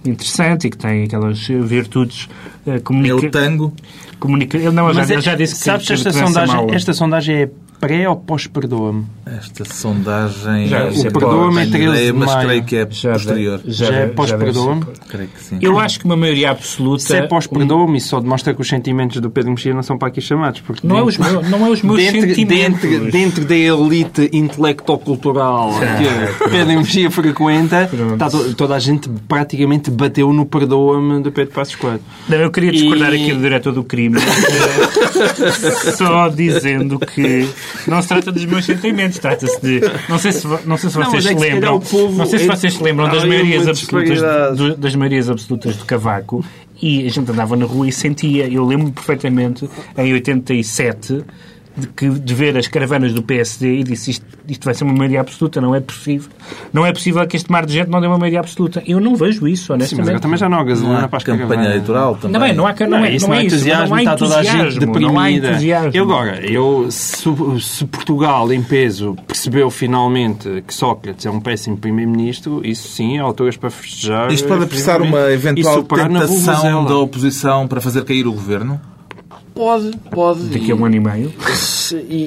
interessante 0.04 0.66
e 0.66 0.70
que 0.70 0.76
tem 0.78 1.04
aquelas 1.04 1.46
virtudes 1.46 2.28
ah, 2.66 2.80
É 3.06 3.14
o 3.14 3.30
tango. 3.30 3.72
comunica... 4.18 4.56
Ele, 4.56 4.70
não, 4.70 4.92
já, 4.92 5.00
Mas 5.00 5.10
é- 5.10 5.20
já 5.20 5.34
disse 5.34 5.54
que 5.54 5.60
sabes 5.64 5.86
que 5.86 5.92
esta 5.92 6.12
sondagem, 6.12 6.66
esta 6.74 6.92
sondagem 6.92 7.36
é 7.36 7.50
pré 7.80 8.08
ou 8.08 8.14
pós-perdoa-me? 8.16 9.06
Esta 9.24 9.64
sondagem 9.64 10.66
Já, 10.68 10.80
é 10.80 10.90
o 10.90 11.02
Perdoa-me 11.12 11.62
é 11.62 11.66
tenho 11.66 11.90
13 11.92 12.06
de 12.06 12.12
mas 12.12 12.34
creio 12.44 12.64
que 12.64 12.76
é 12.76 12.86
Já 12.90 13.12
posterior. 13.12 13.58
deve- 13.58 13.70
Já 13.72 13.86
é 13.94 14.06
pós-perdoa-me? 14.06 14.84
Creio 15.08 15.28
que 15.28 15.42
sim. 15.42 15.58
Eu 15.62 15.78
acho 15.78 15.98
que 15.98 16.04
uma 16.04 16.16
maioria 16.16 16.50
absoluta... 16.50 17.02
Se 17.02 17.16
é 17.16 17.22
pós-perdoa-me, 17.26 17.96
isso 17.98 18.08
só 18.08 18.20
demonstra 18.20 18.52
que 18.54 18.60
os 18.60 18.68
sentimentos 18.68 19.20
do 19.20 19.30
Pedro 19.30 19.50
Mexia 19.52 19.72
não 19.72 19.82
são 19.82 19.96
para 19.96 20.08
aqui 20.08 20.20
chamados. 20.20 20.60
Porque 20.60 20.86
Não 20.86 20.96
é, 20.98 21.04
dentro- 21.04 21.22
os 21.24 21.32
meus, 21.32 21.48
não 21.50 21.66
é 21.66 21.70
os 21.70 21.82
meus 21.82 21.96
dentro, 21.98 22.20
sentimentos. 22.34 22.80
dentro, 22.82 23.10
dentro 23.10 23.44
da 23.46 23.56
elite 23.56 24.30
intelecto-cultural 24.32 25.70
que 26.42 26.50
Pedro 26.50 26.76
Mexia 26.78 27.10
frequenta, 27.10 27.88
está 28.12 28.28
to- 28.28 28.54
toda 28.54 28.74
a 28.74 28.78
gente 28.78 29.08
praticamente 29.26 29.90
bateu 29.90 30.32
no 30.32 30.44
perdoa-me 30.44 31.22
do 31.22 31.32
Pedro 31.32 31.54
Passos 31.54 31.76
Coelho. 31.76 32.00
Não, 32.28 32.36
eu 32.38 32.50
queria 32.50 32.72
discordar 32.72 33.12
E- 33.14 33.22
aqui 33.22 33.32
do 33.32 33.40
diretor 33.40 33.72
do 33.72 33.84
crime, 33.84 34.18
só 35.96 36.28
dizendo 36.28 36.98
que 36.98 37.48
não 37.86 38.00
se 38.02 38.08
trata 38.08 38.30
dos 38.32 38.44
meus 38.44 38.64
sentimentos, 38.64 39.18
trata-se 39.18 39.60
de. 39.60 39.80
Não 40.08 40.18
sei 40.18 40.32
se, 40.32 40.46
não 40.64 40.76
sei 40.76 40.90
se 40.90 40.98
Não, 40.98 41.04
vocês 41.10 41.26
é 41.26 41.28
se 41.28 41.34
lembram. 41.34 41.80
povo- 41.80 42.16
não 42.16 42.26
sei 42.26 42.38
se 42.40 42.44
é- 42.44 42.48
vocês 42.56 42.74
se 42.74 42.82
lembram 42.82 43.08
das 43.08 43.24
maiorias 43.24 43.66
absolutas 43.68 44.56
do- 44.56 44.76
das 44.76 44.94
maiorias 44.94 45.28
absolutas 45.30 45.76
do 45.76 45.84
Cavaco 45.84 46.44
e 46.82 47.06
a 47.06 47.10
gente 47.10 47.30
andava 47.30 47.56
na 47.56 47.64
rua 47.66 47.88
e 47.88 47.92
sentia. 47.92 48.48
Eu 48.48 48.64
lembro 48.64 48.90
perfeitamente 48.92 49.68
em 49.96 50.12
87 50.12 51.22
de, 51.76 51.86
que, 51.88 52.08
de 52.08 52.34
ver 52.34 52.56
as 52.56 52.66
caravanas 52.68 53.12
do 53.12 53.22
PSD 53.22 53.78
e 53.80 53.84
disse 53.84 54.10
isto, 54.12 54.26
isto 54.48 54.64
vai 54.64 54.74
ser 54.74 54.84
uma 54.84 54.92
maioria 54.92 55.20
absoluta, 55.20 55.60
não 55.60 55.74
é 55.74 55.80
possível. 55.80 56.28
Não 56.72 56.84
é 56.84 56.92
possível 56.92 57.26
que 57.26 57.36
este 57.36 57.50
mar 57.50 57.64
de 57.64 57.72
gente 57.72 57.88
não 57.88 58.00
dê 58.00 58.06
uma 58.06 58.18
maioria 58.18 58.40
absoluta. 58.40 58.82
Eu 58.86 59.00
não 59.00 59.14
vejo 59.16 59.46
isso, 59.48 59.64
Sim, 59.64 59.68
mas 59.70 59.80
honestamente. 59.80 60.08
agora 60.08 60.20
também 60.20 60.36
já 60.38 60.48
não 60.48 60.56
há 60.58 60.60
Não 60.60 60.66
gasolina 60.66 61.04
há 61.04 61.08
para 61.08 61.16
as 61.18 61.24
campanha 61.24 61.46
caravanas. 61.48 61.70
eleitoral 61.72 62.14
também. 62.16 62.32
Não, 62.32 62.40
bem, 62.40 62.54
não 62.54 62.66
há, 62.66 62.74
não, 62.80 62.88
Não, 62.88 63.04
é, 63.04 63.14
isso 63.14 63.26
não 63.28 63.34
é 63.34 63.44
isso, 63.44 63.54
entusiasmo, 63.56 63.88
não 63.88 63.94
há 63.96 63.98
está 64.00 64.16
toda 64.16 64.38
a 64.38 64.42
gente 64.42 64.54
entusiasmo, 64.54 64.80
deprimida. 64.80 65.12
não 65.12 65.20
há 65.20 65.30
entusiasmo. 65.30 65.90
E 65.94 65.98
agora, 65.98 66.46
eu, 66.50 66.86
se, 66.90 67.24
se 67.60 67.84
Portugal, 67.86 68.52
em 68.52 68.62
peso, 68.62 69.16
percebeu 69.26 69.70
finalmente 69.70 70.62
que 70.66 70.74
Sócrates 70.74 71.24
é 71.26 71.30
um 71.30 71.40
péssimo 71.40 71.76
primeiro-ministro, 71.76 72.60
isso 72.64 72.88
sim, 72.88 73.18
há 73.18 73.22
alturas 73.22 73.56
para 73.56 73.70
festejar. 73.70 74.32
Isto 74.32 74.48
pode 74.48 74.64
apressar 74.64 75.00
uma 75.02 75.30
eventual 75.32 75.82
tentação 75.82 76.84
da 76.84 76.96
oposição 76.96 77.66
para 77.68 77.80
fazer 77.80 78.04
cair 78.04 78.26
o 78.26 78.32
governo? 78.32 78.80
Pode, 79.54 79.90
pode. 80.10 80.44
Daqui 80.44 80.72
a 80.72 80.74
um 80.74 80.84
ano 80.84 80.96
e 80.96 81.00
meio. 81.00 81.32
Se- 81.54 81.96
e- 81.96 82.26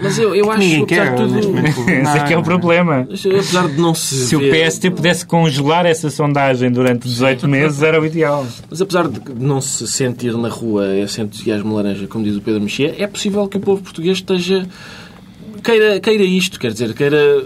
mas 0.00 0.18
eu, 0.18 0.34
eu 0.34 0.48
acho 0.52 0.60
Ninguém 0.60 0.82
apesar 0.84 1.04
quer, 1.10 1.16
tudo. 1.16 1.38
Esse 1.90 2.18
é 2.18 2.24
que 2.24 2.32
é 2.32 2.38
o 2.38 2.42
problema. 2.42 3.06
apesar 3.10 3.68
de 3.68 3.80
não 3.80 3.94
se 3.94 4.26
Se 4.26 4.36
o 4.36 4.38
ver- 4.40 4.66
PST 4.70 4.90
pudesse 4.90 5.26
congelar 5.26 5.84
essa 5.86 6.08
sondagem 6.08 6.70
durante 6.70 7.08
18 7.08 7.48
meses, 7.48 7.82
era 7.82 8.00
o 8.00 8.06
ideal. 8.06 8.46
Mas 8.70 8.80
apesar 8.80 9.08
de 9.08 9.20
não 9.38 9.60
se 9.60 9.86
sentir 9.86 10.32
na 10.36 10.48
rua 10.48 10.96
esse 10.96 11.20
entusiasmo 11.20 11.74
laranja, 11.74 12.06
como 12.06 12.24
diz 12.24 12.36
o 12.36 12.40
Pedro 12.40 12.60
Mexia, 12.62 12.94
é 12.96 13.06
possível 13.06 13.46
que 13.48 13.56
o 13.56 13.60
povo 13.60 13.82
português 13.82 14.18
esteja 14.18 14.66
queira, 15.62 16.00
queira 16.00 16.24
isto, 16.24 16.58
quer 16.58 16.72
dizer, 16.72 16.94
queira 16.94 17.42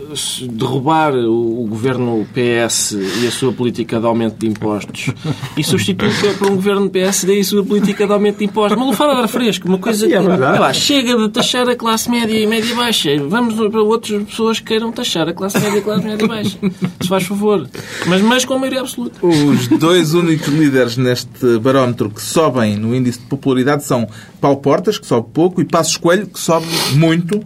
derrubar 0.51 1.15
o, 1.15 1.65
o 1.65 1.67
governo 1.67 2.27
PS 2.33 2.93
e 3.23 3.27
a 3.27 3.31
sua 3.31 3.53
política 3.53 4.01
de 4.01 4.07
aumento 4.07 4.37
de 4.39 4.47
impostos 4.47 5.11
e 5.57 5.63
substituir 5.63 6.37
por 6.39 6.51
um 6.51 6.57
governo 6.57 6.89
PSD 6.89 7.37
e 7.37 7.41
a 7.41 7.45
sua 7.45 7.65
política 7.65 8.07
de 8.07 8.13
aumento 8.13 8.39
de 8.39 8.45
impostos. 8.45 8.77
Uma 8.77 8.87
lufada 8.87 9.15
de 9.15 9.21
ar 9.21 9.29
fresco, 9.29 9.69
uma 9.69 9.79
coisa 9.79 10.07
que 10.07 10.15
é 10.15 10.21
verdade. 10.21 10.59
lá, 10.59 10.73
chega 10.73 11.17
de 11.17 11.29
taxar 11.29 11.69
a 11.69 11.77
classe 11.77 12.11
média 12.11 12.39
e 12.39 12.47
média 12.47 12.75
baixa. 12.75 13.11
Vamos 13.29 13.55
para 13.55 13.83
outras 13.83 14.23
pessoas 14.25 14.59
que 14.59 14.67
queiram 14.67 14.91
taxar 14.91 15.29
a 15.29 15.33
classe 15.33 15.59
média 15.59 15.77
e 15.77 15.81
a 15.81 15.83
classe 15.83 16.05
média 16.05 16.27
baixa. 16.27 16.59
Se 17.01 17.09
faz 17.09 17.25
favor. 17.25 17.69
Mas, 18.07 18.23
mas 18.23 18.45
com 18.45 18.55
a 18.55 18.59
maioria 18.59 18.81
absoluta. 18.81 19.19
Os 19.25 19.69
dois 19.69 20.15
únicos 20.15 20.49
líderes 20.49 20.97
neste 20.97 21.59
barómetro 21.59 22.11
que 22.11 22.23
sobem 22.23 22.77
no 22.77 22.95
índice 22.95 23.21
de 23.21 23.27
popularidade 23.27 23.85
são 23.85 24.09
Paulo 24.41 24.59
Portas, 24.59 24.99
que 24.99 25.07
sobe 25.07 25.29
pouco, 25.33 25.61
e 25.61 25.65
Passos 25.65 25.97
Coelho, 25.97 26.27
que 26.27 26.39
sobe 26.39 26.67
muito. 26.95 27.45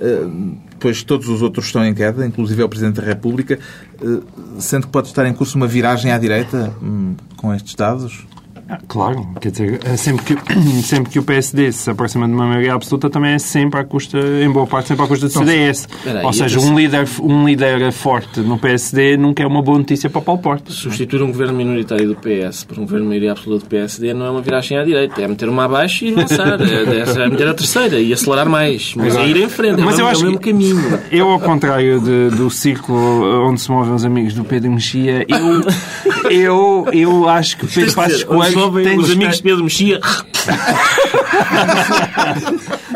Eh, 0.00 0.54
Pois 0.80 1.02
todos 1.02 1.28
os 1.28 1.40
outros 1.40 1.66
estão 1.66 1.82
em 1.84 1.94
queda, 1.94 2.26
inclusive 2.26 2.60
é 2.60 2.64
o 2.64 2.68
Presidente 2.68 3.00
da 3.00 3.06
República. 3.06 3.58
Eh, 4.02 4.20
Sente 4.58 4.86
que 4.86 4.92
pode 4.92 5.08
estar 5.08 5.24
em 5.26 5.32
curso 5.32 5.56
uma 5.56 5.66
viragem 5.66 6.12
à 6.12 6.18
direita 6.18 6.74
hum, 6.82 7.14
com 7.36 7.54
estes 7.54 7.74
dados? 7.74 8.26
Claro, 8.88 9.28
quer 9.40 9.50
dizer, 9.50 9.80
é 9.84 9.96
sempre 9.96 10.24
que, 10.36 10.54
sempre 10.82 11.10
que 11.12 11.18
o 11.18 11.22
PSD 11.22 11.70
se 11.72 11.90
aproxima 11.90 12.26
de 12.26 12.32
uma 12.32 12.46
maioria 12.46 12.74
absoluta 12.74 13.10
também 13.10 13.32
é 13.32 13.38
sempre 13.38 13.80
à 13.80 13.84
custa, 13.84 14.18
em 14.18 14.50
boa 14.50 14.66
parte, 14.66 14.88
sempre 14.88 15.04
à 15.04 15.08
custa 15.08 15.26
do 15.26 15.32
CDS. 15.32 15.80
espera 15.90 16.20
aí, 16.20 16.24
Ou 16.24 16.32
seja, 16.32 16.56
atenção. 16.56 16.72
um 16.72 16.78
líder, 16.78 17.08
um 17.22 17.46
líder 17.46 17.92
forte 17.92 18.40
no 18.40 18.58
PSD 18.58 19.16
nunca 19.16 19.42
é 19.42 19.46
uma 19.46 19.62
boa 19.62 19.78
notícia 19.78 20.08
para 20.08 20.20
Paulo 20.20 20.40
Portas. 20.40 20.74
Substituir 20.74 21.22
um 21.22 21.28
governo 21.28 21.54
minoritário 21.54 22.08
do 22.08 22.16
PS 22.16 22.64
por 22.64 22.78
um 22.78 22.82
governo 22.82 23.06
maioria 23.06 23.32
absoluta 23.32 23.64
do 23.64 23.68
PSD 23.68 24.14
não 24.14 24.26
é 24.26 24.30
uma 24.30 24.40
viragem 24.42 24.78
à 24.78 24.84
direita. 24.84 25.20
É 25.22 25.28
meter 25.28 25.48
uma 25.48 25.64
abaixo 25.64 26.04
e 26.04 26.12
avançar. 26.12 26.58
É, 26.64 27.24
é 27.24 27.28
meter 27.28 27.48
a 27.48 27.54
terceira 27.54 27.98
e 28.00 28.12
acelerar 28.12 28.48
mais. 28.48 28.94
Mas 28.96 29.16
é 29.16 29.26
ir 29.26 29.36
em 29.36 29.48
frente. 29.48 29.80
Mas 29.80 29.98
é, 29.98 30.02
eu 30.02 30.06
o- 30.06 30.08
é 30.08 30.10
acho 30.12 30.20
o 30.22 30.24
mesmo 30.24 30.38
que- 30.40 30.50
caminho. 30.50 31.00
Eu, 31.10 31.28
ao 31.30 31.40
contrário 31.40 32.00
de- 32.00 32.30
do 32.36 32.50
círculo 32.50 33.48
onde 33.48 33.60
se 33.60 33.70
movem 33.70 33.94
os 33.94 34.04
amigos 34.04 34.34
do 34.34 34.44
Pedro 34.44 34.70
Mexia, 34.70 35.24
eu, 35.28 35.62
eu, 36.30 36.86
eu 36.92 37.28
acho 37.28 37.56
que 37.58 37.66
Pedro 37.66 37.94
Passos 37.94 38.24
Coelho 38.24 38.53
tem 38.82 38.98
os 38.98 39.10
amigos 39.10 39.36
de 39.36 39.42
Pedro 39.42 39.64
Mexia. 39.64 40.00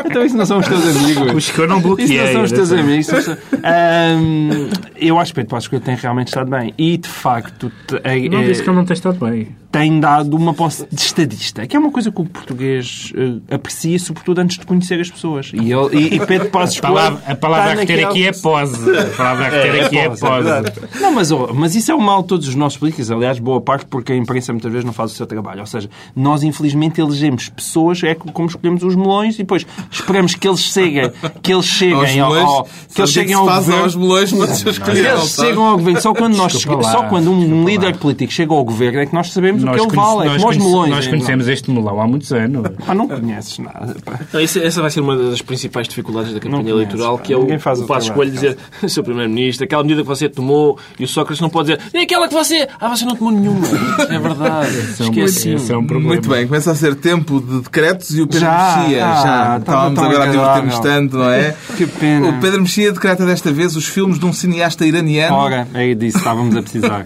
Então 0.05 0.25
isso 0.25 0.37
não 0.37 0.45
são 0.45 0.59
os 0.59 0.67
teus 0.67 0.95
amigos. 0.97 1.33
Os 1.35 1.51
que 1.51 1.59
eu 1.59 1.67
não 1.67 1.81
bloqueei. 1.81 2.05
Isso 2.07 2.23
não 2.23 2.31
são 2.33 2.43
os 2.43 2.51
teus 2.51 2.71
amigos. 2.71 3.05
são 3.05 3.37
Ahm, 3.63 4.69
eu 4.95 5.19
acho 5.19 5.31
que 5.31 5.35
Pedro 5.35 5.49
Passos 5.51 5.67
Coelho 5.67 5.83
tem 5.85 5.95
realmente 5.95 6.27
estado 6.27 6.49
bem. 6.49 6.73
E, 6.77 6.97
de 6.97 7.07
facto, 7.09 7.71
te- 7.87 7.99
é- 8.03 8.27
Não 8.29 8.39
é- 8.39 8.47
disse 8.47 8.63
que 8.63 8.69
ele 8.69 8.77
não 8.77 8.85
tem 8.85 8.93
estado 8.95 9.19
bem. 9.25 9.49
Tem 9.71 9.99
dado 9.99 10.35
uma 10.35 10.53
posse 10.53 10.87
de 10.91 10.99
estadista, 10.99 11.67
que 11.67 11.75
é 11.75 11.79
uma 11.79 11.91
coisa 11.91 12.11
que 12.11 12.19
o 12.19 12.25
português 12.25 13.13
eh, 13.15 13.53
aprecia, 13.53 13.99
sobretudo 13.99 14.39
antes 14.39 14.57
de 14.57 14.65
conhecer 14.65 14.99
as 14.99 15.11
pessoas. 15.11 15.51
E, 15.53 15.71
ele, 15.71 15.95
e, 15.95 16.15
e 16.15 16.25
Pedro 16.25 16.49
Passos 16.49 16.79
A 16.79 16.81
palavra, 16.81 17.17
Coelho 17.19 17.31
a 17.31 17.35
palavra 17.35 17.71
a 17.71 17.75
reter 17.75 17.95
naquela- 17.97 18.09
aqui 18.11 18.25
é 18.27 18.31
pose. 18.31 18.97
A 18.97 19.05
palavra 19.15 19.45
a 19.45 19.49
reter 19.49 19.85
aqui 19.85 19.97
é 19.99 20.09
pose, 20.09 20.21
pose. 20.21 20.43
verdade. 20.43 20.73
Não, 20.99 21.11
mas, 21.11 21.29
oh, 21.31 21.49
mas 21.53 21.75
isso 21.75 21.91
é 21.91 21.95
o 21.95 22.01
mal 22.01 22.23
de 22.23 22.29
todos 22.29 22.47
os 22.47 22.55
nossos 22.55 22.79
políticos. 22.79 23.11
Aliás, 23.11 23.37
boa 23.37 23.61
parte 23.61 23.85
porque 23.85 24.11
a 24.11 24.15
imprensa 24.15 24.51
muitas 24.51 24.71
vezes 24.71 24.85
não 24.85 24.93
faz 24.93 25.11
o 25.11 25.15
seu 25.15 25.27
trabalho. 25.27 25.59
Ou 25.61 25.67
seja, 25.67 25.87
nós 26.15 26.41
infelizmente 26.41 26.99
elegemos 26.99 27.47
pessoas, 27.49 28.01
é 28.03 28.15
como 28.15 28.47
escolhemos 28.47 28.81
os 28.81 28.95
melões 28.95 29.35
e 29.35 29.39
depois 29.39 29.67
esperamos 29.91 30.33
que 30.33 30.47
eles 30.47 30.61
cheguem, 30.61 31.11
que 31.43 31.53
eles 31.53 31.65
cheguem 31.65 32.19
ao, 32.19 32.33
ao- 32.33 32.63
que 32.93 33.01
eles 33.01 33.11
cheguem 33.11 33.35
ao 33.35 33.45
governo. 33.45 33.83
aos 33.83 33.95
melões, 33.95 34.31
mas 34.33 34.65
escolher 34.65 35.05
Eles 35.11 35.29
chegam 35.35 35.63
ao 35.65 35.77
governo 35.77 36.01
só 36.01 36.13
quando, 36.13 36.35
nós, 36.35 36.53
só 36.53 37.03
quando 37.03 37.31
um 37.31 37.65
líder 37.65 37.97
político 37.97 38.33
chega 38.33 38.51
ao 38.53 38.63
governo 38.63 38.99
é 38.99 39.05
que 39.05 39.13
nós 39.13 39.31
sabemos 39.31 39.58
o 39.67 39.73
que 39.73 39.79
ele 39.81 39.95
vale. 39.95 40.21
É 40.21 40.31
nós 40.31 40.41
como 40.41 40.49
os 40.51 40.57
melões. 40.57 40.89
nós 40.91 41.07
é, 41.07 41.09
conhecemos 41.09 41.47
este 41.47 41.71
melão 41.71 41.99
há 42.01 42.07
muitos 42.07 42.31
anos. 42.33 42.63
não. 42.63 42.69
Ah, 42.87 42.95
não 42.95 43.07
conheces 43.07 43.59
nada. 43.59 43.95
Não, 44.33 44.39
essa, 44.39 44.59
essa 44.59 44.81
vai 44.81 44.89
ser 44.91 45.01
uma 45.01 45.15
das 45.15 45.41
principais 45.41 45.87
dificuldades 45.87 46.33
da 46.33 46.39
campanha 46.39 46.63
Não 46.63 46.71
conheces, 46.71 46.89
eleitoral, 46.93 47.17
pá. 47.17 47.23
que 47.23 47.33
é 47.33 47.37
o, 47.37 47.59
faz 47.59 47.79
o 47.79 47.83
o 47.83 47.87
Passo 47.87 48.07
Escolho 48.09 48.31
dizer, 48.31 48.57
Sr. 48.87 49.03
Primeiro-Ministro, 49.03 49.65
aquela 49.65 49.83
medida 49.83 50.01
que 50.01 50.07
você 50.07 50.27
tomou, 50.29 50.77
e 50.99 51.03
o 51.03 51.07
Sócrates 51.07 51.41
não 51.41 51.49
pode 51.49 51.69
dizer, 51.75 51.81
é 51.93 52.01
aquela 52.01 52.27
que 52.27 52.33
você... 52.33 52.67
Ah, 52.79 52.89
você 52.89 53.05
não 53.05 53.15
tomou 53.15 53.33
nenhuma. 53.33 53.67
É 54.09 54.17
verdade. 54.19 54.71
É 54.99 55.03
um- 55.03 55.05
Esqueci. 55.09 55.49
esse 55.51 55.71
é 55.71 55.77
um 55.77 55.85
problema. 55.85 56.13
Muito 56.13 56.27
bem, 56.29 56.47
começa 56.47 56.71
a 56.71 56.75
ser 56.75 56.95
tempo 56.95 57.39
de 57.41 57.61
decretos 57.61 58.11
e 58.17 58.21
o 58.21 58.27
Pedro 58.27 58.41
Já, 58.41 58.77
Mexia. 58.81 59.05
ah, 59.05 59.15
já. 59.15 59.23
tá- 59.23 59.57
Estávamos 59.59 59.95
tão 59.99 60.09
agora 60.09 60.23
a 60.23 60.27
divertir-nos 60.31 60.79
tanto, 60.79 61.17
não 61.17 61.29
é? 61.29 61.55
Que 61.77 61.85
pena. 61.85 62.27
O 62.29 62.39
Pedro 62.39 62.61
Mexia 62.61 62.91
decreta 62.91 63.25
desta 63.25 63.51
vez 63.51 63.75
os 63.75 63.85
filmes 63.85 64.17
de 64.19 64.25
um 64.25 64.33
cineasta 64.33 64.85
iraniano. 64.85 65.35
Ora, 65.35 65.67
é 65.73 65.93
disso 65.93 66.13
que 66.13 66.17
estávamos 66.19 66.55
a 66.55 66.61
precisar. 66.61 67.05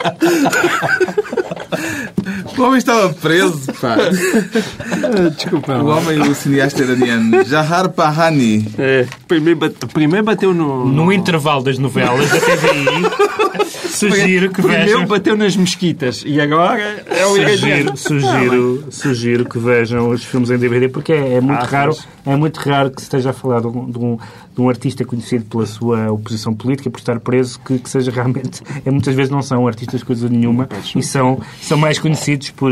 O 2.58 2.62
homem 2.62 2.78
estava 2.78 3.08
preso, 3.14 3.72
pá. 3.80 3.96
Desculpa. 5.34 5.74
O 5.78 5.86
homem, 5.86 6.20
o 6.20 6.34
cineasta 6.34 6.82
iraniano. 6.82 7.42
Jahar 7.44 7.88
Pahani. 7.88 8.66
É, 8.78 9.06
primeiro, 9.26 9.60
bate- 9.60 9.86
primeiro 9.86 10.26
bateu 10.26 10.52
no. 10.52 10.84
No 10.84 11.10
intervalo 11.12 11.62
das 11.62 11.78
novelas 11.78 12.28
da 12.28 12.38
TVI, 12.38 13.64
sugiro 13.70 14.50
que 14.50 14.60
Primeiro 14.62 14.84
vejam. 14.84 15.06
bateu 15.06 15.36
nas 15.36 15.56
mesquitas. 15.56 16.22
E 16.26 16.40
agora 16.40 17.04
é 17.06 17.26
o. 17.26 17.36
Sugiro, 17.36 17.96
sugiro, 17.96 18.84
sugiro 18.90 19.44
que 19.44 19.58
vejam 19.58 20.08
os 20.10 20.24
filmes 20.24 20.50
em 20.50 20.58
DVD 20.58 20.88
porque 20.88 21.12
é, 21.12 21.34
é 21.34 21.40
muito 21.40 21.62
Ah, 21.62 21.66
raro 21.66 21.96
é 22.26 22.36
muito 22.36 22.58
raro 22.58 22.90
que 22.90 23.00
se 23.00 23.04
esteja 23.06 23.30
a 23.30 23.32
falar 23.32 23.60
de 23.60 23.66
um, 23.66 23.90
de 23.90 23.98
um, 23.98 24.18
de 24.54 24.60
um 24.60 24.68
artista 24.68 25.04
conhecido 25.04 25.44
pela 25.46 25.64
sua 25.66 26.12
oposição 26.12 26.52
política 26.54 26.90
por 26.90 26.98
estar 26.98 27.18
preso 27.20 27.58
que, 27.60 27.78
que 27.78 27.88
seja 27.88 28.10
realmente 28.10 28.62
é 28.84 28.90
muitas 28.90 29.14
vezes 29.14 29.30
não 29.30 29.42
são 29.42 29.66
artistas 29.66 30.02
coisa 30.02 30.28
nenhuma 30.28 30.68
e 30.94 31.02
são 31.02 31.40
são 31.60 31.78
mais 31.78 31.98
conhecidos 31.98 32.50
por 32.50 32.70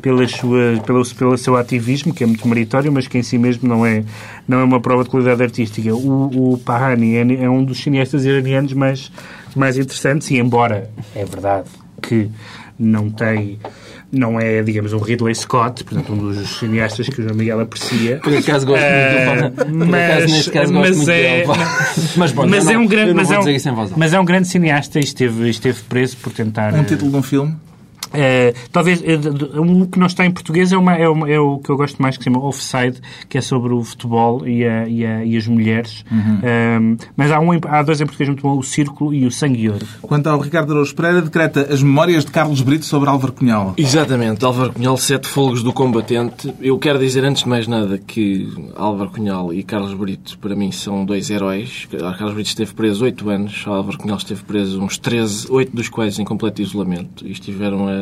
pelas 0.00 0.30
suas 0.32 0.78
pelo 0.80 1.04
pelo 1.14 1.36
seu 1.36 1.56
ativismo 1.56 2.14
que 2.14 2.24
é 2.24 2.26
muito 2.26 2.46
meritório 2.48 2.90
mas 2.90 3.06
que 3.06 3.18
em 3.18 3.22
si 3.22 3.36
mesmo 3.38 3.68
não 3.68 3.84
é 3.84 4.02
não 4.48 4.60
é 4.60 4.64
uma 4.64 4.80
prova 4.80 5.02
de 5.02 5.10
qualidade 5.10 5.42
artística. 5.42 5.92
O, 5.94 6.52
o 6.54 6.58
Pahani 6.58 7.16
é, 7.16 7.44
é 7.44 7.50
um 7.50 7.64
dos 7.64 7.78
cineastas 7.82 8.24
iranianos 8.24 8.72
mais 8.74 9.10
mais 9.58 9.76
interessantes 9.78 10.30
e 10.30 10.36
embora 10.38 10.90
é 11.14 11.24
verdade 11.24 11.68
que 12.02 12.30
não 12.78 13.10
tem 13.10 13.58
não 14.12 14.38
é, 14.40 14.62
digamos, 14.62 14.92
um 14.92 14.98
Ridley 14.98 15.34
Scott, 15.34 15.82
portanto, 15.82 16.12
um 16.12 16.16
dos 16.16 16.58
cineastas 16.58 17.08
que 17.08 17.20
o 17.20 17.24
João 17.24 17.34
Miguel 17.34 17.58
aprecia. 17.60 18.18
Por 18.18 18.34
acaso 18.36 18.64
gosto 18.64 18.82
muito 18.84 19.50
do 19.50 19.64
Por 19.64 19.86
mas- 19.88 20.10
acaso, 20.10 20.34
neste 20.34 20.50
caso, 20.52 20.72
gosto 20.72 20.88
mas 20.88 20.96
muito 20.96 21.10
é- 21.10 21.38
dele. 21.42 21.46
Mas, 22.16 22.32
bom, 22.32 22.46
mas 22.46 22.64
eu 22.66 22.70
é 22.72 22.78
um 22.78 22.86
grande, 22.86 23.14
mas, 23.14 23.30
é 23.30 23.36
um, 23.36 23.38
dizer 23.40 23.56
isso 23.56 23.68
em 23.68 23.72
voz 23.72 23.88
alta. 23.88 23.94
mas 23.98 24.12
é 24.14 24.20
um 24.20 24.24
grande 24.24 24.46
cineasta 24.48 25.00
e 25.00 25.02
esteve, 25.02 25.50
esteve 25.50 25.80
preso 25.88 26.16
por 26.18 26.32
tentar. 26.32 26.72
Um 26.72 26.78
eh, 26.80 26.84
título 26.84 27.10
de 27.10 27.16
um 27.16 27.22
filme. 27.22 27.56
Eh, 28.12 28.54
talvez 28.72 29.00
de- 29.00 29.58
um 29.60 29.86
que 29.86 29.98
não 29.98 30.06
está 30.06 30.24
em 30.24 30.30
português 30.30 30.72
é, 30.72 30.76
uma, 30.76 30.94
é, 30.94 31.08
uma- 31.08 31.30
é 31.30 31.38
o 31.38 31.58
que 31.58 31.70
eu 31.70 31.76
gosto 31.76 32.00
mais, 32.00 32.16
que 32.16 32.24
se 32.24 32.30
chama 32.30 32.44
Offside, 32.44 33.00
que 33.28 33.38
é 33.38 33.40
sobre 33.40 33.72
o 33.72 33.82
futebol 33.82 34.46
e, 34.46 34.64
a- 34.64 34.88
e, 34.88 35.04
a- 35.04 35.24
e 35.24 35.36
as 35.36 35.46
mulheres. 35.46 36.04
Eh, 36.42 36.78
mas 37.16 37.30
há, 37.30 37.40
um, 37.40 37.50
há 37.68 37.82
dois 37.82 38.00
em 38.00 38.04
português 38.06 38.28
muito 38.28 38.42
bom, 38.42 38.56
o 38.58 38.62
Círculo 38.62 39.12
e 39.14 39.24
o 39.26 39.30
Sangue 39.30 39.62
e 39.62 39.68
Ouro. 39.70 39.86
Quanto 40.02 40.26
ao 40.28 40.38
Ricardo 40.40 40.72
Araújo 40.72 40.94
Pereira, 40.94 41.22
decreta 41.22 41.68
as 41.72 41.82
memórias 41.82 42.24
de 42.24 42.30
Carlos 42.30 42.60
Brito 42.60 42.84
sobre 42.84 43.08
Álvaro 43.08 43.32
Cunhal. 43.32 43.74
Exatamente, 43.76 44.44
Álvaro 44.44 44.72
Cunhal, 44.72 44.96
Sete 44.96 45.26
Folgos 45.26 45.62
do 45.62 45.72
Combatente. 45.72 46.52
Eu 46.60 46.78
quero 46.78 46.98
dizer, 46.98 47.24
antes 47.24 47.42
de 47.42 47.48
mais 47.48 47.66
nada, 47.66 47.98
que 47.98 48.48
Álvaro 48.76 49.10
Cunhal 49.10 49.52
e 49.52 49.62
Carlos 49.62 49.94
Brito, 49.94 50.38
para 50.38 50.54
mim, 50.54 50.70
são 50.72 51.04
dois 51.04 51.30
heróis. 51.30 51.86
Carlos 51.90 52.34
Brito 52.34 52.48
esteve 52.48 52.72
preso 52.74 53.04
oito 53.04 53.28
anos, 53.30 53.64
Álvaro 53.66 53.98
Cunhal 53.98 54.16
esteve 54.18 54.42
preso 54.42 54.80
uns 54.82 54.98
13, 54.98 55.46
oito 55.50 55.74
dos 55.74 55.88
quais 55.88 56.18
em 56.18 56.24
completo 56.24 56.60
isolamento. 56.62 57.26
E 57.26 57.32
estiveram 57.32 57.88
a, 57.88 57.95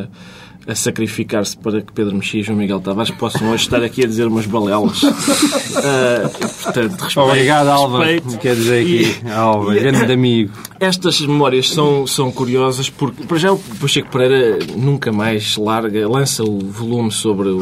a 0.67 0.73
sacrificar-se 0.73 1.55
para 1.57 1.79
que 1.81 1.93
Pedro 1.93 2.15
Mexia 2.15 2.39
e 2.39 2.43
João 2.43 2.57
Miguel 2.57 2.79
Tavares 2.79 3.11
possam 3.11 3.51
hoje 3.51 3.63
estar 3.63 3.83
aqui 3.83 4.03
a 4.03 4.07
dizer 4.07 4.27
umas 4.27 4.45
balelas. 4.45 5.01
Ah, 5.77 6.29
portanto, 6.63 7.01
respeito, 7.01 7.19
Obrigado, 7.19 7.67
Álvaro. 7.67 8.03
respeito. 8.05 8.37
Quer 8.39 8.55
dizer 8.55 8.81
aqui, 8.81 9.29
Álvaro, 9.29 9.77
grande 9.77 10.11
amigo. 10.11 10.53
Estas 10.79 11.19
memórias 11.19 11.69
são, 11.69 12.07
são 12.07 12.31
curiosas 12.31 12.89
porque, 12.89 13.25
para 13.25 13.37
já, 13.37 13.51
o 13.51 13.59
Pacheco 13.79 14.09
Pereira 14.09 14.59
nunca 14.75 15.11
mais 15.11 15.57
larga, 15.57 16.07
lança 16.07 16.43
o 16.43 16.59
volume 16.59 17.11
sobre 17.11 17.49
o, 17.49 17.61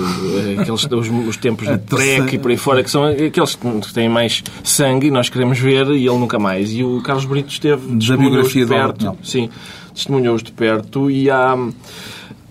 aqueles, 0.60 0.86
os, 0.86 1.28
os 1.28 1.38
tempos 1.38 1.68
do 1.68 1.80
PREC 1.80 2.36
e 2.36 2.38
por 2.38 2.52
aí 2.52 2.58
fora, 2.58 2.84
que 2.84 2.92
são 2.92 3.04
aqueles 3.04 3.56
que 3.56 3.94
têm 3.94 4.08
mais 4.08 4.44
sangue 4.64 5.08
e 5.08 5.12
nós 5.12 5.28
queremos 5.28 5.58
ver 5.58 5.88
e 5.88 6.08
ele 6.08 6.18
nunca 6.20 6.38
mais. 6.38 6.72
E 6.72 6.84
o 6.84 7.02
Carlos 7.02 7.26
Brito 7.26 7.52
esteve 7.52 7.98
testemunhou-os 7.98 8.54
biografia 8.54 8.66
de 8.66 8.70
perto. 8.72 9.18
Sim, 9.24 9.50
testemunhou-os 9.94 10.44
de 10.44 10.52
perto 10.52 11.10
e 11.10 11.30
há... 11.32 11.58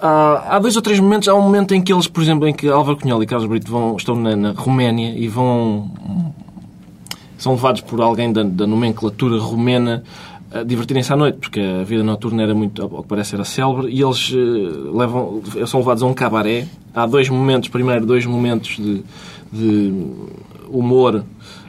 Há, 0.02 0.58
dois 0.58 0.74
ou 0.74 0.82
três 0.82 0.98
momentos. 0.98 1.28
Há 1.28 1.34
um 1.34 1.42
momento 1.42 1.74
em 1.74 1.80
que 1.80 1.92
eles, 1.92 2.08
por 2.08 2.22
exemplo, 2.22 2.48
em 2.48 2.52
que 2.52 2.68
Álvaro 2.68 2.98
Cunhal 2.98 3.22
e 3.22 3.26
Carlos 3.26 3.48
Brito 3.48 3.70
vão, 3.70 3.96
estão 3.96 4.16
na, 4.16 4.34
na 4.34 4.50
Roménia 4.50 5.14
e 5.16 5.28
vão 5.28 5.88
são 7.38 7.54
levados 7.54 7.80
por 7.80 8.00
alguém 8.00 8.32
da, 8.32 8.44
da 8.44 8.66
nomenclatura 8.66 9.36
romena 9.38 10.04
a 10.52 10.62
divertirem-se 10.62 11.12
à 11.12 11.16
noite, 11.16 11.38
porque 11.38 11.60
a 11.60 11.82
vida 11.82 12.02
noturna 12.02 12.42
era 12.42 12.54
muito, 12.54 12.82
ao 12.82 13.02
que 13.02 13.08
parece, 13.08 13.34
era 13.34 13.44
célebre, 13.44 13.88
e 13.90 14.02
eles 14.02 14.32
eh, 14.32 14.96
levam, 14.96 15.42
são 15.66 15.80
levados 15.80 16.02
a 16.02 16.06
um 16.06 16.12
cabaré. 16.12 16.66
Há 16.94 17.06
dois 17.06 17.28
momentos, 17.28 17.68
primeiro, 17.70 18.04
dois 18.04 18.26
momentos 18.26 18.76
de, 18.76 19.02
de 19.50 19.94
humor 20.68 21.24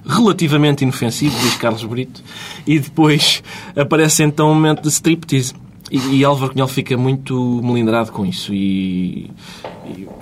relativamente 0.05 0.83
inofensivo, 0.83 1.33
diz 1.39 1.55
Carlos 1.55 1.83
Brito, 1.85 2.21
e 2.67 2.77
depois 2.77 3.41
aparece 3.75 4.21
então 4.21 4.51
um 4.51 4.53
momento 4.53 4.81
de 4.81 4.89
striptease. 4.89 5.53
E, 5.93 6.15
e 6.15 6.25
Álvaro 6.25 6.51
Cunhal 6.51 6.67
fica 6.67 6.97
muito 6.97 7.61
melindrado 7.63 8.11
com 8.11 8.25
isso 8.25 8.51
e 8.51 9.29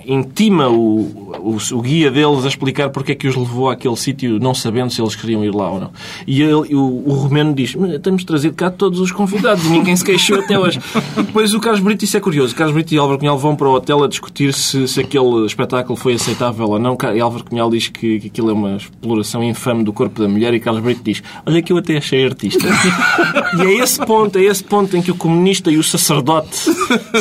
intima 0.06 0.68
o, 0.68 1.02
o, 1.40 1.58
o, 1.74 1.82
guia 1.82 2.10
deles 2.10 2.46
a 2.46 2.48
explicar 2.48 2.90
porque 2.90 3.12
é 3.12 3.16
que 3.16 3.28
os 3.28 3.36
levou 3.36 3.70
àquele 3.70 3.96
sítio, 3.96 4.40
não 4.40 4.54
sabendo 4.54 4.92
se 4.92 5.02
eles 5.02 5.16
queriam 5.16 5.44
ir 5.44 5.54
lá 5.54 5.70
ou 5.72 5.80
não. 5.80 5.92
E 6.26 6.42
ele, 6.42 6.76
o, 6.76 7.04
o 7.06 7.14
romeno 7.14 7.54
diz: 7.54 7.76
Temos 8.02 8.24
trazido 8.24 8.56
cá 8.56 8.70
todos 8.70 9.00
os 9.00 9.12
convidados 9.12 9.66
e 9.66 9.70
ninguém 9.70 9.96
se 9.96 10.04
queixou 10.04 10.40
até 10.40 10.58
hoje. 10.58 10.80
Depois 11.16 11.54
o 11.54 11.60
Carlos 11.60 11.82
Brito, 11.82 12.04
isso 12.04 12.18
é 12.18 12.20
curioso. 12.20 12.54
O 12.54 12.58
Carlos 12.58 12.74
Brito 12.74 12.94
e 12.94 12.98
Álvaro 12.98 13.20
Cunhal 13.20 13.38
vão 13.38 13.56
para 13.56 13.68
o 13.68 13.74
hotel 13.74 14.04
a 14.04 14.08
discutir 14.08 14.54
se, 14.54 14.88
se 14.88 15.00
aquele 15.00 15.46
espetáculo 15.46 15.96
foi 15.96 16.14
aceitável 16.14 16.70
ou 16.70 16.80
não. 16.80 16.98
E 17.16 17.20
Álvaro 17.20 17.44
Cunhal 17.44 17.70
diz 17.70 17.88
que, 17.88 18.20
que 18.20 18.28
aquilo 18.28 18.50
é 18.50 18.54
uma 18.54 18.78
exploração 18.78 19.44
infame 19.44 19.84
do 19.84 19.94
corpo 19.94 20.22
da 20.22 20.28
mulher 20.28 20.54
e 20.54 20.60
Carlos 20.60 20.84
Brito 20.84 21.02
diz: 21.04 21.24
Olha 21.46 21.62
que 21.62 21.72
eu 21.72 21.78
até 21.78 21.98
achei 21.98 22.26
artista. 22.26 22.68
e 23.58 23.62
é 23.62 23.84
esse 23.84 24.04
ponto, 24.06 24.38
é 24.38 24.44
esse 24.44 24.64
ponto 24.64 24.96
em 24.96 25.02
que 25.02 25.12
o 25.12 25.16
comunista 25.16 25.72
e 25.72 25.78
o 25.78 25.84
sacerdote 25.84 26.58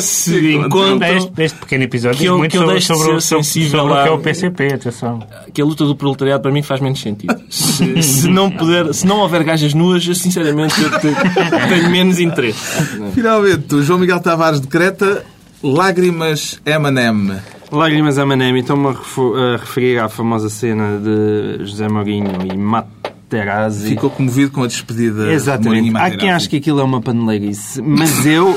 se 0.01 0.55
encontram. 0.55 1.17
Este, 1.17 1.41
este 1.41 1.59
pequeno 1.59 1.83
episódio 1.83 2.19
que 2.19 2.30
eu, 2.31 2.37
muito 2.39 2.51
que 2.51 2.57
eu 2.57 2.61
sobre, 2.61 2.81
sobre, 2.81 3.03
sobre, 3.03 3.21
sensível 3.21 3.81
sobre 3.81 3.93
o 3.93 4.03
que 4.03 4.09
é 4.09 4.11
o 4.11 4.19
PCP, 4.19 4.73
atenção. 4.73 5.19
Que 5.53 5.61
a 5.61 5.65
luta 5.65 5.85
do 5.85 5.95
proletariado 5.95 6.41
para 6.41 6.51
mim 6.51 6.61
faz 6.61 6.81
menos 6.81 6.99
sentido. 6.99 7.35
Se, 7.49 8.01
se 8.03 8.27
não, 8.27 8.49
puder, 8.51 8.93
se 8.93 9.05
não 9.05 9.19
houver 9.19 9.43
gajas 9.43 9.73
nuas, 9.73 10.05
eu, 10.05 10.15
sinceramente 10.15 10.75
eu 10.81 10.89
tenho 11.69 11.89
menos 11.89 12.19
interesse. 12.19 12.59
Finalmente, 13.13 13.75
o 13.75 13.83
João 13.83 13.99
Miguel 13.99 14.19
Tavares 14.19 14.59
decreta 14.59 15.23
Lágrimas 15.63 16.59
M&M. 16.65 17.39
Lágrimas 17.71 18.17
M&M. 18.17 18.59
Estou-me 18.59 18.87
a 18.87 19.57
referir 19.57 19.99
à 19.99 20.09
famosa 20.09 20.49
cena 20.49 20.99
de 20.99 21.65
José 21.65 21.87
Mourinho 21.87 22.31
e 22.51 22.57
Materazzi. 22.57 23.89
Ficou 23.89 24.09
comovido 24.09 24.51
com 24.51 24.63
a 24.63 24.67
despedida 24.67 25.31
Exatamente. 25.31 25.95
Há 25.95 26.11
quem 26.11 26.31
ache 26.31 26.49
que 26.49 26.57
aquilo 26.57 26.79
é 26.81 26.83
uma 26.83 26.99
paneleirice, 26.99 27.81
mas 27.81 28.25
eu 28.25 28.55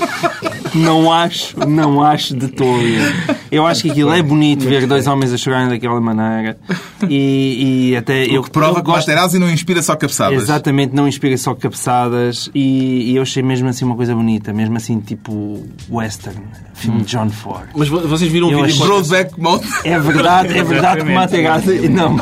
não 0.75 1.12
acho, 1.12 1.59
não 1.68 2.03
acho 2.03 2.35
de 2.35 2.49
todo. 2.49 2.81
Eu 3.55 3.67
acho 3.67 3.83
que 3.83 3.91
aquilo 3.93 4.13
é 4.13 4.21
bonito 4.21 4.65
ver 4.65 4.85
dois 4.87 5.07
homens 5.07 5.33
a 5.33 5.37
chorarem 5.37 5.69
daquela 5.69 6.01
maneira 6.01 6.57
e, 7.09 7.91
e 7.91 7.97
até... 7.97 8.25
O 8.25 8.35
eu, 8.35 8.43
que 8.43 8.51
prova 8.51 8.81
eu 8.81 8.83
que 8.83 8.91
Materazzi 8.91 9.39
não 9.39 9.49
inspira 9.49 9.81
só 9.81 9.95
cabeçadas. 9.95 10.43
Exatamente, 10.43 10.93
não 10.93 11.07
inspira 11.07 11.37
só 11.39 11.55
cabeçadas 11.55 12.51
e, 12.53 13.13
e, 13.13 13.17
eu 13.17 13.23
achei 13.23 13.45
mesmo 13.45 13.69
assim 13.69 13.85
uma 13.85 13.95
coisa 13.95 14.13
bonita, 14.13 14.53
mesmo 14.53 14.77
assim 14.77 14.99
tipo 14.99 15.65
western, 15.89 16.43
filme 16.75 17.03
de 17.03 17.13
John 17.13 17.31
Ford. 17.31 17.69
Mas 17.77 17.89
vocês 17.89 18.31
viram 18.31 18.49
o 18.49 18.65
vídeo... 18.65 18.85
Broadback 18.85 19.41
Mountain. 19.41 19.69
É 19.85 19.99
verdade, 20.01 20.59
é 20.59 20.65
verdade 20.65 21.05
que 21.05 21.13
Materazzi... 21.13 21.89
Não, 21.89 22.19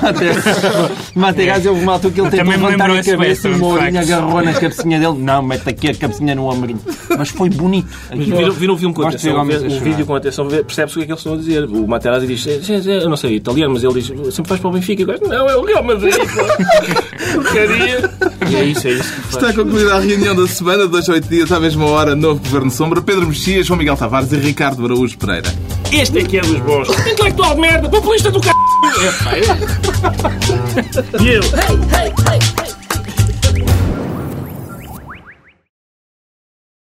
Materazzi 1.15 1.69
houve 1.69 1.83
uma 1.83 1.93
altura 1.95 2.13
que 2.13 2.21
ele 2.21 2.31
tentou 2.31 2.51
levantar 2.51 2.91
a 2.91 3.03
cabeça 3.03 3.49
e 3.49 3.53
o 3.53 3.59
Mourinho 3.59 4.01
agarrou 4.01 4.43
na 4.43 4.53
cabecinha 4.53 5.01
dele. 5.01 5.19
Não, 5.19 5.43
mete 5.43 5.69
aqui 5.69 5.89
a 5.89 5.95
cabecinha 5.95 6.35
no 6.35 6.53
ombrinho. 6.53 6.81
Mas 7.17 7.31
foi 7.31 7.49
bonito. 7.49 7.89
Viram, 8.15 8.53
viram 8.53 8.75
o 8.75 8.77
filme 8.77 8.95
com 8.95 9.03
atenção, 9.03 9.43
o 9.43 9.81
vídeo 9.81 10.05
com 10.05 10.15
atenção, 10.15 10.47
percebe-se 10.47 10.97
o 10.97 10.99
que 10.99 11.05
é 11.05 11.07
que 11.07 11.13
eles 11.13 11.22
a 11.31 11.37
dizer. 11.37 11.65
O 11.65 11.87
Materazzi 11.87 12.27
diz, 12.27 12.47
eu 12.87 13.09
não 13.09 13.17
sei 13.17 13.37
italiano, 13.37 13.75
mas 13.75 13.85
ele 13.85 14.01
diz, 14.01 14.07
sempre 14.35 14.49
faz 14.49 14.61
para 14.61 14.71
o 14.71 14.73
Benfica. 14.73 15.03
Eu 15.03 15.29
não, 15.29 15.49
é 15.49 15.57
o 15.57 15.65
Real 15.65 15.83
Madrid. 15.83 16.15
Porcaria. 17.35 18.11
E 18.51 18.57
é 18.57 18.65
isso, 18.65 18.89
é 18.89 18.93
isso. 18.93 19.13
Está 19.31 19.53
concluída 19.53 19.95
a 19.95 20.01
reunião 20.01 20.35
da 20.35 20.47
semana, 20.47 20.87
dois 20.87 21.09
a 21.09 21.13
oito 21.13 21.29
dias, 21.29 21.53
à 21.53 21.61
mesma 21.61 21.87
hora, 21.87 22.15
novo 22.17 22.41
Governo 22.41 22.71
Sombra, 22.71 23.01
Pedro 23.01 23.27
Mexias, 23.27 23.67
João 23.67 23.79
Miguel 23.79 23.97
Tavares 23.97 24.33
e 24.33 24.37
Ricardo 24.37 24.85
Araújo 24.85 25.17
Pereira. 25.19 25.49
Este 25.93 26.19
é 26.19 26.25
que 26.25 26.39
é 26.39 26.41
dos 26.41 26.59
bons. 26.61 26.89
Intelectual 26.89 27.55
de 27.55 27.61
merda, 27.61 27.89
populista 27.89 28.31
do 28.31 28.43
c... 28.43 28.51
É, 28.51 29.39
é. 29.39 31.23
E 31.23 31.29
eu... 31.35 31.43
Hey, 31.43 31.77
hey, 31.93 32.13
hey, 32.29 32.39
hey. 32.67 32.82